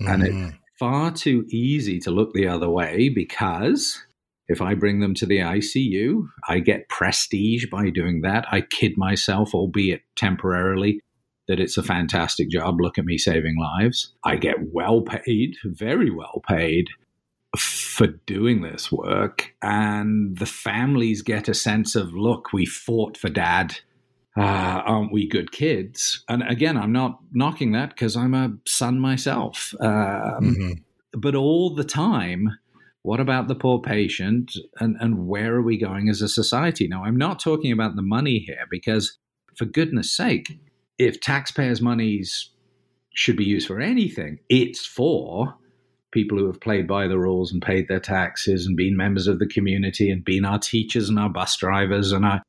Mm-hmm. 0.00 0.12
And 0.12 0.22
it's 0.22 0.34
mm-hmm. 0.34 0.56
far 0.78 1.10
too 1.10 1.44
easy 1.48 1.98
to 2.00 2.10
look 2.10 2.32
the 2.32 2.48
other 2.48 2.68
way 2.68 3.08
because 3.08 4.02
if 4.48 4.62
I 4.62 4.74
bring 4.74 5.00
them 5.00 5.14
to 5.14 5.26
the 5.26 5.38
ICU, 5.38 6.28
I 6.48 6.60
get 6.60 6.88
prestige 6.88 7.66
by 7.70 7.90
doing 7.90 8.20
that. 8.20 8.46
I 8.50 8.60
kid 8.60 8.96
myself, 8.96 9.54
albeit 9.54 10.02
temporarily, 10.16 11.00
that 11.48 11.60
it's 11.60 11.76
a 11.76 11.82
fantastic 11.82 12.48
job. 12.50 12.80
Look 12.80 12.98
at 12.98 13.04
me 13.04 13.18
saving 13.18 13.56
lives. 13.58 14.12
I 14.24 14.36
get 14.36 14.56
well 14.72 15.02
paid, 15.02 15.56
very 15.64 16.10
well 16.10 16.42
paid 16.48 16.88
for 17.56 18.06
doing 18.06 18.62
this 18.62 18.92
work. 18.92 19.54
And 19.62 20.36
the 20.36 20.46
families 20.46 21.22
get 21.22 21.48
a 21.48 21.54
sense 21.54 21.96
of, 21.96 22.14
look, 22.14 22.52
we 22.52 22.66
fought 22.66 23.16
for 23.16 23.28
dad. 23.28 23.78
Uh, 24.36 24.82
aren't 24.84 25.12
we 25.12 25.26
good 25.26 25.50
kids? 25.50 26.22
And 26.28 26.42
again, 26.42 26.76
I'm 26.76 26.92
not 26.92 27.18
knocking 27.32 27.72
that 27.72 27.90
because 27.90 28.16
I'm 28.16 28.34
a 28.34 28.52
son 28.66 29.00
myself. 29.00 29.74
Um, 29.80 29.88
mm-hmm. 29.88 30.72
But 31.12 31.34
all 31.34 31.74
the 31.74 31.84
time, 31.84 32.50
what 33.02 33.20
about 33.20 33.48
the 33.48 33.54
poor 33.54 33.80
patient? 33.80 34.52
And, 34.78 34.96
and 35.00 35.26
where 35.26 35.54
are 35.54 35.62
we 35.62 35.78
going 35.78 36.10
as 36.10 36.20
a 36.20 36.28
society? 36.28 36.86
Now, 36.86 37.04
I'm 37.04 37.16
not 37.16 37.40
talking 37.40 37.72
about 37.72 37.96
the 37.96 38.02
money 38.02 38.38
here 38.40 38.66
because, 38.70 39.16
for 39.54 39.64
goodness 39.64 40.14
sake, 40.14 40.58
if 40.98 41.20
taxpayers' 41.20 41.80
monies 41.80 42.50
should 43.14 43.36
be 43.36 43.44
used 43.44 43.68
for 43.68 43.80
anything, 43.80 44.40
it's 44.50 44.84
for 44.84 45.54
people 46.10 46.36
who 46.36 46.46
have 46.46 46.60
played 46.60 46.86
by 46.86 47.06
the 47.06 47.18
rules 47.18 47.52
and 47.52 47.62
paid 47.62 47.88
their 47.88 48.00
taxes 48.00 48.66
and 48.66 48.76
been 48.76 48.96
members 48.96 49.26
of 49.26 49.38
the 49.38 49.46
community 49.46 50.10
and 50.10 50.24
been 50.24 50.44
our 50.44 50.58
teachers 50.58 51.08
and 51.08 51.18
our 51.18 51.28
bus 51.28 51.56
drivers 51.56 52.12
and 52.12 52.24
our 52.24 52.42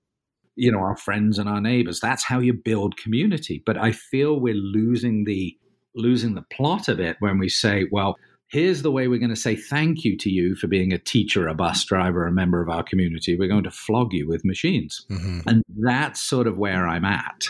you 0.58 0.72
know 0.72 0.80
our 0.80 0.98
friends 0.98 1.40
and 1.40 1.48
our 1.48 1.62
neighbors. 1.62 2.00
That's 2.00 2.24
how 2.24 2.40
you 2.40 2.54
build 2.54 2.98
community. 2.98 3.64
But 3.66 3.78
i 3.78 3.92
feel 3.92 4.40
we're 4.40 4.54
losing 4.54 5.24
the 5.26 5.56
losing 5.96 6.36
the 6.36 6.46
plot 6.52 6.88
of 6.88 7.00
it 7.00 7.18
when 7.20 7.40
we 7.40 7.50
say 7.50 7.86
well 7.92 8.16
here's 8.50 8.82
the 8.82 8.92
way 8.92 9.08
we're 9.08 9.20
going 9.20 9.30
to 9.30 9.36
say 9.36 9.56
thank 9.56 10.04
you 10.04 10.16
to 10.18 10.30
you 10.30 10.56
for 10.56 10.68
being 10.68 10.94
a 10.94 10.98
teacher 10.98 11.48
a 11.48 11.54
bus 11.54 11.84
driver 11.84 12.26
a 12.26 12.32
member 12.32 12.62
of 12.62 12.70
our 12.70 12.84
community. 12.84 13.38
We're 13.38 13.50
going 13.50 13.64
to 13.64 13.72
flog 13.72 14.14
you 14.14 14.28
with 14.28 14.46
machines. 14.46 15.06
Mm-hmm. 15.10 15.40
and 15.48 15.64
that's 15.82 16.22
sort 16.22 16.48
of 16.48 16.58
where 16.58 16.88
i'm 16.88 17.06
at. 17.06 17.48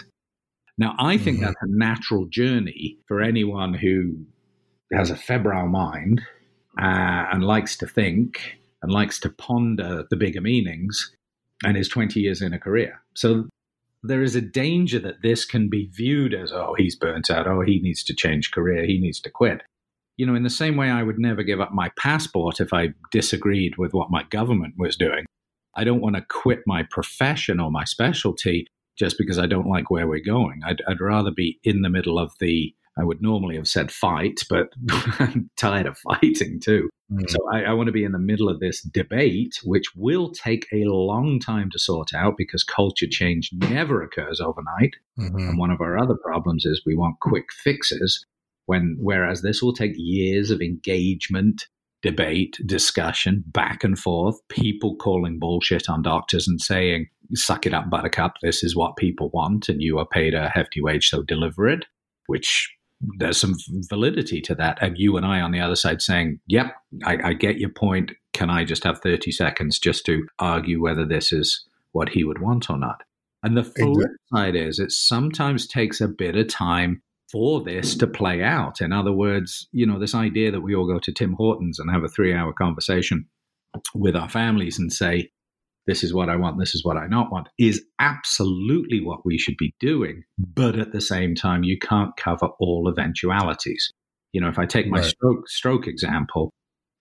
Now, 0.78 0.96
I 1.00 1.18
think 1.18 1.38
mm-hmm. 1.38 1.46
that's 1.46 1.62
a 1.62 1.68
natural 1.68 2.26
journey 2.28 2.98
for 3.08 3.22
anyone 3.22 3.74
who 3.74 4.26
has 4.94 5.10
a 5.10 5.16
febrile 5.16 5.68
mind 5.68 6.22
uh, 6.80 7.26
and 7.32 7.44
likes 7.44 7.76
to 7.78 7.88
think 7.88 8.58
and 8.82 8.92
likes 8.92 9.20
to 9.22 9.30
ponder 9.30 10.06
the 10.10 10.16
bigger 10.16 10.42
meanings 10.42 11.16
and 11.64 11.78
is 11.78 11.90
20 11.90 12.20
years 12.20 12.42
in 12.42 12.54
a 12.54 12.60
career. 12.60 13.02
So 13.16 13.48
there 14.04 14.22
is 14.22 14.36
a 14.36 14.42
danger 14.42 15.00
that 15.00 15.22
this 15.22 15.46
can 15.46 15.70
be 15.70 15.90
viewed 15.92 16.34
as, 16.34 16.52
oh, 16.52 16.76
he's 16.78 16.96
burnt 16.96 17.30
out. 17.30 17.48
Oh, 17.48 17.62
he 17.62 17.80
needs 17.80 18.04
to 18.06 18.16
change 18.16 18.52
career. 18.52 18.86
He 18.86 19.00
needs 19.00 19.20
to 19.22 19.30
quit. 19.30 19.62
You 20.18 20.26
know, 20.26 20.36
in 20.36 20.44
the 20.44 20.50
same 20.50 20.78
way 20.78 20.90
I 20.90 21.04
would 21.04 21.20
never 21.20 21.44
give 21.44 21.60
up 21.60 21.74
my 21.74 21.92
passport 21.98 22.60
if 22.60 22.74
I 22.74 22.90
disagreed 23.12 23.78
with 23.78 23.94
what 23.94 24.12
my 24.12 24.24
government 24.24 24.76
was 24.78 24.96
doing. 24.96 25.26
I 25.76 25.84
don't 25.84 26.02
want 26.02 26.16
to 26.16 26.26
quit 26.28 26.62
my 26.66 26.84
profession 26.90 27.60
or 27.60 27.72
my 27.72 27.84
specialty 27.84 28.68
just 28.98 29.18
because 29.18 29.38
I 29.38 29.46
don't 29.46 29.68
like 29.68 29.92
where 29.92 30.08
we're 30.08 30.24
going. 30.24 30.62
I'd, 30.66 30.82
I'd 30.88 31.02
rather 31.02 31.30
be 31.32 31.60
in 31.64 31.84
the 31.84 31.90
middle 31.90 32.18
of 32.18 32.34
the, 32.40 32.74
I 32.98 33.04
would 33.04 33.22
normally 33.22 33.56
have 33.56 33.68
said 33.68 33.92
fight, 33.92 34.42
but 34.50 34.70
I'm 35.20 35.52
tired 35.56 35.86
of 35.86 36.00
fighting 36.00 36.60
too. 36.60 36.90
Mm. 37.12 37.30
So 37.30 37.38
I, 37.52 37.64
I, 37.64 37.74
want 37.74 37.88
to 37.88 37.94
be 37.94 38.04
in 38.04 38.12
the 38.12 38.20
middle 38.20 38.50
of 38.50 38.60
this 38.60 38.82
debate, 38.82 39.60
which 39.64 39.96
will 39.96 40.30
take 40.32 40.68
a 40.74 40.84
long 40.84 41.40
time 41.40 41.70
to 41.72 41.80
sort 41.80 42.14
out 42.14 42.36
because 42.38 42.64
culture 42.64 43.08
change 43.10 43.50
never 43.54 44.02
occurs 44.02 44.42
overnight. 44.42 44.96
Mm-hmm. 45.18 45.38
And 45.38 45.58
one 45.58 45.72
of 45.72 45.80
our 45.80 45.98
other 45.98 46.16
problems 46.16 46.66
is 46.66 46.84
we 46.86 46.96
want 46.96 47.22
quick 47.22 47.46
fixes, 47.64 48.26
when 48.66 48.98
whereas 49.00 49.42
this 49.42 49.62
will 49.62 49.74
take 49.74 49.94
years 49.96 50.52
of 50.52 50.60
engagement, 50.60 51.68
debate, 52.02 52.58
discussion, 52.66 53.44
back 53.48 53.86
and 53.86 53.98
forth, 53.98 54.36
people 54.50 54.98
calling 54.98 55.40
bullshit 55.40 55.90
on 55.90 56.02
doctors 56.02 56.48
and 56.48 56.60
saying, 56.60 57.08
suck 57.34 57.66
it 57.66 57.74
up, 57.74 57.90
buttercup, 57.90 58.36
this 58.42 58.64
is 58.64 58.76
what 58.76 58.98
people 58.98 59.30
want, 59.34 59.70
and 59.70 59.82
you 59.82 59.98
are 59.98 60.06
paid 60.06 60.34
a 60.34 60.50
hefty 60.50 60.82
wage, 60.82 61.10
so 61.10 61.24
deliver 61.24 61.68
it, 61.70 61.86
which 62.28 62.70
there's 63.02 63.38
some 63.38 63.56
validity 63.90 64.42
to 64.42 64.56
that. 64.56 64.78
And 64.82 64.98
you 64.98 65.18
and 65.18 65.26
I 65.26 65.42
on 65.42 65.52
the 65.52 65.60
other 65.60 65.76
side 65.76 66.02
saying, 66.02 66.40
yep, 66.48 66.76
I, 67.06 67.30
I 67.30 67.34
get 67.34 67.58
your 67.58 67.70
point. 67.70 68.12
Can 68.34 68.50
I 68.50 68.66
just 68.66 68.84
have 68.84 69.00
30 69.00 69.32
seconds 69.32 69.80
just 69.80 70.06
to 70.06 70.28
argue 70.40 70.82
whether 70.82 71.06
this 71.06 71.32
is 71.32 71.66
what 71.92 72.10
he 72.10 72.24
would 72.24 72.40
want 72.40 72.70
or 72.70 72.78
not? 72.78 73.04
And 73.44 73.56
the 73.56 73.64
flip 73.64 74.10
side 74.34 74.56
is 74.56 74.80
it 74.80 74.92
sometimes 74.92 75.68
takes 75.68 76.02
a 76.02 76.08
bit 76.08 76.36
of 76.36 76.48
time 76.48 77.02
for 77.32 77.64
this 77.64 77.96
to 77.96 78.08
play 78.08 78.42
out. 78.42 78.82
In 78.82 78.92
other 78.92 79.12
words, 79.12 79.68
you 79.72 79.86
know, 79.86 80.00
this 80.00 80.16
idea 80.16 80.52
that 80.52 80.62
we 80.62 80.76
all 80.76 80.88
go 80.88 81.00
to 81.00 81.12
Tim 81.12 81.34
Hortons 81.34 81.78
and 81.78 81.92
have 81.92 82.04
a 82.04 82.08
three 82.08 82.34
hour 82.34 82.54
conversation 82.54 83.28
with 83.94 84.16
our 84.16 84.30
families 84.30 84.80
and 84.80 84.92
say, 84.92 85.32
this 85.88 86.04
is 86.04 86.14
what 86.14 86.30
I 86.30 86.36
want, 86.36 86.60
this 86.60 86.76
is 86.76 86.84
what 86.84 86.98
I 86.98 87.08
not 87.08 87.32
want, 87.32 87.48
is 87.58 87.84
absolutely 88.00 89.02
what 89.02 89.26
we 89.26 89.38
should 89.38 89.58
be 89.58 89.74
doing. 89.80 90.24
But 90.38 90.78
at 90.78 90.92
the 90.92 91.02
same 91.02 91.34
time, 91.34 91.64
you 91.64 91.80
can't 91.80 92.16
cover 92.18 92.50
all 92.60 92.88
eventualities. 92.90 93.92
You 94.34 94.42
know, 94.42 94.50
if 94.50 94.60
I 94.60 94.66
take 94.66 94.88
my 94.88 95.00
right. 95.00 95.08
stroke 95.08 95.50
stroke 95.50 95.88
example, 95.88 96.52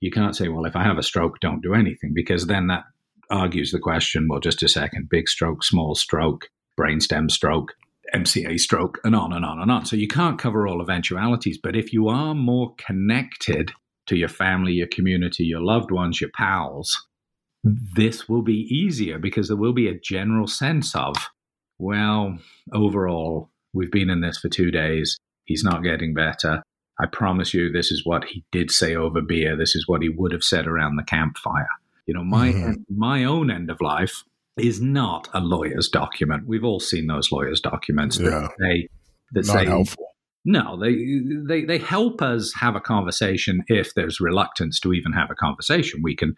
you 0.00 0.10
can't 0.10 0.36
say, 0.36 0.48
well, 0.48 0.64
if 0.64 0.76
I 0.76 0.84
have 0.84 0.98
a 0.98 1.02
stroke, 1.02 1.40
don't 1.40 1.62
do 1.62 1.74
anything, 1.74 2.12
because 2.14 2.46
then 2.46 2.68
that 2.68 2.84
argues 3.28 3.72
the 3.72 3.80
question, 3.80 4.28
well, 4.30 4.40
just 4.40 4.62
a 4.62 4.68
second, 4.68 5.08
big 5.10 5.28
stroke, 5.28 5.64
small 5.64 5.94
stroke, 5.94 6.48
brainstem 6.78 7.30
stroke. 7.30 7.74
MCA 8.14 8.60
stroke, 8.60 9.00
and 9.02 9.16
on 9.16 9.32
and 9.32 9.44
on 9.44 9.60
and 9.60 9.68
on. 9.68 9.84
So 9.84 9.96
you 9.96 10.06
can't 10.06 10.38
cover 10.38 10.68
all 10.68 10.80
eventualities. 10.80 11.58
But 11.60 11.74
if 11.74 11.92
you 11.92 12.06
are 12.06 12.36
more 12.36 12.72
connected 12.76 13.72
to 14.06 14.16
your 14.16 14.28
family, 14.28 14.74
your 14.74 14.86
community, 14.86 15.42
your 15.42 15.60
loved 15.60 15.90
ones, 15.90 16.20
your 16.20 16.30
pals, 16.36 17.05
this 17.66 18.28
will 18.28 18.42
be 18.42 18.66
easier 18.70 19.18
because 19.18 19.48
there 19.48 19.56
will 19.56 19.72
be 19.72 19.88
a 19.88 19.98
general 19.98 20.46
sense 20.46 20.94
of, 20.94 21.16
well, 21.78 22.38
overall, 22.72 23.50
we've 23.72 23.90
been 23.90 24.10
in 24.10 24.20
this 24.20 24.38
for 24.38 24.48
two 24.48 24.70
days. 24.70 25.18
He's 25.44 25.64
not 25.64 25.82
getting 25.82 26.14
better. 26.14 26.62
I 27.00 27.06
promise 27.06 27.52
you, 27.52 27.70
this 27.70 27.90
is 27.90 28.06
what 28.06 28.24
he 28.24 28.44
did 28.52 28.70
say 28.70 28.94
over 28.94 29.20
beer. 29.20 29.56
This 29.56 29.74
is 29.74 29.86
what 29.86 30.02
he 30.02 30.08
would 30.08 30.32
have 30.32 30.42
said 30.42 30.66
around 30.66 30.96
the 30.96 31.04
campfire. 31.04 31.68
You 32.06 32.14
know, 32.14 32.24
my 32.24 32.52
mm-hmm. 32.52 32.72
my 32.88 33.24
own 33.24 33.50
end 33.50 33.70
of 33.70 33.80
life 33.80 34.22
is 34.56 34.80
not 34.80 35.28
a 35.34 35.40
lawyer's 35.40 35.88
document. 35.88 36.44
We've 36.46 36.64
all 36.64 36.80
seen 36.80 37.08
those 37.08 37.30
lawyers' 37.30 37.60
documents 37.60 38.18
yeah. 38.18 38.30
that 38.30 38.50
say 38.60 38.88
that 39.32 39.46
not 39.46 39.52
say 39.52 39.64
helpful. 39.66 40.06
No, 40.44 40.78
they, 40.80 41.20
they 41.46 41.64
they 41.64 41.78
help 41.78 42.22
us 42.22 42.54
have 42.54 42.76
a 42.76 42.80
conversation 42.80 43.64
if 43.66 43.92
there's 43.94 44.20
reluctance 44.20 44.78
to 44.80 44.92
even 44.92 45.12
have 45.12 45.30
a 45.30 45.34
conversation. 45.34 46.00
We 46.02 46.14
can 46.14 46.36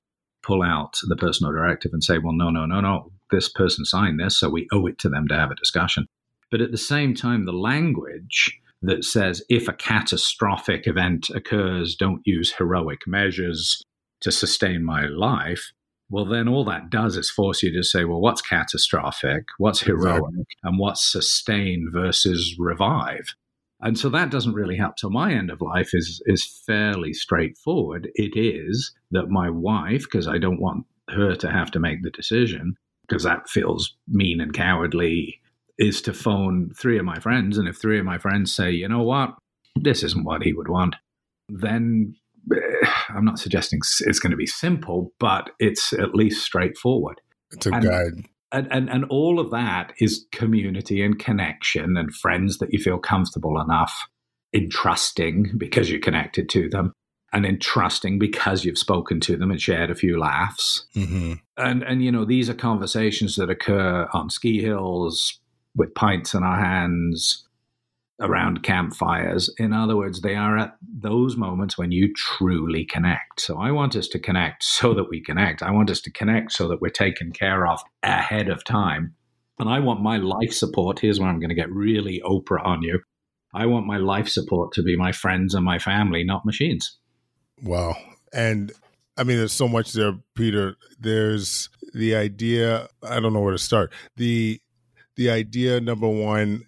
pull 0.49 0.63
out 0.63 0.95
the 1.07 1.17
personal 1.17 1.53
directive 1.53 1.93
and 1.93 2.03
say, 2.03 2.19
well, 2.19 2.33
no, 2.33 2.51
no, 2.51 2.67
no, 2.67 2.81
no, 2.81 3.13
this 3.31 3.49
person 3.49 3.85
signed 3.85 4.19
this, 4.19 4.41
so 4.41 4.49
we 4.49 4.67
owe 4.73 4.87
it 4.87 4.99
to 4.99 5.09
them 5.09 5.29
to 5.29 5.37
have 5.37 5.53
a 5.53 5.57
discussion. 5.57 6.07
But 6.51 6.61
at 6.61 6.73
the 6.73 6.79
same 6.79 7.15
time, 7.15 7.45
the 7.45 7.53
language 7.53 8.59
that 8.83 9.05
says 9.05 9.45
if 9.49 9.69
a 9.69 9.73
catastrophic 9.73 10.87
event 10.87 11.29
occurs, 11.31 11.95
don't 11.95 12.23
use 12.25 12.55
heroic 12.55 13.01
measures 13.07 13.83
to 14.23 14.33
sustain 14.33 14.85
my 14.85 15.05
life 15.07 15.73
well, 16.11 16.25
then 16.25 16.49
all 16.49 16.65
that 16.65 16.91
does 16.91 17.17
is 17.17 17.31
force 17.31 17.63
you 17.63 17.73
to 17.73 17.83
say, 17.83 18.05
well, 18.05 18.21
what's 18.21 18.41
catastrophic? 18.41 19.45
What's 19.59 19.81
heroic? 19.81 20.47
And 20.63 20.79
what's 20.79 21.11
sustain 21.11 21.91
versus 21.93 22.57
revive? 22.59 23.35
And 23.81 23.99
so 23.99 24.09
that 24.09 24.31
doesn't 24.31 24.55
really 24.55 24.77
help. 24.77 24.99
So 24.99 25.09
my 25.09 25.33
end 25.33 25.51
of 25.51 25.61
life 25.61 25.91
is 25.93 26.21
is 26.27 26.63
fairly 26.67 27.13
straightforward. 27.13 28.11
It 28.15 28.37
is 28.37 28.93
that 29.13 29.29
my 29.29 29.51
wife, 29.51 30.03
because 30.03 30.27
I 30.27 30.39
don't 30.39 30.61
want 30.61 30.85
her 31.11 31.35
to 31.37 31.51
have 31.51 31.71
to 31.73 31.81
make 31.81 32.03
the 32.03 32.11
decision, 32.11 32.77
because 33.07 33.23
that 33.23 33.49
feels 33.49 33.95
mean 34.09 34.41
and 34.41 34.53
cowardly, 34.53 35.41
is 35.79 36.03
to 36.03 36.13
phone 36.13 36.71
three 36.77 36.99
of 36.99 37.05
my 37.05 37.19
friends. 37.21 37.57
And 37.57 37.69
if 37.69 37.77
three 37.77 37.99
of 37.99 38.05
my 38.05 38.19
friends 38.19 38.53
say, 38.53 38.73
you 38.73 38.89
know 38.89 39.03
what, 39.03 39.35
this 39.77 40.03
isn't 40.03 40.25
what 40.25 40.43
he 40.43 40.53
would 40.53 40.69
want, 40.69 40.97
then 41.49 42.17
eh, 42.53 42.91
I'm 43.11 43.25
not 43.25 43.39
suggesting 43.39 43.81
it's 44.01 44.19
going 44.19 44.33
to 44.33 44.37
be 44.37 44.47
simple, 44.47 45.13
but 45.21 45.51
it's 45.61 45.93
at 45.93 46.15
least 46.15 46.45
straightforward. 46.45 47.21
It's 47.53 47.67
a 47.67 47.73
and, 47.73 47.85
guide. 47.85 48.27
And, 48.51 48.67
and, 48.71 48.89
and 48.89 49.05
all 49.07 49.41
of 49.41 49.51
that 49.51 49.93
is 50.01 50.27
community 50.33 51.03
and 51.03 51.19
connection 51.19 51.97
and 51.97 52.15
friends 52.15 52.59
that 52.59 52.73
you 52.73 52.79
feel 52.79 52.99
comfortable 52.99 53.61
enough 53.61 54.07
in 54.53 54.71
trusting 54.71 55.53
because 55.59 55.91
you're 55.91 56.01
connected 56.01 56.49
to 56.51 56.69
them 56.71 56.93
and 57.33 57.45
entrusting 57.45 58.19
because 58.19 58.65
you've 58.65 58.79
spoken 58.79 59.21
to 59.21 59.37
them 59.37 59.51
and 59.51 59.61
shared 59.61 59.91
a 59.91 59.95
few 59.95 60.19
laughs. 60.19 60.87
Mm-hmm. 60.97 61.35
And 61.59 61.83
and 61.83 62.03
you 62.03 62.11
know 62.11 62.25
these 62.25 62.49
are 62.49 62.55
conversations 62.55 63.37
that 63.37 63.51
occur 63.51 64.09
on 64.15 64.31
ski 64.31 64.63
hills 64.63 65.39
with 65.77 65.95
pints 65.95 66.33
in 66.33 66.43
our 66.43 66.59
hands 66.59 67.48
around 68.21 68.63
campfires. 68.63 69.53
In 69.59 69.73
other 69.73 69.97
words, 69.97 70.21
they 70.21 70.35
are 70.35 70.59
at 70.59 70.77
those 70.83 71.37
moments 71.37 71.79
when 71.79 71.93
you 71.93 72.13
truly 72.15 72.85
connect. 72.85 73.41
So 73.41 73.59
I 73.59 73.71
want 73.71 73.95
us 73.95 74.09
to 74.09 74.19
connect 74.19 74.65
so 74.65 74.93
that 74.95 75.09
we 75.09 75.23
connect. 75.23 75.63
I 75.63 75.71
want 75.71 75.91
us 75.91 76.01
to 76.03 76.11
connect 76.11 76.53
so 76.53 76.69
that 76.69 76.81
we're 76.81 76.89
taken 76.91 77.33
care 77.33 77.67
of 77.67 77.81
ahead 78.03 78.49
of 78.49 78.65
time. 78.65 79.15
And 79.61 79.69
I 79.69 79.81
want 79.81 80.03
my 80.03 80.17
life 80.17 80.53
support. 80.53 80.99
Here's 81.01 81.21
where 81.21 81.29
I'm 81.29 81.41
going 81.41 81.49
to 81.49 81.55
get 81.55 81.73
really 81.73 82.21
Oprah 82.25 82.65
on 82.65 82.83
you. 82.83 83.01
I 83.55 83.67
want 83.67 83.87
my 83.87 83.97
life 83.97 84.29
support 84.29 84.73
to 84.73 84.83
be 84.83 84.97
my 84.97 85.13
friends 85.13 85.55
and 85.55 85.65
my 85.65 85.79
family, 85.79 86.23
not 86.23 86.45
machines. 86.45 86.99
Wow. 87.63 87.97
And 88.33 88.73
I 89.17 89.25
mean, 89.25 89.39
there's 89.39 89.53
so 89.53 89.69
much 89.69 89.93
there, 89.93 90.15
Peter. 90.35 90.77
There's 91.01 91.71
the 91.95 92.15
idea, 92.15 92.89
I 93.03 93.21
don't 93.21 93.33
know 93.33 93.41
where 93.41 93.53
to 93.53 93.59
start. 93.59 93.93
The 94.17 94.61
the 95.17 95.31
idea 95.31 95.81
number 95.81 96.09
one 96.09 96.65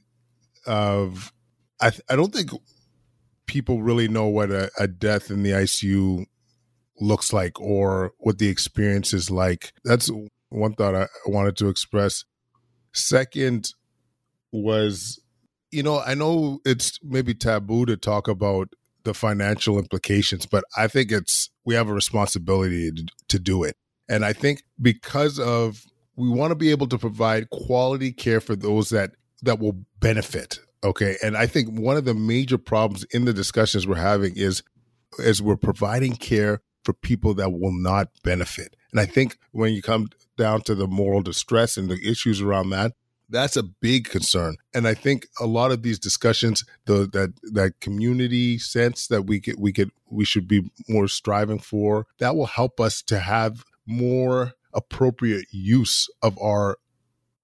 of 0.67 1.33
I 1.81 1.93
I 2.09 2.17
don't 2.17 2.33
think 2.35 2.51
people 3.47 3.83
really 3.83 4.09
know 4.09 4.27
what 4.27 4.51
a, 4.51 4.71
a 4.79 4.87
death 4.87 5.31
in 5.31 5.43
the 5.43 5.51
ICU 5.51 6.25
looks 7.01 7.33
like 7.33 7.61
or 7.61 8.13
what 8.19 8.39
the 8.39 8.49
experience 8.49 9.13
is 9.13 9.31
like. 9.31 9.73
That's 9.85 10.11
one 10.51 10.75
thought 10.75 10.95
I 10.95 11.09
wanted 11.27 11.57
to 11.59 11.69
express. 11.69 12.25
Second 12.93 13.73
was, 14.53 15.21
you 15.71 15.83
know, 15.83 16.01
I 16.01 16.15
know 16.15 16.61
it's 16.65 16.99
maybe 17.03 17.35
taboo 17.35 17.87
to 17.87 17.97
talk 17.97 18.29
about 18.29 18.69
the 19.05 19.15
financial 19.15 19.79
implications, 19.79 20.47
but 20.47 20.65
I 20.77 20.87
think 20.89 21.11
it's 21.11 21.51
we 21.65 21.75
have 21.75 21.89
a 21.89 21.95
responsibility 21.95 22.91
to, 22.93 23.07
to 23.29 23.39
do 23.39 23.65
it. 23.65 23.77
And 24.09 24.25
I 24.25 24.33
think 24.33 24.63
because 24.81 25.39
of 25.39 25.85
we 26.17 26.29
want 26.29 26.51
to 26.51 26.57
be 26.57 26.71
able 26.71 26.89
to 26.89 26.99
provide 26.99 27.51
quality 27.51 28.13
care 28.13 28.41
for 28.41 28.55
those 28.55 28.91
that 28.91 29.13
that 29.43 29.59
will 29.59 29.85
benefit. 30.01 30.59
Okay. 30.83 31.17
And 31.23 31.37
I 31.37 31.47
think 31.47 31.69
one 31.79 31.97
of 31.97 32.05
the 32.05 32.15
major 32.15 32.59
problems 32.59 33.05
in 33.13 33.25
the 33.25 33.33
discussions 33.33 33.87
we're 33.87 33.97
having 33.97 34.37
is 34.37 34.63
is 35.19 35.43
we're 35.43 35.57
providing 35.57 36.13
care 36.13 36.63
for 36.85 36.93
people 36.93 37.35
that 37.35 37.51
will 37.53 37.73
not 37.73 38.09
benefit. 38.23 38.77
And 38.93 39.01
I 39.01 39.07
think 39.07 39.37
when 39.53 39.73
you 39.73 39.83
come 39.83 40.09
down 40.37 40.63
to 40.63 40.75
the 40.75 40.87
moral 40.87 41.23
distress 41.23 41.77
and 41.77 41.91
the 41.91 41.99
issues 42.09 42.41
around 42.41 42.71
that, 42.71 42.93
that's 43.29 43.57
a 43.57 43.63
big 43.63 44.09
concern. 44.09 44.57
And 44.75 44.89
I 44.89 44.95
think 44.95 45.29
a 45.41 45.47
lot 45.47 45.71
of 45.71 45.83
these 45.83 45.99
discussions, 45.99 46.65
the 46.87 47.09
that 47.13 47.33
that 47.53 47.81
community 47.81 48.59
sense 48.59 49.07
that 49.07 49.23
we 49.23 49.39
get 49.39 49.59
we 49.59 49.73
get 49.73 49.91
we 50.09 50.25
should 50.25 50.49
be 50.49 50.71
more 50.89 51.09
striving 51.09 51.59
for, 51.61 52.07
that 52.19 52.35
will 52.35 52.47
help 52.47 52.81
us 52.81 53.03
to 53.03 53.21
have 53.21 53.65
more 53.87 54.55
appropriate 54.73 55.47
use 55.51 56.09
of 56.23 56.39
our 56.41 56.79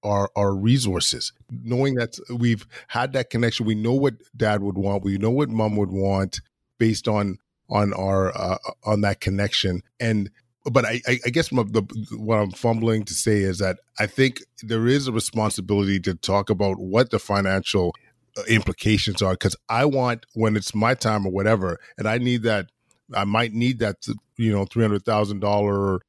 our 0.07 0.30
our 0.36 0.54
resources 0.54 1.32
knowing 1.50 1.94
that 1.94 2.18
we've 2.30 2.66
had 2.88 3.12
that 3.12 3.30
connection 3.30 3.66
we 3.66 3.74
know 3.74 3.92
what 3.92 4.14
dad 4.36 4.62
would 4.62 4.78
want 4.78 5.04
we 5.04 5.18
know 5.18 5.30
what 5.30 5.48
mom 5.48 5.76
would 5.76 5.90
want 5.90 6.40
based 6.78 7.09
on 7.09 7.38
on 7.68 7.92
our 7.94 8.36
uh, 8.36 8.59
on 8.84 9.00
that 9.00 9.20
connection 9.20 9.82
and 9.98 10.30
but 10.70 10.84
I, 10.84 11.00
I 11.07 11.30
guess 11.30 11.48
the, 11.50 11.86
what 12.16 12.36
I'm 12.36 12.50
fumbling 12.50 13.04
to 13.04 13.14
say 13.14 13.38
is 13.38 13.59
that 13.59 13.78
I 13.98 14.07
think 14.07 14.42
there 14.62 14.86
is 14.86 15.07
a 15.07 15.12
responsibility 15.12 16.00
to 16.00 16.14
talk 16.14 16.50
about 16.50 16.78
what 16.78 17.11
the 17.11 17.18
financial 17.18 17.94
uh, 18.36 18.42
implications 18.48 19.22
are 19.22 19.34
because 19.34 19.57
I 19.68 19.84
want 19.84 20.26
when 20.34 20.57
it's 20.57 20.74
my 20.74 20.94
time 20.94 21.24
or 21.24 21.32
whatever, 21.32 21.78
and 21.96 22.09
I 22.09 22.18
need 22.18 22.42
that. 22.42 22.66
I 23.14 23.22
might 23.22 23.52
need 23.52 23.78
that, 23.78 23.98
you 24.36 24.52
know, 24.52 24.64
three 24.64 24.82
hundred 24.82 25.04
thousand 25.04 25.38
dollar, 25.38 26.00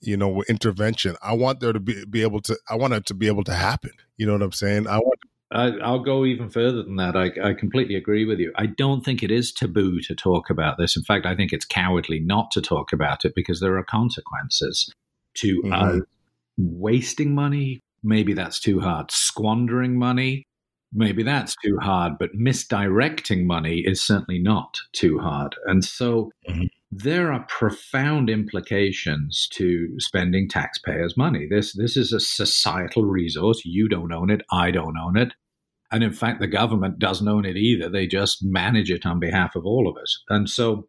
you 0.00 0.16
know, 0.16 0.42
intervention. 0.48 1.16
I 1.22 1.34
want 1.34 1.60
there 1.60 1.72
to 1.72 1.80
be 1.80 2.04
be 2.04 2.22
able 2.22 2.40
to. 2.42 2.56
I 2.68 2.76
want 2.76 2.94
it 2.94 3.06
to 3.06 3.14
be 3.14 3.26
able 3.26 3.44
to 3.44 3.54
happen. 3.54 3.92
You 4.16 4.26
know 4.26 4.32
what 4.32 4.42
I'm 4.42 4.52
saying? 4.52 4.86
I 4.86 4.98
want 4.98 5.20
I, 5.50 5.90
will 5.90 6.00
go 6.00 6.24
even 6.24 6.50
further 6.50 6.82
than 6.82 6.96
that. 6.96 7.16
I, 7.16 7.30
I, 7.42 7.54
completely 7.54 7.94
agree 7.94 8.24
with 8.24 8.40
you. 8.40 8.52
I 8.56 8.66
don't 8.66 9.04
think 9.04 9.22
it 9.22 9.30
is 9.30 9.52
taboo 9.52 10.00
to 10.00 10.14
talk 10.14 10.50
about 10.50 10.76
this. 10.76 10.96
In 10.96 11.04
fact, 11.04 11.24
I 11.24 11.36
think 11.36 11.52
it's 11.52 11.64
cowardly 11.64 12.18
not 12.18 12.50
to 12.52 12.60
talk 12.60 12.92
about 12.92 13.24
it 13.24 13.34
because 13.34 13.60
there 13.60 13.78
are 13.78 13.84
consequences 13.84 14.92
to 15.34 15.62
mm-hmm. 15.62 15.72
uh, 15.72 16.00
wasting 16.58 17.34
money. 17.34 17.80
Maybe 18.02 18.34
that's 18.34 18.58
too 18.58 18.80
hard. 18.80 19.12
Squandering 19.12 19.98
money. 19.98 20.44
Maybe 20.92 21.22
that's 21.22 21.54
too 21.64 21.78
hard. 21.80 22.14
But 22.18 22.34
misdirecting 22.34 23.46
money 23.46 23.84
is 23.86 24.00
certainly 24.00 24.40
not 24.40 24.78
too 24.92 25.18
hard. 25.18 25.54
And 25.66 25.84
so 25.84 26.32
mm-hmm. 26.48 26.64
There 26.90 27.32
are 27.32 27.44
profound 27.48 28.30
implications 28.30 29.48
to 29.52 29.88
spending 29.98 30.48
taxpayers' 30.48 31.16
money. 31.16 31.46
This 31.50 31.72
this 31.74 31.96
is 31.96 32.12
a 32.12 32.20
societal 32.20 33.04
resource. 33.04 33.62
You 33.64 33.88
don't 33.88 34.12
own 34.12 34.30
it. 34.30 34.42
I 34.52 34.70
don't 34.70 34.96
own 34.98 35.16
it. 35.16 35.32
And 35.90 36.02
in 36.02 36.12
fact, 36.12 36.40
the 36.40 36.46
government 36.46 36.98
doesn't 36.98 37.28
own 37.28 37.44
it 37.44 37.56
either. 37.56 37.88
They 37.88 38.06
just 38.06 38.44
manage 38.44 38.90
it 38.90 39.06
on 39.06 39.20
behalf 39.20 39.54
of 39.54 39.64
all 39.64 39.88
of 39.88 39.96
us. 39.96 40.22
And 40.28 40.48
so 40.48 40.88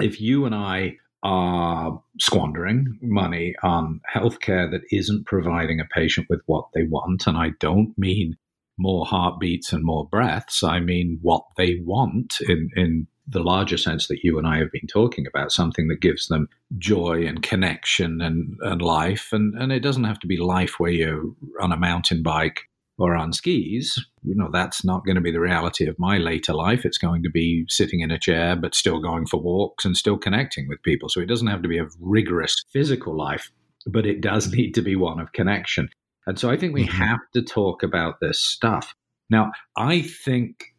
if 0.00 0.20
you 0.20 0.44
and 0.44 0.54
I 0.54 0.96
are 1.22 2.00
squandering 2.20 2.98
money 3.02 3.54
on 3.62 4.00
healthcare 4.14 4.70
that 4.70 4.82
isn't 4.92 5.26
providing 5.26 5.80
a 5.80 5.84
patient 5.84 6.26
with 6.30 6.40
what 6.46 6.66
they 6.74 6.84
want, 6.84 7.26
and 7.26 7.36
I 7.36 7.50
don't 7.58 7.96
mean 7.98 8.36
more 8.78 9.04
heartbeats 9.04 9.72
and 9.72 9.82
more 9.84 10.08
breaths, 10.08 10.62
I 10.62 10.80
mean 10.80 11.18
what 11.22 11.42
they 11.56 11.80
want 11.84 12.34
in, 12.46 12.70
in 12.76 13.06
the 13.28 13.40
larger 13.40 13.76
sense 13.76 14.08
that 14.08 14.20
you 14.22 14.38
and 14.38 14.46
I 14.46 14.58
have 14.58 14.72
been 14.72 14.86
talking 14.86 15.26
about, 15.26 15.52
something 15.52 15.88
that 15.88 16.00
gives 16.00 16.28
them 16.28 16.48
joy 16.78 17.26
and 17.26 17.42
connection 17.42 18.20
and, 18.20 18.56
and 18.62 18.80
life. 18.80 19.28
And, 19.32 19.54
and 19.60 19.70
it 19.70 19.80
doesn't 19.80 20.04
have 20.04 20.18
to 20.20 20.26
be 20.26 20.38
life 20.38 20.78
where 20.78 20.90
you're 20.90 21.24
on 21.60 21.72
a 21.72 21.76
mountain 21.76 22.22
bike 22.22 22.62
or 22.98 23.14
on 23.14 23.32
skis, 23.32 24.04
you 24.24 24.34
know, 24.34 24.48
that's 24.52 24.84
not 24.84 25.04
going 25.06 25.14
to 25.14 25.20
be 25.20 25.30
the 25.30 25.40
reality 25.40 25.86
of 25.86 25.98
my 25.98 26.18
later 26.18 26.52
life. 26.52 26.84
It's 26.84 26.98
going 26.98 27.22
to 27.22 27.30
be 27.30 27.64
sitting 27.68 28.00
in 28.00 28.10
a 28.10 28.18
chair, 28.18 28.56
but 28.56 28.74
still 28.74 29.00
going 29.00 29.26
for 29.26 29.40
walks 29.40 29.84
and 29.84 29.96
still 29.96 30.18
connecting 30.18 30.66
with 30.68 30.82
people. 30.82 31.08
So 31.08 31.20
it 31.20 31.28
doesn't 31.28 31.46
have 31.46 31.62
to 31.62 31.68
be 31.68 31.78
a 31.78 31.86
rigorous 32.00 32.64
physical 32.72 33.16
life, 33.16 33.52
but 33.86 34.04
it 34.04 34.20
does 34.20 34.52
need 34.52 34.72
to 34.72 34.82
be 34.82 34.96
one 34.96 35.20
of 35.20 35.32
connection. 35.32 35.88
And 36.26 36.38
so 36.38 36.50
I 36.50 36.56
think 36.56 36.74
we 36.74 36.86
mm-hmm. 36.86 36.96
have 36.96 37.20
to 37.34 37.42
talk 37.42 37.84
about 37.84 38.20
this 38.20 38.40
stuff. 38.40 38.94
Now, 39.30 39.52
I 39.76 40.02
think 40.02 40.74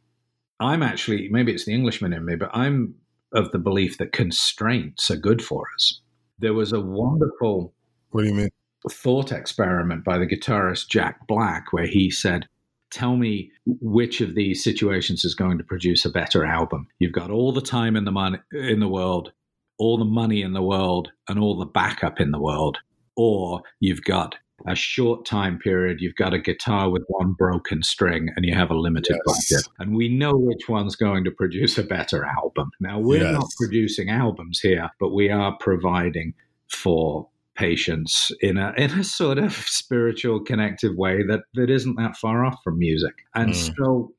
I'm 0.60 0.84
actually, 0.84 1.30
maybe 1.30 1.54
it's 1.54 1.66
the 1.66 1.74
Englishman 1.74 2.14
in 2.14 2.26
me, 2.26 2.36
but 2.36 2.50
I'm 2.54 2.96
of 3.34 3.52
the 3.52 3.60
belief 3.60 3.98
that 3.98 4.12
constraints 4.12 5.10
are 5.12 5.16
good 5.16 5.44
for 5.44 5.66
us. 5.76 6.02
There 6.40 6.54
was 6.54 6.74
a 6.74 6.82
wonderful. 6.82 7.74
What 8.12 8.24
do 8.24 8.28
you 8.28 8.34
mean? 8.34 8.50
thought 8.90 9.32
experiment 9.32 10.04
by 10.04 10.18
the 10.18 10.28
guitarist 10.28 10.88
Jack 10.88 11.28
Black, 11.28 11.74
where 11.74 11.88
he 11.88 12.10
said, 12.10 12.48
Tell 12.92 13.18
me 13.18 13.52
which 13.66 14.20
of 14.20 14.34
these 14.34 14.64
situations 14.64 15.24
is 15.24 15.36
going 15.36 15.60
to 15.60 15.64
produce 15.64 16.06
a 16.06 16.10
better 16.10 16.44
album. 16.44 16.88
You've 16.98 17.12
got 17.12 17.30
all 17.30 17.52
the 17.52 17.62
time 17.62 17.96
in 17.96 18.06
the 18.06 18.12
money 18.12 18.40
in 18.52 18.80
the 18.80 18.88
world, 18.88 19.32
all 19.78 19.98
the 19.98 20.06
money 20.06 20.42
in 20.42 20.54
the 20.54 20.64
world, 20.64 21.12
and 21.28 21.38
all 21.38 21.58
the 21.58 21.66
backup 21.66 22.20
in 22.20 22.32
the 22.32 22.40
world. 22.40 22.80
Or 23.16 23.62
you've 23.80 24.04
got 24.04 24.38
a 24.68 24.76
short 24.76 25.26
time 25.26 25.60
period, 25.60 26.02
you've 26.02 26.16
got 26.16 26.34
a 26.34 26.40
guitar 26.40 26.90
with 26.90 27.04
one 27.08 27.34
broken 27.34 27.84
string, 27.84 28.30
and 28.36 28.46
you 28.46 28.54
have 28.54 28.72
a 28.72 28.78
limited 28.78 29.18
yes. 29.26 29.50
budget. 29.50 29.68
And 29.80 29.96
we 29.96 30.10
know 30.10 30.36
which 30.36 30.68
one's 30.70 30.96
going 30.96 31.24
to 31.26 31.32
produce 31.32 31.78
a 31.78 31.84
better 31.84 32.26
album. 32.26 32.72
Now, 32.80 33.00
we're 33.00 33.24
yes. 33.24 33.34
not 33.34 33.50
producing 33.58 34.10
albums 34.10 34.60
here, 34.60 34.90
but 35.00 35.10
we 35.10 35.30
are 35.30 35.56
providing 35.60 36.34
for 36.70 37.28
patients 37.56 38.32
in 38.40 38.58
a 38.58 38.74
in 38.78 38.92
a 38.92 39.04
sort 39.04 39.38
of 39.38 39.54
spiritual 39.54 40.40
connective 40.40 40.96
way 40.96 41.24
that 41.24 41.42
that 41.56 41.70
isn't 41.70 41.96
that 41.98 42.16
far 42.16 42.46
off 42.46 42.58
from 42.64 42.80
music. 42.80 43.16
And 43.36 43.52
mm. 43.52 43.76
so 43.76 44.14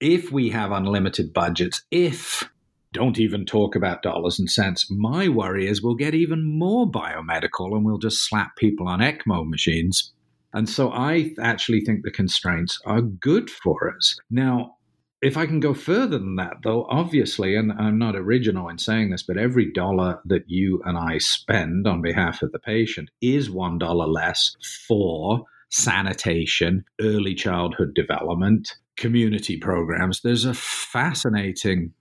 if 0.00 0.30
we 0.30 0.50
have 0.50 0.70
unlimited 0.70 1.32
budgets, 1.32 1.82
if 1.90 2.48
don't 2.94 3.18
even 3.18 3.44
talk 3.44 3.76
about 3.76 4.02
dollars 4.02 4.38
and 4.38 4.50
cents. 4.50 4.86
My 4.90 5.28
worry 5.28 5.66
is 5.66 5.82
we'll 5.82 5.96
get 5.96 6.14
even 6.14 6.58
more 6.58 6.90
biomedical 6.90 7.74
and 7.74 7.84
we'll 7.84 7.98
just 7.98 8.26
slap 8.26 8.56
people 8.56 8.88
on 8.88 9.00
ECMO 9.00 9.46
machines. 9.46 10.12
And 10.54 10.68
so 10.68 10.90
I 10.90 11.34
actually 11.40 11.80
think 11.80 12.02
the 12.02 12.10
constraints 12.10 12.80
are 12.86 13.02
good 13.02 13.50
for 13.50 13.92
us. 13.94 14.16
Now, 14.30 14.76
if 15.20 15.36
I 15.36 15.46
can 15.46 15.58
go 15.58 15.74
further 15.74 16.18
than 16.18 16.36
that, 16.36 16.58
though, 16.62 16.86
obviously, 16.88 17.56
and 17.56 17.72
I'm 17.72 17.98
not 17.98 18.14
original 18.14 18.68
in 18.68 18.78
saying 18.78 19.10
this, 19.10 19.22
but 19.22 19.38
every 19.38 19.72
dollar 19.72 20.20
that 20.26 20.44
you 20.46 20.80
and 20.84 20.96
I 20.96 21.18
spend 21.18 21.88
on 21.88 22.02
behalf 22.02 22.42
of 22.42 22.52
the 22.52 22.58
patient 22.58 23.10
is 23.20 23.48
$1 23.48 24.12
less 24.12 24.54
for 24.86 25.44
sanitation, 25.70 26.84
early 27.00 27.34
childhood 27.34 27.94
development, 27.94 28.76
community 28.96 29.56
programs. 29.56 30.20
There's 30.20 30.44
a 30.44 30.54
fascinating 30.54 31.92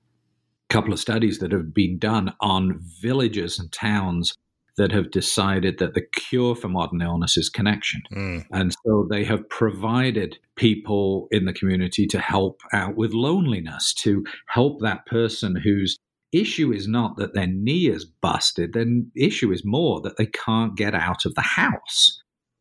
couple 0.69 0.93
of 0.93 0.99
studies 0.99 1.39
that 1.39 1.51
have 1.51 1.73
been 1.73 1.97
done 1.97 2.33
on 2.41 2.79
villages 3.01 3.59
and 3.59 3.71
towns 3.71 4.35
that 4.77 4.91
have 4.91 5.11
decided 5.11 5.77
that 5.77 5.93
the 5.93 6.01
cure 6.01 6.55
for 6.55 6.67
modern 6.67 7.01
illness 7.01 7.37
is 7.37 7.49
connection. 7.49 8.01
Mm. 8.11 8.45
And 8.51 8.75
so 8.85 9.07
they 9.09 9.23
have 9.23 9.47
provided 9.49 10.37
people 10.55 11.27
in 11.31 11.45
the 11.45 11.53
community 11.53 12.07
to 12.07 12.19
help 12.19 12.61
out 12.73 12.95
with 12.95 13.13
loneliness, 13.13 13.93
to 13.95 14.23
help 14.47 14.81
that 14.81 15.05
person 15.05 15.55
whose 15.55 15.97
issue 16.31 16.71
is 16.71 16.87
not 16.87 17.17
that 17.17 17.35
their 17.35 17.47
knee 17.47 17.87
is 17.87 18.05
busted, 18.05 18.73
their 18.73 18.87
issue 19.15 19.51
is 19.51 19.63
more 19.63 20.01
that 20.01 20.17
they 20.17 20.25
can't 20.25 20.75
get 20.75 20.95
out 20.95 21.25
of 21.25 21.35
the 21.35 21.41
house. 21.41 22.19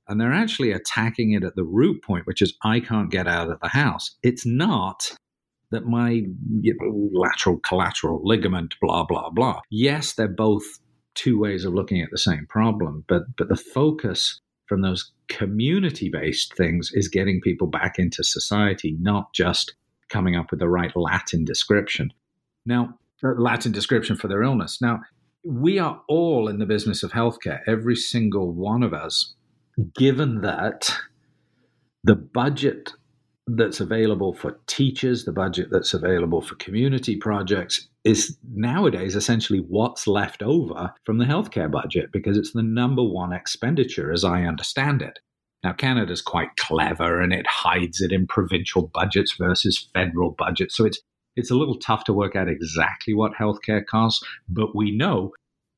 And 0.09 0.21
they're 0.21 0.35
actually 0.35 0.73
attacking 0.73 1.33
it 1.33 1.45
at 1.45 1.57
the 1.57 1.65
root 1.65 2.03
point, 2.03 2.27
which 2.27 2.43
is 2.43 2.55
I 2.63 2.81
can't 2.81 3.11
get 3.11 3.27
out 3.27 3.51
of 3.51 3.61
the 3.61 3.69
house. 3.69 4.17
It's 4.23 4.45
not 4.45 5.13
that 5.73 5.87
my 5.87 6.23
you 6.61 6.77
know, 6.81 7.11
lateral 7.13 7.59
collateral 7.59 8.21
ligament, 8.25 8.75
blah, 8.81 9.05
blah, 9.05 9.31
blah. 9.31 9.61
Yes, 9.71 10.15
they're 10.15 10.29
both 10.29 10.63
two 11.15 11.39
ways 11.39 11.65
of 11.65 11.75
looking 11.75 12.01
at 12.01 12.11
the 12.11 12.19
same 12.19 12.47
problem, 12.49 13.05
but 13.09 13.23
but 13.37 13.49
the 13.49 13.57
focus 13.57 14.41
from 14.67 14.83
those 14.83 15.13
community 15.29 16.09
based 16.09 16.57
things 16.57 16.91
is 16.95 17.09
getting 17.09 17.41
people 17.41 17.67
back 17.67 17.99
into 17.99 18.23
society, 18.23 18.97
not 19.01 19.33
just 19.35 19.75
coming 20.09 20.37
up 20.37 20.51
with 20.51 20.61
the 20.61 20.69
right 20.69 20.95
Latin 20.97 21.45
description. 21.45 22.13
Now, 22.65 22.99
uh, 23.25 23.33
Latin 23.37 23.73
description 23.73 24.17
for 24.17 24.29
their 24.29 24.43
illness. 24.43 24.81
Now, 24.81 25.01
we 25.45 25.79
are 25.79 26.01
all 26.09 26.49
in 26.49 26.59
the 26.59 26.67
business 26.67 27.03
of 27.03 27.13
healthcare, 27.13 27.61
every 27.67 27.97
single 27.97 28.53
one 28.53 28.83
of 28.83 28.95
us, 28.95 29.35
given 29.97 30.43
that 30.43 30.95
the 32.05 32.15
budget 32.15 32.93
that's 33.47 33.81
available 33.81 34.35
for 34.35 34.61
teachers, 34.67 35.25
the 35.25 35.33
budget 35.33 35.69
that's 35.71 35.95
available 35.95 36.41
for 36.41 36.55
community 36.57 37.17
projects 37.17 37.89
is 38.05 38.37
nowadays 38.55 39.17
essentially 39.17 39.61
what's 39.61 40.07
left 40.07 40.43
over 40.43 40.93
from 41.05 41.19
the 41.19 41.25
healthcare 41.25 41.71
budget 41.71 42.11
because 42.13 42.37
it's 42.37 42.53
the 42.53 42.63
number 42.63 43.03
one 43.03 43.33
expenditure 43.33 44.13
as 44.13 44.25
I 44.25 44.43
understand 44.43 45.03
it. 45.03 45.19
Now, 45.65 45.73
Canada's 45.73 46.23
quite 46.23 46.57
clever 46.57 47.21
and 47.21 47.33
it 47.33 47.47
hides 47.47 48.01
it 48.01 48.13
in 48.13 48.27
provincial 48.27 48.91
budgets 48.93 49.37
versus 49.39 49.89
federal 49.95 50.31
budgets. 50.31 50.77
So 50.77 50.85
it's 50.85 51.01
it's 51.35 51.51
a 51.51 51.55
little 51.55 51.79
tough 51.79 52.05
to 52.05 52.13
work 52.13 52.37
out 52.37 52.49
exactly 52.49 53.15
what 53.15 53.33
healthcare 53.33 53.85
costs, 53.87 54.23
but 54.51 54.77
we 54.77 54.91
know 54.91 55.33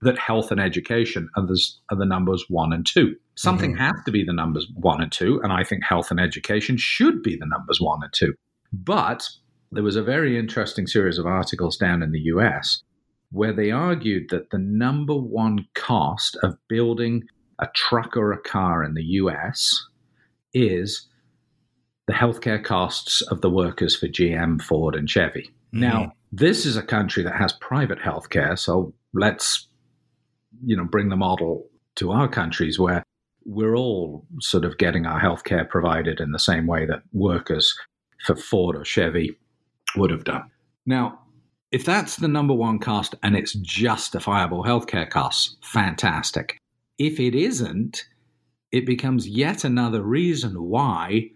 that 0.04 0.18
health 0.18 0.50
and 0.50 0.60
education 0.60 1.28
are 1.36 1.46
the, 1.46 1.60
are 1.90 1.96
the 1.96 2.06
numbers 2.06 2.44
one 2.48 2.72
and 2.72 2.86
two. 2.86 3.16
Something 3.36 3.72
mm-hmm. 3.72 3.84
has 3.84 3.94
to 4.04 4.12
be 4.12 4.24
the 4.24 4.32
numbers 4.32 4.66
one 4.74 5.02
and 5.02 5.10
two, 5.10 5.40
and 5.42 5.52
I 5.52 5.64
think 5.64 5.82
health 5.82 6.10
and 6.10 6.20
education 6.20 6.76
should 6.78 7.22
be 7.22 7.36
the 7.36 7.46
numbers 7.46 7.80
one 7.80 8.00
and 8.02 8.12
two. 8.12 8.34
But 8.72 9.28
there 9.72 9.82
was 9.82 9.96
a 9.96 10.02
very 10.02 10.38
interesting 10.38 10.86
series 10.86 11.18
of 11.18 11.26
articles 11.26 11.76
down 11.76 12.02
in 12.02 12.12
the 12.12 12.20
US 12.20 12.82
where 13.30 13.52
they 13.52 13.72
argued 13.72 14.30
that 14.30 14.50
the 14.50 14.58
number 14.58 15.14
one 15.16 15.66
cost 15.74 16.36
of 16.42 16.56
building 16.68 17.24
a 17.58 17.66
truck 17.74 18.16
or 18.16 18.32
a 18.32 18.40
car 18.40 18.84
in 18.84 18.94
the 18.94 19.02
US 19.02 19.84
is 20.52 21.08
the 22.06 22.12
healthcare 22.12 22.62
costs 22.62 23.22
of 23.22 23.40
the 23.40 23.50
workers 23.50 23.96
for 23.96 24.06
GM, 24.06 24.62
Ford, 24.62 24.94
and 24.94 25.10
Chevy. 25.10 25.50
Mm-hmm. 25.74 25.80
Now, 25.80 26.12
this 26.30 26.66
is 26.66 26.76
a 26.76 26.82
country 26.82 27.22
that 27.24 27.34
has 27.34 27.52
private 27.54 27.98
healthcare, 27.98 28.58
so 28.58 28.94
let's 29.12 29.68
you 30.64 30.76
know 30.76 30.84
bring 30.84 31.08
the 31.08 31.16
model 31.16 31.68
to 31.96 32.12
our 32.12 32.28
countries 32.28 32.78
where 32.78 33.04
we're 33.44 33.76
all 33.76 34.26
sort 34.40 34.64
of 34.64 34.78
getting 34.78 35.06
our 35.06 35.20
healthcare 35.20 35.68
provided 35.68 36.20
in 36.20 36.32
the 36.32 36.38
same 36.38 36.66
way 36.66 36.86
that 36.86 37.02
workers 37.12 37.78
for 38.24 38.34
Ford 38.36 38.76
or 38.76 38.84
Chevy 38.84 39.36
would 39.96 40.10
have 40.10 40.24
done. 40.24 40.50
Now, 40.86 41.20
if 41.70 41.84
that's 41.84 42.16
the 42.16 42.28
number 42.28 42.54
one 42.54 42.78
cost 42.78 43.14
and 43.22 43.36
it's 43.36 43.52
justifiable 43.54 44.64
healthcare 44.64 45.08
costs, 45.08 45.56
fantastic. 45.62 46.56
If 46.98 47.20
it 47.20 47.34
isn't, 47.34 48.04
it 48.72 48.86
becomes 48.86 49.28
yet 49.28 49.64
another 49.64 50.02
reason 50.02 50.54
why 50.54 51.30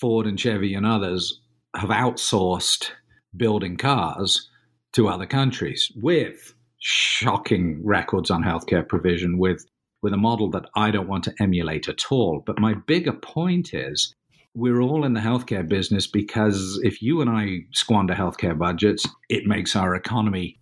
Ford 0.00 0.26
and 0.26 0.38
Chevy 0.38 0.74
and 0.74 0.86
others 0.86 1.40
have 1.74 1.90
outsourced 1.90 2.90
building 3.36 3.76
cars 3.76 4.48
to 4.92 5.08
other 5.08 5.26
countries 5.26 5.92
with 5.96 6.54
shocking 6.78 7.80
records 7.84 8.30
on 8.30 8.42
healthcare 8.42 8.86
provision 8.86 9.38
with 9.38 9.66
with 10.00 10.12
a 10.12 10.18
model 10.18 10.48
that 10.50 10.66
I 10.76 10.92
don't 10.92 11.08
want 11.08 11.24
to 11.24 11.34
emulate 11.40 11.88
at 11.88 12.12
all. 12.12 12.42
But 12.46 12.60
my 12.60 12.74
bigger 12.86 13.12
point 13.12 13.74
is 13.74 14.14
we're 14.54 14.80
all 14.80 15.04
in 15.04 15.14
the 15.14 15.20
healthcare 15.20 15.68
business 15.68 16.06
because 16.06 16.80
if 16.84 17.02
you 17.02 17.20
and 17.20 17.28
I 17.28 17.60
squander 17.72 18.14
healthcare 18.14 18.56
budgets, 18.56 19.06
it 19.28 19.46
makes 19.46 19.74
our 19.74 19.94
economy 19.94 20.58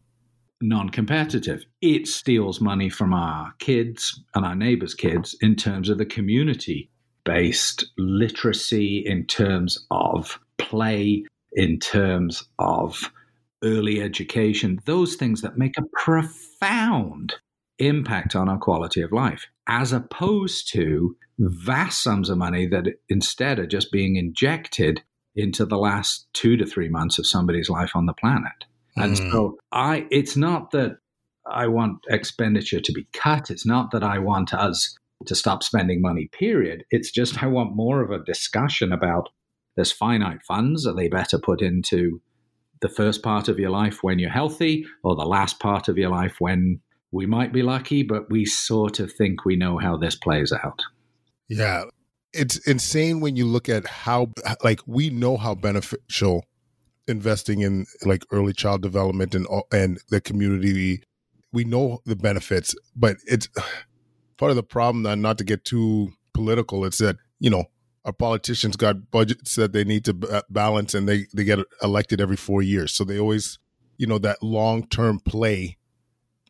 non 0.60 0.88
competitive. 0.88 1.64
It 1.80 2.06
steals 2.08 2.60
money 2.60 2.88
from 2.88 3.12
our 3.12 3.52
kids 3.58 4.22
and 4.34 4.44
our 4.44 4.54
neighbors' 4.54 4.94
kids 4.94 5.36
in 5.40 5.54
terms 5.54 5.88
of 5.88 5.98
the 5.98 6.06
community 6.06 6.90
based 7.24 7.84
literacy, 7.98 9.02
in 9.04 9.26
terms 9.26 9.84
of 9.90 10.38
play, 10.58 11.24
in 11.52 11.78
terms 11.78 12.44
of 12.58 13.10
early 13.66 14.00
education, 14.00 14.78
those 14.84 15.16
things 15.16 15.42
that 15.42 15.58
make 15.58 15.76
a 15.76 15.84
profound 15.92 17.34
impact 17.78 18.36
on 18.36 18.48
our 18.48 18.58
quality 18.58 19.02
of 19.02 19.12
life, 19.12 19.46
as 19.68 19.92
opposed 19.92 20.72
to 20.72 21.16
vast 21.38 22.02
sums 22.02 22.30
of 22.30 22.38
money 22.38 22.66
that 22.66 22.86
instead 23.08 23.58
are 23.58 23.66
just 23.66 23.92
being 23.92 24.16
injected 24.16 25.02
into 25.34 25.66
the 25.66 25.76
last 25.76 26.26
two 26.32 26.56
to 26.56 26.64
three 26.64 26.88
months 26.88 27.18
of 27.18 27.26
somebody's 27.26 27.68
life 27.68 27.94
on 27.94 28.06
the 28.06 28.14
planet. 28.14 28.64
And 28.96 29.16
mm. 29.16 29.30
so 29.30 29.58
I 29.72 30.06
it's 30.10 30.36
not 30.36 30.70
that 30.70 30.98
I 31.46 31.66
want 31.66 31.98
expenditure 32.08 32.80
to 32.80 32.92
be 32.92 33.06
cut. 33.12 33.50
It's 33.50 33.66
not 33.66 33.90
that 33.90 34.02
I 34.02 34.18
want 34.18 34.54
us 34.54 34.96
to 35.26 35.34
stop 35.34 35.62
spending 35.62 36.00
money, 36.00 36.28
period. 36.32 36.84
It's 36.90 37.10
just 37.10 37.42
I 37.42 37.46
want 37.46 37.76
more 37.76 38.02
of 38.02 38.10
a 38.10 38.24
discussion 38.24 38.92
about 38.92 39.28
there's 39.74 39.92
finite 39.92 40.42
funds. 40.42 40.86
Are 40.86 40.94
they 40.94 41.08
better 41.08 41.38
put 41.38 41.60
into 41.60 42.22
the 42.80 42.88
first 42.88 43.22
part 43.22 43.48
of 43.48 43.58
your 43.58 43.70
life 43.70 44.02
when 44.02 44.18
you're 44.18 44.30
healthy 44.30 44.86
or 45.02 45.16
the 45.16 45.24
last 45.24 45.60
part 45.60 45.88
of 45.88 45.96
your 45.96 46.10
life 46.10 46.36
when 46.38 46.80
we 47.12 47.26
might 47.26 47.52
be 47.52 47.62
lucky, 47.62 48.02
but 48.02 48.30
we 48.30 48.44
sort 48.44 49.00
of 49.00 49.12
think 49.12 49.44
we 49.44 49.56
know 49.56 49.78
how 49.78 49.96
this 49.96 50.14
plays 50.14 50.52
out. 50.52 50.82
Yeah. 51.48 51.84
It's 52.32 52.58
insane 52.68 53.20
when 53.20 53.36
you 53.36 53.46
look 53.46 53.68
at 53.68 53.86
how, 53.86 54.32
like, 54.62 54.80
we 54.86 55.08
know 55.08 55.36
how 55.36 55.54
beneficial 55.54 56.44
investing 57.08 57.60
in 57.60 57.86
like 58.04 58.24
early 58.32 58.52
child 58.52 58.82
development 58.82 59.34
and 59.34 59.46
and 59.72 59.98
the 60.10 60.20
community 60.20 61.02
we 61.52 61.64
know 61.64 62.00
the 62.04 62.16
benefits 62.16 62.74
but 62.94 63.16
it's 63.26 63.48
part 64.38 64.50
of 64.50 64.56
the 64.56 64.62
problem 64.62 65.20
not 65.20 65.38
to 65.38 65.44
get 65.44 65.64
too 65.64 66.10
political 66.34 66.84
it's 66.84 66.98
that 66.98 67.16
you 67.38 67.48
know 67.48 67.64
our 68.07 68.12
politicians 68.12 68.76
got 68.76 69.11
budgets 69.11 69.57
that 69.57 69.72
they 69.72 69.82
need 69.82 70.04
to 70.04 70.16
uh, 70.30 70.42
balance 70.48 70.94
and 70.94 71.09
they, 71.09 71.26
they 71.34 71.42
get 71.42 71.59
elected 71.82 72.20
every 72.20 72.36
four 72.36 72.62
years. 72.62 72.92
So 72.92 73.02
they 73.02 73.18
always, 73.18 73.59
you 73.98 74.07
know, 74.07 74.18
that 74.18 74.42
long 74.42 74.86
term 74.86 75.18
play 75.18 75.76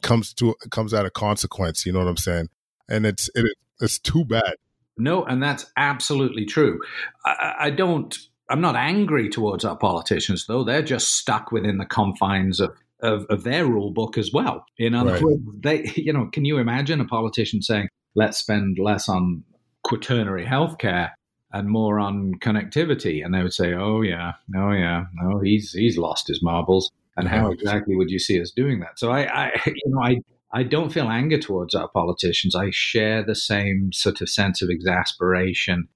comes 0.02 0.34
to 0.34 0.54
comes 0.70 0.92
out 0.92 1.07
of 1.07 1.14
consequence. 1.14 1.86
You 1.86 1.94
know 1.94 2.00
what 2.00 2.09
I'm 2.09 2.18
saying? 2.18 2.48
And 2.90 3.07
it's 3.07 3.30
it, 3.34 3.57
it's 3.80 3.98
too 3.98 4.24
bad. 4.26 4.57
No, 4.98 5.24
and 5.24 5.42
that's 5.42 5.66
absolutely 5.76 6.44
true. 6.44 6.78
I, 7.24 7.54
I 7.59 7.70
don't. 7.70 8.16
I'm 8.48 8.61
not 8.61 8.76
angry 8.76 9.28
towards 9.28 9.64
our 9.64 9.76
politicians, 9.76 10.46
though. 10.46 10.62
They're 10.62 10.82
just 10.82 11.14
stuck 11.16 11.50
within 11.50 11.78
the 11.78 11.86
confines 11.86 12.61
of 12.61 12.76
of, 13.00 13.24
of 13.30 13.44
their 13.44 13.66
rule 13.66 13.92
book 13.92 14.18
as 14.18 14.30
well. 14.32 14.64
In 14.78 14.94
other 14.94 15.14
right. 15.14 15.22
words, 15.22 15.42
they, 15.61 15.90
you 15.96 16.12
know, 16.12 16.28
can 16.32 16.44
you 16.44 16.59
imagine 16.59 17.00
a 17.00 17.07
politician 17.07 17.62
saying, 17.62 17.88
"Let's 18.14 18.38
spend 18.38 18.78
less 18.78 19.09
on 19.09 19.42
quaternary 19.82 20.44
health 20.44 20.78
care 20.78 21.15
and 21.57 21.68
more 21.68 21.98
on 21.98 22.34
connectivity. 22.40 23.24
And 23.24 23.34
they 23.34 23.42
would 23.42 23.54
say, 23.54 23.72
"Oh 23.72 24.02
yeah, 24.02 24.32
oh 24.57 24.72
yeah, 24.72 25.04
no, 25.14 25.40
he's 25.40 25.72
he's 25.72 25.96
lost 25.96 26.28
his 26.28 26.42
marbles." 26.42 26.90
And 27.16 27.28
how 27.28 27.50
exactly 27.50 27.96
would 27.96 28.11
you 28.11 28.18
see 28.18 28.38
us 28.40 28.50
doing 28.50 28.80
that? 28.80 28.98
So 28.98 29.11
I, 29.11 29.46
I 29.46 29.52
you 29.66 29.74
know, 29.86 30.02
I 30.02 30.20
I 30.52 30.62
don't 30.62 30.92
feel 30.92 31.09
anger 31.09 31.38
towards 31.38 31.74
our 31.74 31.88
politicians. 31.88 32.54
I 32.54 32.70
share 32.70 33.24
the 33.24 33.34
same 33.34 33.92
sort 33.92 34.20
of 34.20 34.28
sense 34.28 34.62
of 34.62 34.68
exasperation 34.70 35.88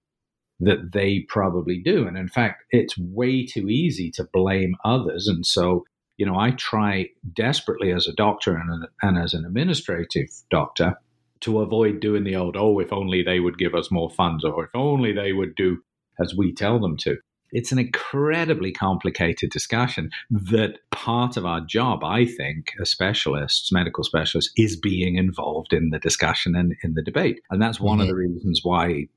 that 0.61 0.93
they 0.93 1.21
probably 1.29 1.81
do. 1.83 2.07
And 2.07 2.19
in 2.19 2.29
fact, 2.29 2.65
it's 2.71 2.99
way 2.99 3.47
too 3.47 3.69
easy 3.69 4.11
to 4.13 4.29
blame 4.31 4.75
others. 4.85 5.27
And 5.27 5.47
so, 5.47 5.85
you 6.19 6.27
know, 6.27 6.39
I 6.39 6.51
try 6.51 7.09
desperately 7.33 7.93
as 7.93 8.07
a 8.07 8.13
doctor 8.13 8.55
and, 8.55 8.87
and 9.01 9.19
as 9.19 9.33
an 9.33 9.47
administrative 9.47 10.29
doctor 10.51 10.97
to 11.41 11.61
avoid 11.61 12.01
doing 12.01 12.25
the 12.25 12.37
old, 12.37 12.57
oh, 12.57 12.79
if 12.79 12.93
only 12.93 13.23
they 13.23 13.41
would 13.41 13.59
give 13.59 13.75
us 13.75 13.91
more 13.91 14.11
funds, 14.11 14.45
or 14.45 14.65
if 14.65 14.71
only 14.75 15.13
they 15.13 15.33
would 15.33 15.55
do 15.55 15.79
as 16.19 16.35
we 16.35 16.53
tell 16.53 16.79
them 16.79 16.97
to. 16.99 17.17
It's 17.53 17.73
an 17.73 17.79
incredibly 17.79 18.71
complicated 18.71 19.51
discussion 19.51 20.11
that 20.31 20.79
part 20.91 21.37
of 21.37 21.45
our 21.45 21.61
job, 21.61 22.05
I 22.05 22.25
think, 22.25 22.73
as 22.81 22.91
specialists, 22.91 23.73
medical 23.73 24.05
specialists, 24.05 24.53
is 24.57 24.77
being 24.77 25.17
involved 25.17 25.73
in 25.73 25.91
the 25.91 25.99
discussion 25.99 26.55
and 26.55 26.77
in 26.85 26.95
the 26.95 27.03
debate. 27.03 27.41
And 27.51 27.61
that's 27.61 27.81
one 27.81 27.99
mm-hmm. 27.99 28.03
of 28.03 28.09
the 28.09 28.15
reasons 28.15 28.61
why 28.63 29.09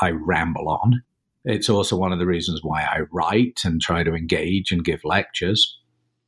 I 0.00 0.10
ramble 0.10 0.68
on. 0.68 1.02
It's 1.44 1.68
also 1.68 1.96
one 1.96 2.12
of 2.12 2.18
the 2.18 2.26
reasons 2.26 2.60
why 2.62 2.82
I 2.82 3.00
write 3.12 3.60
and 3.64 3.80
try 3.80 4.02
to 4.02 4.14
engage 4.14 4.72
and 4.72 4.84
give 4.84 5.04
lectures 5.04 5.78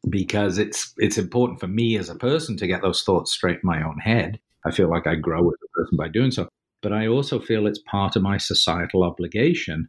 because 0.09 0.59
it's 0.59 0.95
it's 0.99 1.19
important 1.19 1.61
for 1.61 1.67
me 1.67 1.97
as 1.97 2.09
a 2.09 2.15
person 2.15 2.57
to 2.57 2.67
get 2.67 2.83
those 2.83 3.03
thoughts 3.03 3.33
straight 3.33 3.57
in 3.57 3.61
my 3.65 3.83
own 3.83 3.99
head. 3.99 4.39
I 4.65 4.71
feel 4.71 4.91
like 4.91 5.07
I 5.07 5.15
grow 5.15 5.49
as 5.49 5.57
a 5.65 5.79
person 5.79 5.97
by 5.97 6.09
doing 6.09 6.31
so. 6.31 6.49
But 6.83 6.93
I 6.93 7.09
also 7.09 7.41
feel 7.41 7.67
it's 7.67 7.81
part 7.81 8.17
of 8.17 8.23
my 8.23 8.37
societal 8.37 9.03
obligation 9.03 9.89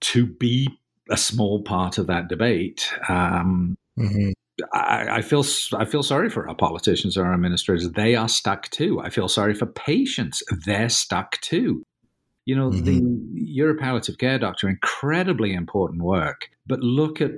to 0.00 0.26
be 0.26 0.68
a 1.10 1.16
small 1.16 1.62
part 1.62 1.98
of 1.98 2.06
that 2.08 2.28
debate. 2.28 2.92
Um, 3.08 3.76
mm-hmm. 3.98 4.30
I, 4.72 5.18
I, 5.18 5.22
feel 5.22 5.44
I 5.74 5.84
feel 5.84 6.02
sorry 6.02 6.28
for 6.28 6.48
our 6.48 6.54
politicians 6.54 7.16
or 7.16 7.24
our 7.24 7.34
administrators. 7.34 7.90
They 7.90 8.14
are 8.14 8.28
stuck 8.28 8.68
too. 8.70 9.00
I 9.00 9.10
feel 9.10 9.28
sorry 9.28 9.54
for 9.54 9.66
patients. 9.66 10.42
They're 10.64 10.88
stuck 10.88 11.40
too. 11.40 11.82
You 12.44 12.56
know, 12.56 12.70
mm-hmm. 12.70 12.84
the 12.84 13.02
you're 13.34 13.70
a 13.70 13.76
palliative 13.76 14.18
care 14.18 14.38
doctor, 14.38 14.68
incredibly 14.68 15.52
important 15.52 16.02
work. 16.02 16.48
But 16.66 16.80
look 16.80 17.20
at 17.20 17.32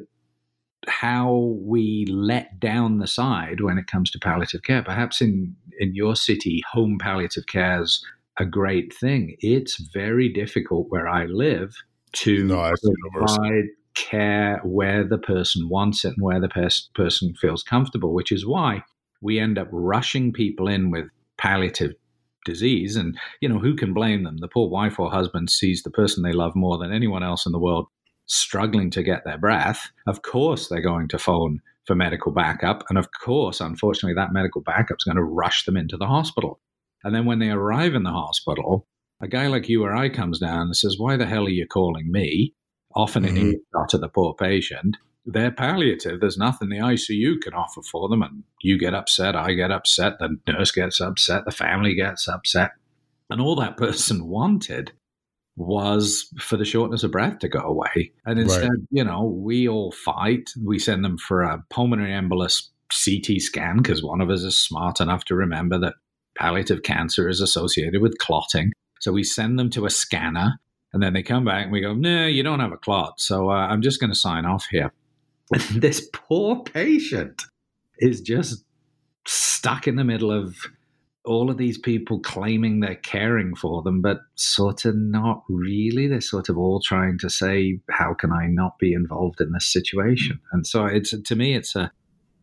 how 0.89 1.57
we 1.63 2.07
let 2.09 2.59
down 2.59 2.99
the 2.99 3.07
side 3.07 3.61
when 3.61 3.79
it 3.79 3.87
comes 3.87 4.11
to 4.11 4.19
palliative 4.19 4.63
care. 4.63 4.83
Perhaps 4.83 5.21
in 5.21 5.55
in 5.79 5.95
your 5.95 6.17
city, 6.17 6.63
home 6.73 6.99
palliative 7.01 7.47
care 7.47 7.83
is 7.83 8.05
a 8.39 8.45
great 8.45 8.95
thing. 8.95 9.37
It's 9.41 9.77
very 9.93 10.29
difficult 10.29 10.87
where 10.89 11.09
I 11.09 11.27
live 11.27 11.75
to 12.13 12.45
no, 12.45 12.73
provide 13.13 13.67
care 13.95 14.61
where 14.65 15.05
the 15.05 15.19
person 15.19 15.69
wants 15.69 16.05
it 16.05 16.15
and 16.17 16.23
where 16.23 16.41
the 16.41 16.49
pers- 16.49 16.89
person 16.95 17.35
feels 17.35 17.63
comfortable, 17.63 18.15
which 18.15 18.33
is 18.33 18.47
why 18.47 18.83
we 19.21 19.39
end 19.39 19.59
up 19.59 19.69
rushing 19.73 20.33
people 20.33 20.69
in 20.69 20.91
with 20.91 21.07
palliative 21.37 21.95
disease. 22.45 22.97
And, 22.97 23.19
you 23.41 23.49
know, 23.49 23.59
who 23.59 23.75
can 23.75 23.93
blame 23.93 24.23
them? 24.23 24.39
The 24.39 24.49
poor 24.49 24.69
wife 24.69 24.99
or 24.99 25.11
husband 25.11 25.51
sees 25.51 25.83
the 25.83 25.91
person 25.91 26.23
they 26.23 26.33
love 26.33 26.55
more 26.55 26.79
than 26.79 26.93
anyone 26.93 27.23
else 27.23 27.45
in 27.45 27.53
the 27.53 27.59
world 27.59 27.89
struggling 28.29 28.91
to 28.91 29.03
get 29.03 29.25
their 29.25 29.39
breath. 29.39 29.91
Of 30.07 30.23
course, 30.23 30.69
they're 30.69 30.81
going 30.81 31.09
to 31.09 31.19
phone 31.19 31.61
for 31.87 31.95
medical 31.95 32.31
backup. 32.31 32.85
And 32.89 32.99
of 32.99 33.09
course, 33.25 33.61
unfortunately, 33.61 34.15
that 34.15 34.33
medical 34.33 34.61
backup 34.61 34.99
is 34.99 35.05
going 35.05 35.17
to 35.17 35.25
rush 35.25 35.65
them 35.65 35.77
into 35.77 35.97
the 35.97 36.07
hospital. 36.07 36.61
And 37.03 37.15
then 37.15 37.25
when 37.25 37.39
they 37.39 37.51
arrive 37.51 37.95
in 37.95 38.03
the 38.03 38.11
hospital, 38.11 38.87
a 39.21 39.29
guy 39.29 39.47
like 39.47 39.69
you 39.69 39.83
or 39.85 39.97
I 39.97 40.09
comes 40.09 40.39
down 40.39 40.63
and 40.63 40.77
says, 40.77 40.97
Why 40.99 41.17
the 41.17 41.27
hell 41.27 41.47
are 41.47 41.51
you 41.51 41.67
calling 41.67 42.13
me? 42.13 42.55
Often 42.95 43.25
mm-hmm. 43.25 43.37
earshot 43.37 43.89
to 43.91 43.99
the 43.99 44.09
poor 44.09 44.35
patient. 44.35 44.97
They're 45.25 45.51
palliative. 45.51 46.21
There's 46.21 46.39
nothing 46.39 46.69
the 46.69 46.79
ICU 46.79 47.41
can 47.41 47.53
offer 47.53 47.83
for 47.83 48.09
them. 48.09 48.23
And 48.23 48.45
you 48.63 48.79
get 48.79 48.95
upset, 48.95 49.37
I 49.37 49.53
get 49.53 49.71
upset, 49.71 50.19
the 50.19 50.37
nurse 50.47 50.73
gets 50.73 51.01
upset, 51.01 51.45
the 51.45 51.51
family 51.51 51.95
gets 51.95 52.29
upset. 52.29 52.73
And 53.31 53.41
all 53.41 53.57
that 53.57 53.77
person 53.79 54.27
wanted 54.27 54.93
was 55.59 56.33
for 56.41 56.57
the 56.57 56.65
shortness 56.65 57.03
of 57.03 57.11
breath 57.11 57.41
to 57.41 57.49
go 57.49 57.61
away. 57.61 58.13
And 58.25 58.39
instead, 58.39 58.71
right. 58.71 58.79
you 58.91 59.05
know, 59.05 59.25
we 59.25 59.69
all 59.69 59.93
fight. 59.93 60.51
We 60.65 60.79
send 60.79 61.05
them 61.05 61.19
for 61.19 61.43
a 61.43 61.63
pulmonary 61.69 62.13
embolus 62.13 62.69
CT 63.05 63.41
scan 63.41 63.79
because 63.79 64.03
one 64.03 64.21
of 64.21 64.31
us 64.31 64.43
is 64.43 64.57
smart 64.57 65.01
enough 65.01 65.25
to 65.27 65.35
remember 65.35 65.79
that 65.81 65.95
palliative 66.37 66.83
cancer 66.85 67.29
is 67.29 67.41
associated 67.41 68.01
with 68.01 68.19
clotting. 68.19 68.73
So 69.01 69.13
we 69.13 69.25
send 69.25 69.59
them 69.59 69.69
to 69.71 69.85
a 69.85 69.91
scanner 69.91 70.61
and 70.93 71.03
then 71.03 71.13
they 71.13 71.23
come 71.23 71.45
back 71.45 71.65
and 71.65 71.73
we 71.73 71.81
go, 71.81 71.93
no, 71.93 72.27
you 72.27 72.43
don't 72.43 72.61
have 72.61 72.73
a 72.73 72.79
clot. 72.79 73.21
So 73.21 73.51
uh, 73.51 73.67
I'm 73.67 73.83
just 73.83 74.01
going 74.01 74.11
to 74.11 74.19
sign 74.19 74.47
off 74.47 74.67
here. 74.71 74.93
This 75.75 76.07
poor 76.13 76.63
patient 76.63 77.43
is 77.99 78.21
just 78.21 78.65
stuck 79.27 79.89
in 79.89 79.97
the 79.97 80.05
middle 80.05 80.31
of 80.31 80.57
all 81.29 81.51
of 81.51 81.59
these 81.59 81.79
people 81.79 82.19
claiming 82.21 82.81
they're 82.81 82.95
caring 82.97 83.55
for 83.55 83.83
them, 83.83 84.01
but 84.01 84.21
sort 84.35 84.85
of 84.87 84.97
not 84.97 85.43
really. 85.49 86.09
They're 86.09 86.21
sort 86.21 86.49
of 86.49 86.57
all 86.57 86.81
trying 86.81 87.19
to 87.19 87.29
say, 87.29 87.81
how 87.91 88.15
can 88.15 88.33
I 88.33 88.47
not 88.47 88.79
be 88.79 88.95
involved 88.95 89.41
in 89.41 89.53
this 89.53 89.71
situation? 89.71 90.41
And 90.53 90.67
so 90.67 90.87
it's 90.87 91.15
to 91.21 91.37
me, 91.37 91.55
it's 91.55 91.77
a 91.77 91.93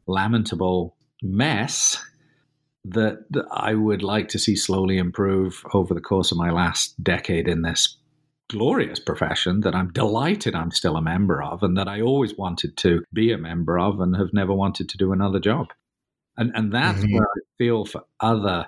lamentable 0.07 0.95
mess 1.23 2.03
that, 2.85 3.25
that 3.31 3.45
I 3.51 3.73
would 3.73 4.03
like 4.03 4.27
to 4.29 4.39
see 4.39 4.55
slowly 4.55 4.97
improve 4.97 5.63
over 5.73 5.93
the 5.93 6.01
course 6.01 6.31
of 6.31 6.37
my 6.37 6.51
last 6.51 7.03
decade 7.03 7.47
in 7.47 7.63
this 7.63 7.97
glorious 8.49 8.99
profession 8.99 9.61
that 9.61 9.73
I'm 9.73 9.91
delighted 9.91 10.53
I'm 10.53 10.69
still 10.69 10.97
a 10.97 11.01
member 11.01 11.41
of 11.41 11.63
and 11.63 11.75
that 11.77 11.87
I 11.87 12.01
always 12.01 12.37
wanted 12.37 12.77
to 12.77 13.03
be 13.11 13.31
a 13.31 13.39
member 13.39 13.79
of 13.79 13.99
and 13.99 14.15
have 14.15 14.33
never 14.33 14.53
wanted 14.53 14.87
to 14.89 14.97
do 14.97 15.11
another 15.11 15.39
job. 15.39 15.69
And 16.37 16.51
and 16.55 16.71
that's 16.71 16.99
mm-hmm. 16.99 17.15
where 17.15 17.25
I 17.25 17.41
feel 17.57 17.85
for 17.85 18.03
other 18.19 18.67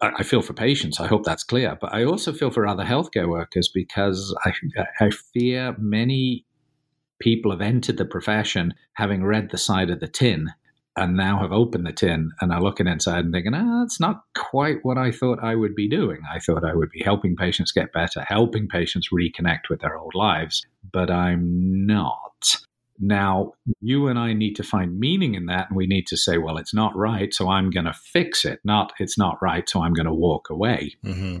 I 0.00 0.22
feel 0.22 0.42
for 0.42 0.52
patients. 0.52 1.00
I 1.00 1.08
hope 1.08 1.24
that's 1.24 1.42
clear. 1.42 1.76
But 1.80 1.92
I 1.92 2.04
also 2.04 2.32
feel 2.32 2.50
for 2.50 2.66
other 2.66 2.84
healthcare 2.84 3.28
workers 3.28 3.68
because 3.68 4.34
I, 4.44 4.52
I 5.00 5.10
fear 5.10 5.74
many 5.76 6.44
people 7.20 7.50
have 7.50 7.60
entered 7.60 7.96
the 7.96 8.04
profession 8.04 8.74
having 8.92 9.24
read 9.24 9.50
the 9.50 9.58
side 9.58 9.90
of 9.90 9.98
the 9.98 10.06
tin 10.06 10.50
and 10.96 11.16
now 11.16 11.40
have 11.40 11.52
opened 11.52 11.86
the 11.86 11.92
tin 11.92 12.30
and 12.40 12.52
are 12.52 12.62
looking 12.62 12.86
inside 12.86 13.24
and 13.24 13.32
thinking, 13.32 13.54
ah, 13.54 13.80
that's 13.80 14.00
not 14.00 14.22
quite 14.36 14.78
what 14.82 14.98
I 14.98 15.10
thought 15.10 15.42
I 15.42 15.54
would 15.54 15.74
be 15.74 15.88
doing. 15.88 16.20
I 16.32 16.38
thought 16.38 16.64
I 16.64 16.74
would 16.74 16.90
be 16.90 17.02
helping 17.02 17.36
patients 17.36 17.72
get 17.72 17.92
better, 17.92 18.24
helping 18.26 18.68
patients 18.68 19.08
reconnect 19.12 19.68
with 19.70 19.80
their 19.80 19.96
old 19.96 20.14
lives, 20.14 20.64
but 20.92 21.10
I'm 21.10 21.86
not. 21.86 22.58
Now, 23.00 23.52
you 23.80 24.08
and 24.08 24.18
I 24.18 24.32
need 24.32 24.54
to 24.56 24.62
find 24.62 24.98
meaning 24.98 25.34
in 25.34 25.46
that, 25.46 25.68
and 25.68 25.76
we 25.76 25.86
need 25.86 26.06
to 26.08 26.16
say, 26.16 26.38
well, 26.38 26.56
it's 26.56 26.74
not 26.74 26.96
right, 26.96 27.32
so 27.32 27.48
I'm 27.48 27.70
going 27.70 27.86
to 27.86 27.92
fix 27.92 28.44
it. 28.44 28.60
Not, 28.64 28.92
it's 28.98 29.16
not 29.16 29.38
right, 29.40 29.68
so 29.68 29.82
I'm 29.82 29.92
going 29.92 30.06
to 30.06 30.14
walk 30.14 30.50
away. 30.50 30.96
Mm-hmm. 31.04 31.38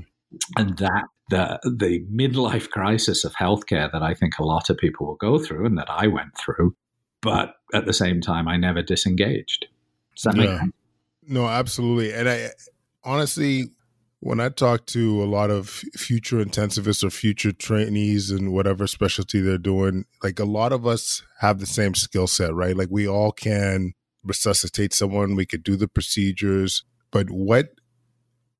And 0.56 0.78
that 0.78 1.04
the 1.30 1.58
the 1.64 2.04
midlife 2.12 2.68
crisis 2.70 3.24
of 3.24 3.34
healthcare 3.34 3.90
that 3.92 4.02
I 4.02 4.14
think 4.14 4.38
a 4.38 4.44
lot 4.44 4.70
of 4.70 4.76
people 4.76 5.06
will 5.06 5.16
go 5.16 5.38
through, 5.38 5.66
and 5.66 5.78
that 5.78 5.90
I 5.90 6.06
went 6.06 6.36
through, 6.36 6.76
but 7.22 7.54
at 7.72 7.86
the 7.86 7.92
same 7.92 8.20
time, 8.20 8.46
I 8.46 8.56
never 8.56 8.82
disengaged. 8.82 9.66
Does 10.14 10.24
that 10.24 10.36
make 10.36 10.48
yeah. 10.48 10.58
sense? 10.60 10.72
No, 11.26 11.46
absolutely. 11.46 12.12
And 12.12 12.28
I 12.28 12.50
honestly, 13.04 13.70
when 14.20 14.40
I 14.40 14.48
talk 14.48 14.86
to 14.86 15.22
a 15.22 15.26
lot 15.26 15.50
of 15.50 15.68
future 15.68 16.44
intensivists 16.44 17.04
or 17.04 17.10
future 17.10 17.52
trainees 17.52 18.30
and 18.30 18.52
whatever 18.52 18.86
specialty 18.86 19.40
they're 19.40 19.58
doing, 19.58 20.04
like 20.22 20.38
a 20.38 20.44
lot 20.44 20.72
of 20.72 20.86
us 20.86 21.22
have 21.40 21.60
the 21.60 21.66
same 21.66 21.94
skill 21.94 22.26
set, 22.26 22.54
right? 22.54 22.76
Like 22.76 22.88
we 22.90 23.06
all 23.06 23.32
can 23.32 23.92
resuscitate 24.24 24.92
someone, 24.92 25.36
we 25.36 25.46
could 25.46 25.62
do 25.62 25.76
the 25.76 25.88
procedures, 25.88 26.84
but 27.10 27.30
what 27.30 27.68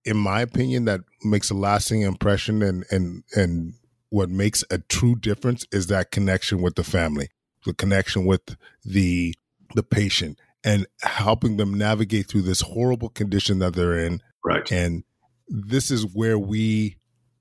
in 0.05 0.17
my 0.17 0.41
opinion 0.41 0.85
that 0.85 1.01
makes 1.25 1.51
a 1.51 1.55
lasting 1.55 2.03
impression 2.03 2.63
and 2.63 2.85
and 2.91 3.25
and 3.35 3.75
what 4.11 4.31
makes 4.31 4.65
a 4.71 4.79
true 4.79 5.15
difference 5.17 5.67
is 5.73 5.89
that 5.89 6.11
connection 6.11 6.63
with 6.63 6.77
the 6.77 6.85
family 6.85 7.29
the 7.65 7.75
connection 7.75 8.25
with 8.25 8.57
the 8.85 9.35
the 9.75 9.83
patient 9.83 10.39
and 10.65 10.87
helping 11.03 11.57
them 11.57 11.75
navigate 11.75 12.29
through 12.29 12.43
this 12.43 12.63
horrible 12.63 13.09
condition 13.11 13.59
that 13.61 13.75
they're 13.75 13.99
in. 13.99 14.21
Right. 14.45 14.71
And 14.73 15.05
this 15.49 15.91
is 15.91 16.07
where 16.15 16.39
we, 16.39 16.97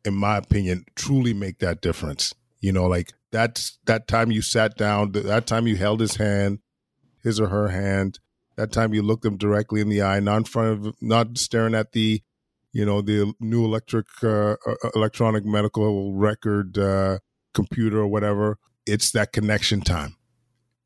in 0.05 0.13
my 0.13 0.37
opinion, 0.37 0.85
truly 0.95 1.33
make 1.33 1.59
that 1.59 1.81
difference. 1.81 2.33
You 2.59 2.71
know, 2.71 2.85
like 2.85 3.13
that's 3.31 3.77
that 3.85 4.07
time 4.07 4.31
you 4.31 4.41
sat 4.41 4.77
down, 4.77 5.11
that 5.11 5.47
time 5.47 5.67
you 5.67 5.75
held 5.75 5.99
his 5.99 6.15
hand, 6.15 6.59
his 7.21 7.39
or 7.39 7.47
her 7.47 7.67
hand, 7.69 8.19
that 8.55 8.71
time 8.71 8.93
you 8.93 9.01
looked 9.01 9.23
them 9.23 9.37
directly 9.37 9.81
in 9.81 9.89
the 9.89 10.01
eye, 10.01 10.19
not 10.19 10.37
in 10.37 10.43
front 10.45 10.87
of, 10.87 10.95
not 11.01 11.37
staring 11.37 11.75
at 11.75 11.91
the, 11.91 12.21
you 12.71 12.85
know, 12.85 13.01
the 13.01 13.33
new 13.39 13.63
electric, 13.63 14.07
uh, 14.23 14.55
uh 14.65 14.89
electronic 14.95 15.45
medical 15.45 16.13
record, 16.13 16.77
uh, 16.77 17.19
computer 17.53 17.99
or 17.99 18.07
whatever. 18.07 18.57
It's 18.85 19.11
that 19.11 19.33
connection 19.33 19.81
time 19.81 20.17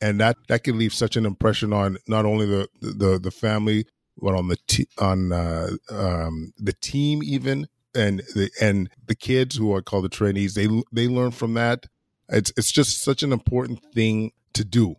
and 0.01 0.19
that 0.19 0.35
that 0.47 0.63
can 0.63 0.77
leave 0.77 0.93
such 0.93 1.15
an 1.15 1.25
impression 1.25 1.71
on 1.71 1.97
not 2.07 2.25
only 2.25 2.45
the 2.45 2.67
the 2.81 3.19
the 3.19 3.31
family 3.31 3.85
but 4.17 4.33
on 4.33 4.47
the 4.47 4.57
t- 4.67 4.87
on 4.97 5.31
uh, 5.31 5.69
um, 5.89 6.53
the 6.57 6.73
team 6.73 7.21
even 7.23 7.67
and 7.93 8.19
the 8.35 8.49
and 8.61 8.89
the 9.05 9.15
kids 9.15 9.57
who 9.57 9.73
are 9.73 9.81
called 9.81 10.05
the 10.05 10.09
trainees 10.09 10.53
they 10.53 10.67
they 10.91 11.07
learn 11.07 11.31
from 11.31 11.53
that 11.53 11.87
it's 12.29 12.51
it's 12.57 12.71
just 12.71 13.03
such 13.03 13.23
an 13.23 13.33
important 13.33 13.79
thing 13.93 14.31
to 14.53 14.63
do 14.63 14.95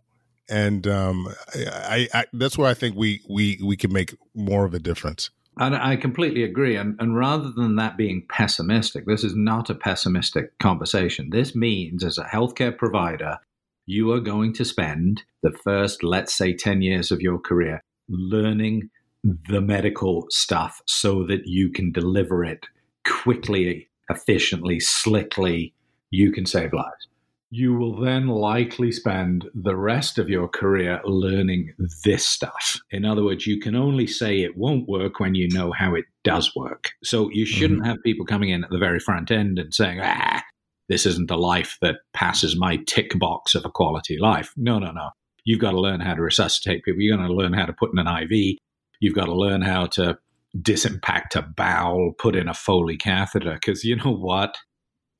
and 0.49 0.87
um, 0.87 1.33
I, 1.55 2.07
I 2.13 2.25
that's 2.33 2.57
where 2.57 2.69
I 2.69 2.73
think 2.73 2.95
we 2.95 3.21
we 3.29 3.59
we 3.63 3.77
can 3.77 3.91
make 3.91 4.15
more 4.35 4.65
of 4.65 4.73
a 4.73 4.79
difference. 4.79 5.29
And 5.59 5.75
I 5.75 5.95
completely 5.97 6.43
agree. 6.43 6.75
And, 6.75 6.95
and 6.99 7.15
rather 7.15 7.51
than 7.51 7.75
that 7.75 7.95
being 7.95 8.25
pessimistic, 8.27 9.05
this 9.05 9.23
is 9.23 9.35
not 9.35 9.69
a 9.69 9.75
pessimistic 9.75 10.57
conversation. 10.57 11.29
This 11.29 11.55
means, 11.55 12.03
as 12.03 12.17
a 12.17 12.23
healthcare 12.23 12.75
provider, 12.75 13.37
you 13.85 14.11
are 14.13 14.19
going 14.19 14.53
to 14.53 14.65
spend 14.65 15.21
the 15.43 15.51
first, 15.51 16.03
let's 16.03 16.33
say, 16.33 16.55
10 16.55 16.81
years 16.81 17.11
of 17.11 17.21
your 17.21 17.37
career 17.37 17.81
learning 18.09 18.89
the 19.23 19.61
medical 19.61 20.25
stuff 20.29 20.81
so 20.85 21.25
that 21.27 21.41
you 21.45 21.69
can 21.69 21.91
deliver 21.91 22.43
it 22.43 22.65
quickly, 23.07 23.89
efficiently, 24.09 24.79
slickly. 24.79 25.73
You 26.11 26.31
can 26.31 26.45
save 26.45 26.73
lives. 26.73 27.07
You 27.49 27.75
will 27.75 27.99
then 27.99 28.27
likely 28.27 28.91
spend 28.91 29.45
the 29.53 29.75
rest 29.75 30.17
of 30.17 30.27
your 30.27 30.47
career 30.47 30.99
learning 31.05 31.73
this 32.03 32.25
stuff. 32.25 32.79
In 32.89 33.05
other 33.05 33.23
words, 33.23 33.45
you 33.45 33.59
can 33.59 33.75
only 33.75 34.07
say 34.07 34.41
it 34.41 34.57
won't 34.57 34.89
work 34.89 35.19
when 35.19 35.35
you 35.35 35.47
know 35.49 35.71
how 35.71 35.93
it 35.93 36.05
does 36.23 36.55
work. 36.55 36.89
So 37.03 37.29
you 37.31 37.45
shouldn't 37.45 37.81
mm-hmm. 37.81 37.89
have 37.89 38.03
people 38.03 38.25
coming 38.25 38.49
in 38.49 38.63
at 38.63 38.71
the 38.71 38.79
very 38.79 38.99
front 38.99 39.29
end 39.29 39.59
and 39.59 39.71
saying, 39.73 39.99
ah, 40.01 40.43
this 40.89 41.05
isn't 41.05 41.31
a 41.31 41.37
life 41.37 41.77
that 41.81 41.97
passes 42.13 42.57
my 42.57 42.77
tick 42.87 43.17
box 43.19 43.55
of 43.55 43.65
a 43.65 43.71
quality 43.71 44.17
life. 44.17 44.51
No, 44.57 44.79
no, 44.79 44.91
no. 44.91 45.11
You've 45.45 45.61
got 45.61 45.71
to 45.71 45.79
learn 45.79 45.99
how 45.99 46.15
to 46.15 46.21
resuscitate 46.21 46.83
people. 46.83 47.01
You're 47.01 47.17
going 47.17 47.27
to 47.27 47.35
learn 47.35 47.53
how 47.53 47.65
to 47.65 47.73
put 47.73 47.91
in 47.93 47.99
an 47.99 48.07
IV. 48.07 48.57
You've 49.03 49.15
got 49.15 49.25
to 49.25 49.35
learn 49.35 49.61
how 49.61 49.87
to 49.87 50.17
disimpact 50.57 51.35
a 51.35 51.41
bowel, 51.41 52.13
put 52.17 52.37
in 52.37 52.47
a 52.47 52.53
Foley 52.53 52.95
catheter. 52.95 53.55
Because 53.55 53.83
you 53.83 53.97
know 53.97 54.15
what? 54.15 54.55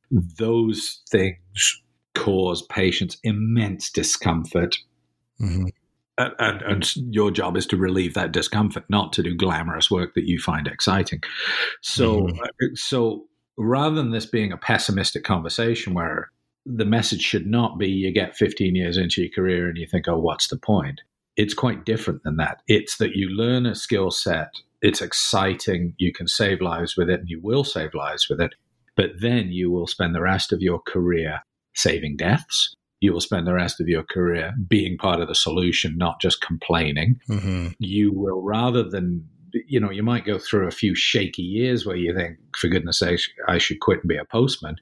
Those 0.09 1.01
things 1.11 1.81
cause 2.15 2.61
patients 2.61 3.17
immense 3.25 3.91
discomfort. 3.91 4.77
Mm-hmm. 5.41 5.65
And, 6.17 6.61
and, 6.61 6.95
your 6.95 7.29
job 7.29 7.57
is 7.57 7.65
to 7.65 7.75
relieve 7.75 8.13
that 8.13 8.31
discomfort, 8.31 8.86
not 8.88 9.11
to 9.13 9.23
do 9.23 9.36
glamorous 9.36 9.91
work 9.91 10.13
that 10.13 10.29
you 10.29 10.39
find 10.39 10.65
exciting. 10.65 11.21
So, 11.81 12.21
mm-hmm. 12.21 12.39
Uh, 12.39 12.67
so 12.75 13.25
rather 13.57 13.95
than 13.95 14.11
this 14.11 14.25
being 14.25 14.53
a 14.53 14.57
pessimistic 14.57 15.25
conversation 15.25 15.93
where 15.93 16.31
the 16.65 16.86
message 16.86 17.21
should 17.21 17.47
not 17.47 17.77
be 17.77 17.89
you 17.89 18.13
get 18.13 18.38
15 18.38 18.75
years 18.75 18.95
into 18.95 19.23
your 19.23 19.31
career 19.31 19.67
and 19.67 19.77
you 19.77 19.86
think, 19.86 20.07
oh, 20.07 20.17
what's 20.17 20.47
the 20.47 20.55
point? 20.55 21.01
It's 21.36 21.53
quite 21.53 21.86
different 21.86 22.23
than 22.23 22.38
that. 22.38 22.61
It's 22.67 22.97
that 22.97 23.15
you 23.15 23.29
learn 23.29 23.65
a 23.65 23.75
skill 23.75 24.11
set, 24.11 24.49
it's 24.81 25.01
exciting, 25.01 25.95
you 25.97 26.11
can 26.13 26.27
save 26.27 26.61
lives 26.61 26.95
with 26.97 27.09
it, 27.09 27.21
and 27.21 27.29
you 27.29 27.39
will 27.41 27.63
save 27.63 27.93
lives 27.93 28.27
with 28.29 28.41
it. 28.41 28.53
But 28.95 29.11
then 29.21 29.51
you 29.51 29.71
will 29.71 29.88
spend 29.88 30.13
the 30.13 30.21
rest 30.21 30.51
of 30.53 30.61
your 30.61 30.79
career 30.79 31.41
saving 31.73 32.17
deaths. 32.17 32.75
You 32.99 33.13
will 33.13 33.21
spend 33.21 33.47
the 33.47 33.53
rest 33.53 33.81
of 33.81 33.88
your 33.88 34.03
career 34.03 34.53
being 34.67 34.97
part 34.97 35.19
of 35.19 35.27
the 35.27 35.36
solution, 35.36 35.97
not 35.97 36.21
just 36.21 36.41
complaining. 36.41 37.19
Mm-hmm. 37.27 37.69
You 37.79 38.13
will, 38.13 38.41
rather 38.41 38.84
than 38.84 39.27
you 39.67 39.79
know, 39.79 39.91
you 39.91 40.03
might 40.03 40.25
go 40.25 40.39
through 40.39 40.67
a 40.67 40.71
few 40.71 40.95
shaky 40.95 41.43
years 41.43 41.86
where 41.86 41.95
you 41.95 42.13
think, 42.15 42.38
for 42.57 42.67
goodness 42.67 42.99
sake, 42.99 43.19
I 43.47 43.57
should 43.57 43.79
quit 43.79 43.99
and 43.99 44.09
be 44.09 44.17
a 44.17 44.25
postman. 44.25 44.77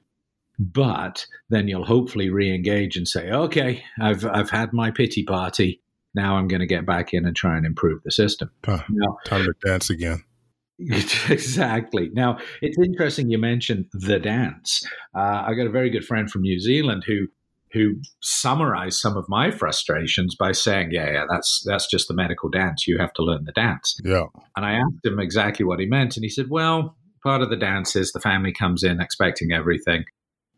But 0.58 1.26
then 1.50 1.68
you'll 1.68 1.84
hopefully 1.84 2.30
re-engage 2.30 2.96
and 2.96 3.08
say, 3.08 3.30
okay, 3.30 3.84
I've 4.00 4.24
I've 4.24 4.50
had 4.50 4.72
my 4.72 4.90
pity 4.90 5.24
party. 5.24 5.80
Now 6.14 6.36
I'm 6.36 6.48
going 6.48 6.60
to 6.60 6.66
get 6.66 6.86
back 6.86 7.14
in 7.14 7.24
and 7.24 7.34
try 7.34 7.56
and 7.56 7.64
improve 7.64 8.02
the 8.04 8.10
system. 8.10 8.50
Huh, 8.64 8.82
now, 8.90 9.16
time 9.26 9.44
to 9.44 9.54
dance 9.64 9.90
again. 9.90 10.22
exactly. 10.78 12.10
Now 12.12 12.38
it's 12.60 12.78
interesting 12.78 13.30
you 13.30 13.38
mentioned 13.38 13.86
the 13.92 14.18
dance. 14.18 14.84
Uh, 15.14 15.44
I 15.46 15.54
got 15.54 15.66
a 15.66 15.70
very 15.70 15.90
good 15.90 16.04
friend 16.04 16.30
from 16.30 16.42
New 16.42 16.58
Zealand 16.58 17.04
who 17.06 17.28
who 17.72 17.94
summarized 18.20 18.98
some 18.98 19.16
of 19.16 19.24
my 19.28 19.50
frustrations 19.50 20.34
by 20.34 20.52
saying, 20.52 20.90
"Yeah, 20.92 21.10
yeah, 21.10 21.24
that's 21.30 21.62
that's 21.66 21.88
just 21.88 22.08
the 22.08 22.14
medical 22.14 22.50
dance. 22.50 22.86
You 22.86 22.98
have 22.98 23.12
to 23.14 23.22
learn 23.22 23.44
the 23.44 23.52
dance." 23.52 23.98
Yeah. 24.04 24.26
And 24.56 24.66
I 24.66 24.74
asked 24.74 25.04
him 25.04 25.18
exactly 25.18 25.64
what 25.64 25.80
he 25.80 25.86
meant, 25.86 26.16
and 26.16 26.24
he 26.24 26.28
said, 26.28 26.50
"Well, 26.50 26.96
part 27.22 27.42
of 27.42 27.50
the 27.50 27.56
dance 27.56 27.96
is 27.96 28.12
the 28.12 28.20
family 28.20 28.52
comes 28.52 28.82
in 28.82 29.00
expecting 29.00 29.52
everything 29.52 30.04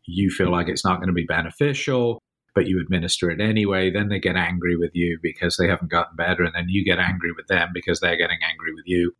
you 0.06 0.30
feel 0.30 0.50
like 0.50 0.68
it's 0.68 0.84
not 0.84 0.96
going 0.96 1.08
to 1.08 1.14
be 1.14 1.24
beneficial, 1.24 2.20
but 2.54 2.66
you 2.66 2.80
administer 2.80 3.30
it 3.30 3.40
anyway. 3.40 3.90
Then 3.90 4.08
they 4.08 4.20
get 4.20 4.36
angry 4.36 4.76
with 4.76 4.92
you 4.94 5.18
because 5.22 5.56
they 5.56 5.68
haven't 5.68 5.90
gotten 5.90 6.16
better. 6.16 6.44
And 6.44 6.54
then 6.54 6.66
you 6.68 6.84
get 6.84 6.98
angry 6.98 7.32
with 7.32 7.46
them 7.48 7.70
because 7.74 8.00
they're 8.00 8.16
getting 8.16 8.38
angry 8.42 8.72
with 8.74 8.84
you. 8.86 9.14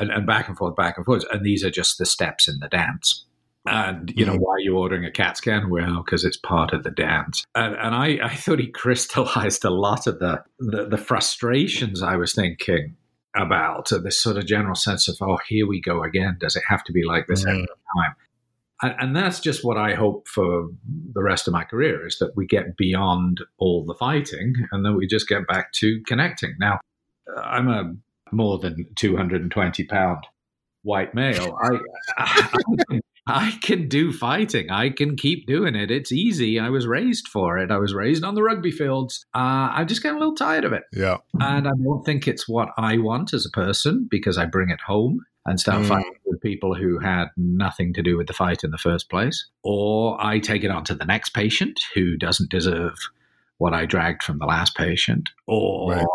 And, 0.00 0.10
and 0.10 0.26
back 0.26 0.48
and 0.48 0.56
forth, 0.56 0.76
back 0.76 0.96
and 0.96 1.04
forth. 1.04 1.24
And 1.32 1.44
these 1.44 1.64
are 1.64 1.70
just 1.70 1.98
the 1.98 2.06
steps 2.06 2.48
in 2.48 2.58
the 2.60 2.68
dance. 2.68 3.26
And, 3.66 4.12
you 4.16 4.24
know, 4.24 4.32
mm-hmm. 4.32 4.42
why 4.42 4.52
are 4.54 4.60
you 4.60 4.78
ordering 4.78 5.04
a 5.04 5.10
CAT 5.10 5.36
scan? 5.36 5.68
Well, 5.68 6.02
because 6.04 6.24
it's 6.24 6.36
part 6.36 6.72
of 6.72 6.84
the 6.84 6.90
dance. 6.90 7.44
And, 7.54 7.74
and 7.74 7.94
I, 7.94 8.18
I 8.22 8.34
thought 8.34 8.60
he 8.60 8.68
crystallized 8.72 9.64
a 9.64 9.70
lot 9.70 10.06
of 10.06 10.20
the, 10.20 10.42
the, 10.58 10.86
the 10.86 10.98
frustrations 10.98 12.02
I 12.02 12.16
was 12.16 12.34
thinking 12.34 12.96
about 13.36 13.90
this 14.02 14.20
sort 14.20 14.36
of 14.36 14.46
general 14.46 14.74
sense 14.74 15.08
of, 15.08 15.16
oh, 15.20 15.38
here 15.48 15.66
we 15.66 15.80
go 15.80 16.02
again. 16.02 16.38
Does 16.40 16.56
it 16.56 16.62
have 16.68 16.82
to 16.84 16.92
be 16.92 17.04
like 17.04 17.26
this 17.26 17.44
mm. 17.44 17.50
every 17.50 17.66
time? 17.66 18.14
And, 18.82 18.94
and 18.98 19.16
that's 19.16 19.40
just 19.40 19.64
what 19.64 19.76
I 19.76 19.94
hope 19.94 20.28
for 20.28 20.68
the 21.12 21.22
rest 21.22 21.48
of 21.48 21.52
my 21.52 21.64
career 21.64 22.06
is 22.06 22.18
that 22.18 22.36
we 22.36 22.46
get 22.46 22.76
beyond 22.76 23.40
all 23.58 23.84
the 23.84 23.94
fighting 23.94 24.54
and 24.70 24.84
then 24.84 24.96
we 24.96 25.06
just 25.06 25.28
get 25.28 25.46
back 25.46 25.72
to 25.74 26.00
connecting. 26.06 26.54
Now, 26.58 26.80
I'm 27.42 27.68
a 27.68 27.94
more 28.30 28.58
than 28.58 28.86
220 28.96 29.84
pound 29.84 30.26
white 30.82 31.14
male. 31.14 31.56
I, 31.60 31.78
I, 32.18 33.00
I 33.26 33.58
can 33.62 33.88
do 33.88 34.10
fighting. 34.12 34.70
I 34.70 34.88
can 34.88 35.16
keep 35.16 35.46
doing 35.46 35.74
it. 35.74 35.90
It's 35.90 36.12
easy. 36.12 36.58
I 36.58 36.70
was 36.70 36.86
raised 36.86 37.28
for 37.28 37.58
it. 37.58 37.70
I 37.70 37.76
was 37.76 37.92
raised 37.92 38.24
on 38.24 38.34
the 38.34 38.42
rugby 38.42 38.70
fields. 38.70 39.26
Uh, 39.34 39.68
I'm 39.72 39.86
just 39.86 40.02
getting 40.02 40.16
a 40.16 40.20
little 40.20 40.34
tired 40.34 40.64
of 40.64 40.72
it. 40.72 40.84
Yeah. 40.92 41.18
And 41.38 41.68
I 41.68 41.72
don't 41.82 42.04
think 42.06 42.26
it's 42.26 42.48
what 42.48 42.70
I 42.78 42.96
want 42.96 43.34
as 43.34 43.44
a 43.44 43.50
person 43.50 44.08
because 44.10 44.38
I 44.38 44.46
bring 44.46 44.70
it 44.70 44.80
home 44.80 45.20
and 45.48 45.58
start 45.58 45.82
mm. 45.82 45.88
fighting 45.88 46.12
with 46.26 46.42
people 46.42 46.74
who 46.74 46.98
had 46.98 47.28
nothing 47.36 47.94
to 47.94 48.02
do 48.02 48.18
with 48.18 48.26
the 48.26 48.34
fight 48.34 48.62
in 48.62 48.70
the 48.70 48.78
first 48.78 49.08
place. 49.08 49.46
Or 49.62 50.22
I 50.24 50.40
take 50.40 50.62
it 50.62 50.70
on 50.70 50.84
to 50.84 50.94
the 50.94 51.06
next 51.06 51.30
patient 51.30 51.80
who 51.94 52.18
doesn't 52.18 52.50
deserve 52.50 52.94
what 53.56 53.72
I 53.72 53.86
dragged 53.86 54.22
from 54.22 54.38
the 54.38 54.44
last 54.44 54.76
patient. 54.76 55.30
Or 55.46 55.92
right. 55.92 56.06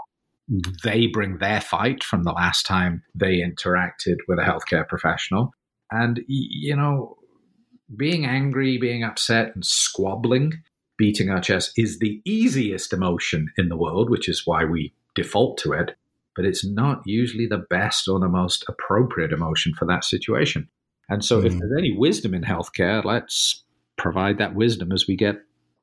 they 0.83 1.07
bring 1.07 1.39
their 1.39 1.61
fight 1.61 2.03
from 2.03 2.23
the 2.23 2.31
last 2.31 2.67
time 2.67 3.01
they 3.15 3.37
interacted 3.37 4.17
with 4.27 4.37
a 4.37 4.43
healthcare 4.43 4.87
professional. 4.87 5.51
And, 5.89 6.21
you 6.27 6.75
know, 6.75 7.17
being 7.97 8.25
angry, 8.25 8.77
being 8.77 9.03
upset, 9.03 9.55
and 9.55 9.65
squabbling, 9.65 10.61
beating 10.95 11.31
our 11.31 11.41
chest 11.41 11.73
is 11.75 11.97
the 11.97 12.21
easiest 12.23 12.93
emotion 12.93 13.51
in 13.57 13.69
the 13.69 13.77
world, 13.77 14.11
which 14.11 14.29
is 14.29 14.43
why 14.45 14.63
we 14.63 14.93
default 15.15 15.57
to 15.59 15.73
it 15.73 15.95
but 16.35 16.45
it's 16.45 16.65
not 16.65 17.01
usually 17.05 17.47
the 17.47 17.65
best 17.69 18.07
or 18.07 18.19
the 18.19 18.27
most 18.27 18.65
appropriate 18.67 19.31
emotion 19.31 19.73
for 19.77 19.85
that 19.85 20.03
situation. 20.03 20.69
And 21.09 21.23
so, 21.23 21.41
mm. 21.41 21.45
if 21.45 21.57
there's 21.57 21.77
any 21.77 21.95
wisdom 21.97 22.33
in 22.33 22.43
healthcare, 22.43 23.03
let's 23.03 23.63
provide 23.97 24.37
that 24.39 24.55
wisdom 24.55 24.91
as 24.91 25.05
we 25.07 25.15
get 25.15 25.35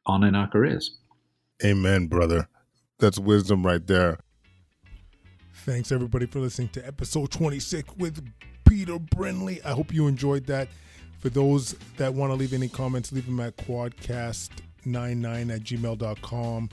on 0.07 0.24
in 0.24 0.34
our 0.34 0.48
careers. 0.48 0.96
Amen, 1.64 2.07
brother. 2.07 2.48
That's 2.98 3.18
wisdom 3.18 3.64
right 3.64 3.86
there. 3.86 4.18
Thanks, 5.64 5.92
everybody, 5.92 6.26
for 6.26 6.40
listening 6.40 6.70
to 6.70 6.86
episode 6.86 7.30
26 7.30 7.96
with 7.98 8.26
Peter 8.66 8.98
Brindley. 8.98 9.62
I 9.62 9.72
hope 9.72 9.92
you 9.92 10.07
enjoyed 10.07 10.46
that. 10.46 10.68
For 11.18 11.28
those 11.28 11.76
that 11.98 12.14
want 12.14 12.30
to 12.30 12.34
leave 12.34 12.55
any 12.55 12.68
comments, 12.68 13.12
leave 13.12 13.26
them 13.26 13.40
at 13.40 13.57
quadcast99 13.59 15.55
at 15.55 15.61
gmail.com. 15.61 16.70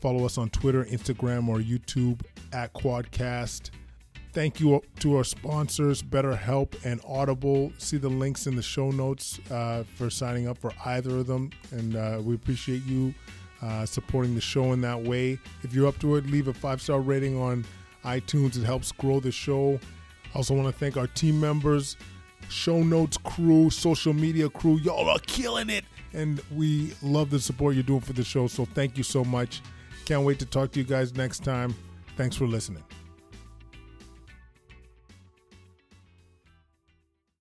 Follow 0.00 0.24
us 0.24 0.38
on 0.38 0.50
Twitter, 0.50 0.84
Instagram, 0.84 1.48
or 1.48 1.58
YouTube 1.58 2.20
at 2.52 2.72
Quadcast. 2.74 3.70
Thank 4.32 4.60
you 4.60 4.82
to 5.00 5.16
our 5.16 5.24
sponsors, 5.24 6.02
BetterHelp 6.02 6.84
and 6.84 7.00
Audible. 7.08 7.72
See 7.78 7.96
the 7.96 8.10
links 8.10 8.46
in 8.46 8.54
the 8.54 8.62
show 8.62 8.90
notes 8.90 9.40
uh, 9.50 9.84
for 9.94 10.10
signing 10.10 10.46
up 10.46 10.58
for 10.58 10.72
either 10.84 11.16
of 11.16 11.26
them. 11.26 11.50
And 11.70 11.96
uh, 11.96 12.20
we 12.22 12.34
appreciate 12.34 12.84
you 12.84 13.14
uh, 13.62 13.86
supporting 13.86 14.34
the 14.34 14.40
show 14.42 14.72
in 14.74 14.82
that 14.82 15.00
way. 15.00 15.38
If 15.62 15.72
you're 15.72 15.88
up 15.88 15.98
to 16.00 16.16
it, 16.16 16.26
leave 16.26 16.48
a 16.48 16.52
five 16.52 16.82
star 16.82 17.00
rating 17.00 17.40
on 17.40 17.64
iTunes. 18.04 18.58
It 18.58 18.64
helps 18.64 18.92
grow 18.92 19.20
the 19.20 19.32
show. 19.32 19.80
I 20.34 20.36
also 20.36 20.54
want 20.54 20.66
to 20.66 20.78
thank 20.78 20.98
our 20.98 21.06
team 21.06 21.40
members, 21.40 21.96
show 22.50 22.82
notes 22.82 23.16
crew, 23.16 23.70
social 23.70 24.12
media 24.12 24.50
crew. 24.50 24.78
Y'all 24.80 25.08
are 25.08 25.18
killing 25.20 25.70
it. 25.70 25.86
And 26.12 26.42
we 26.54 26.92
love 27.02 27.30
the 27.30 27.40
support 27.40 27.74
you're 27.74 27.82
doing 27.82 28.00
for 28.00 28.12
the 28.12 28.24
show. 28.24 28.46
So 28.48 28.66
thank 28.66 28.98
you 28.98 29.02
so 29.02 29.24
much. 29.24 29.62
Can't 30.06 30.24
wait 30.24 30.38
to 30.38 30.46
talk 30.46 30.70
to 30.72 30.78
you 30.78 30.86
guys 30.86 31.14
next 31.14 31.44
time. 31.44 31.74
Thanks 32.16 32.36
for 32.36 32.46
listening. 32.46 32.84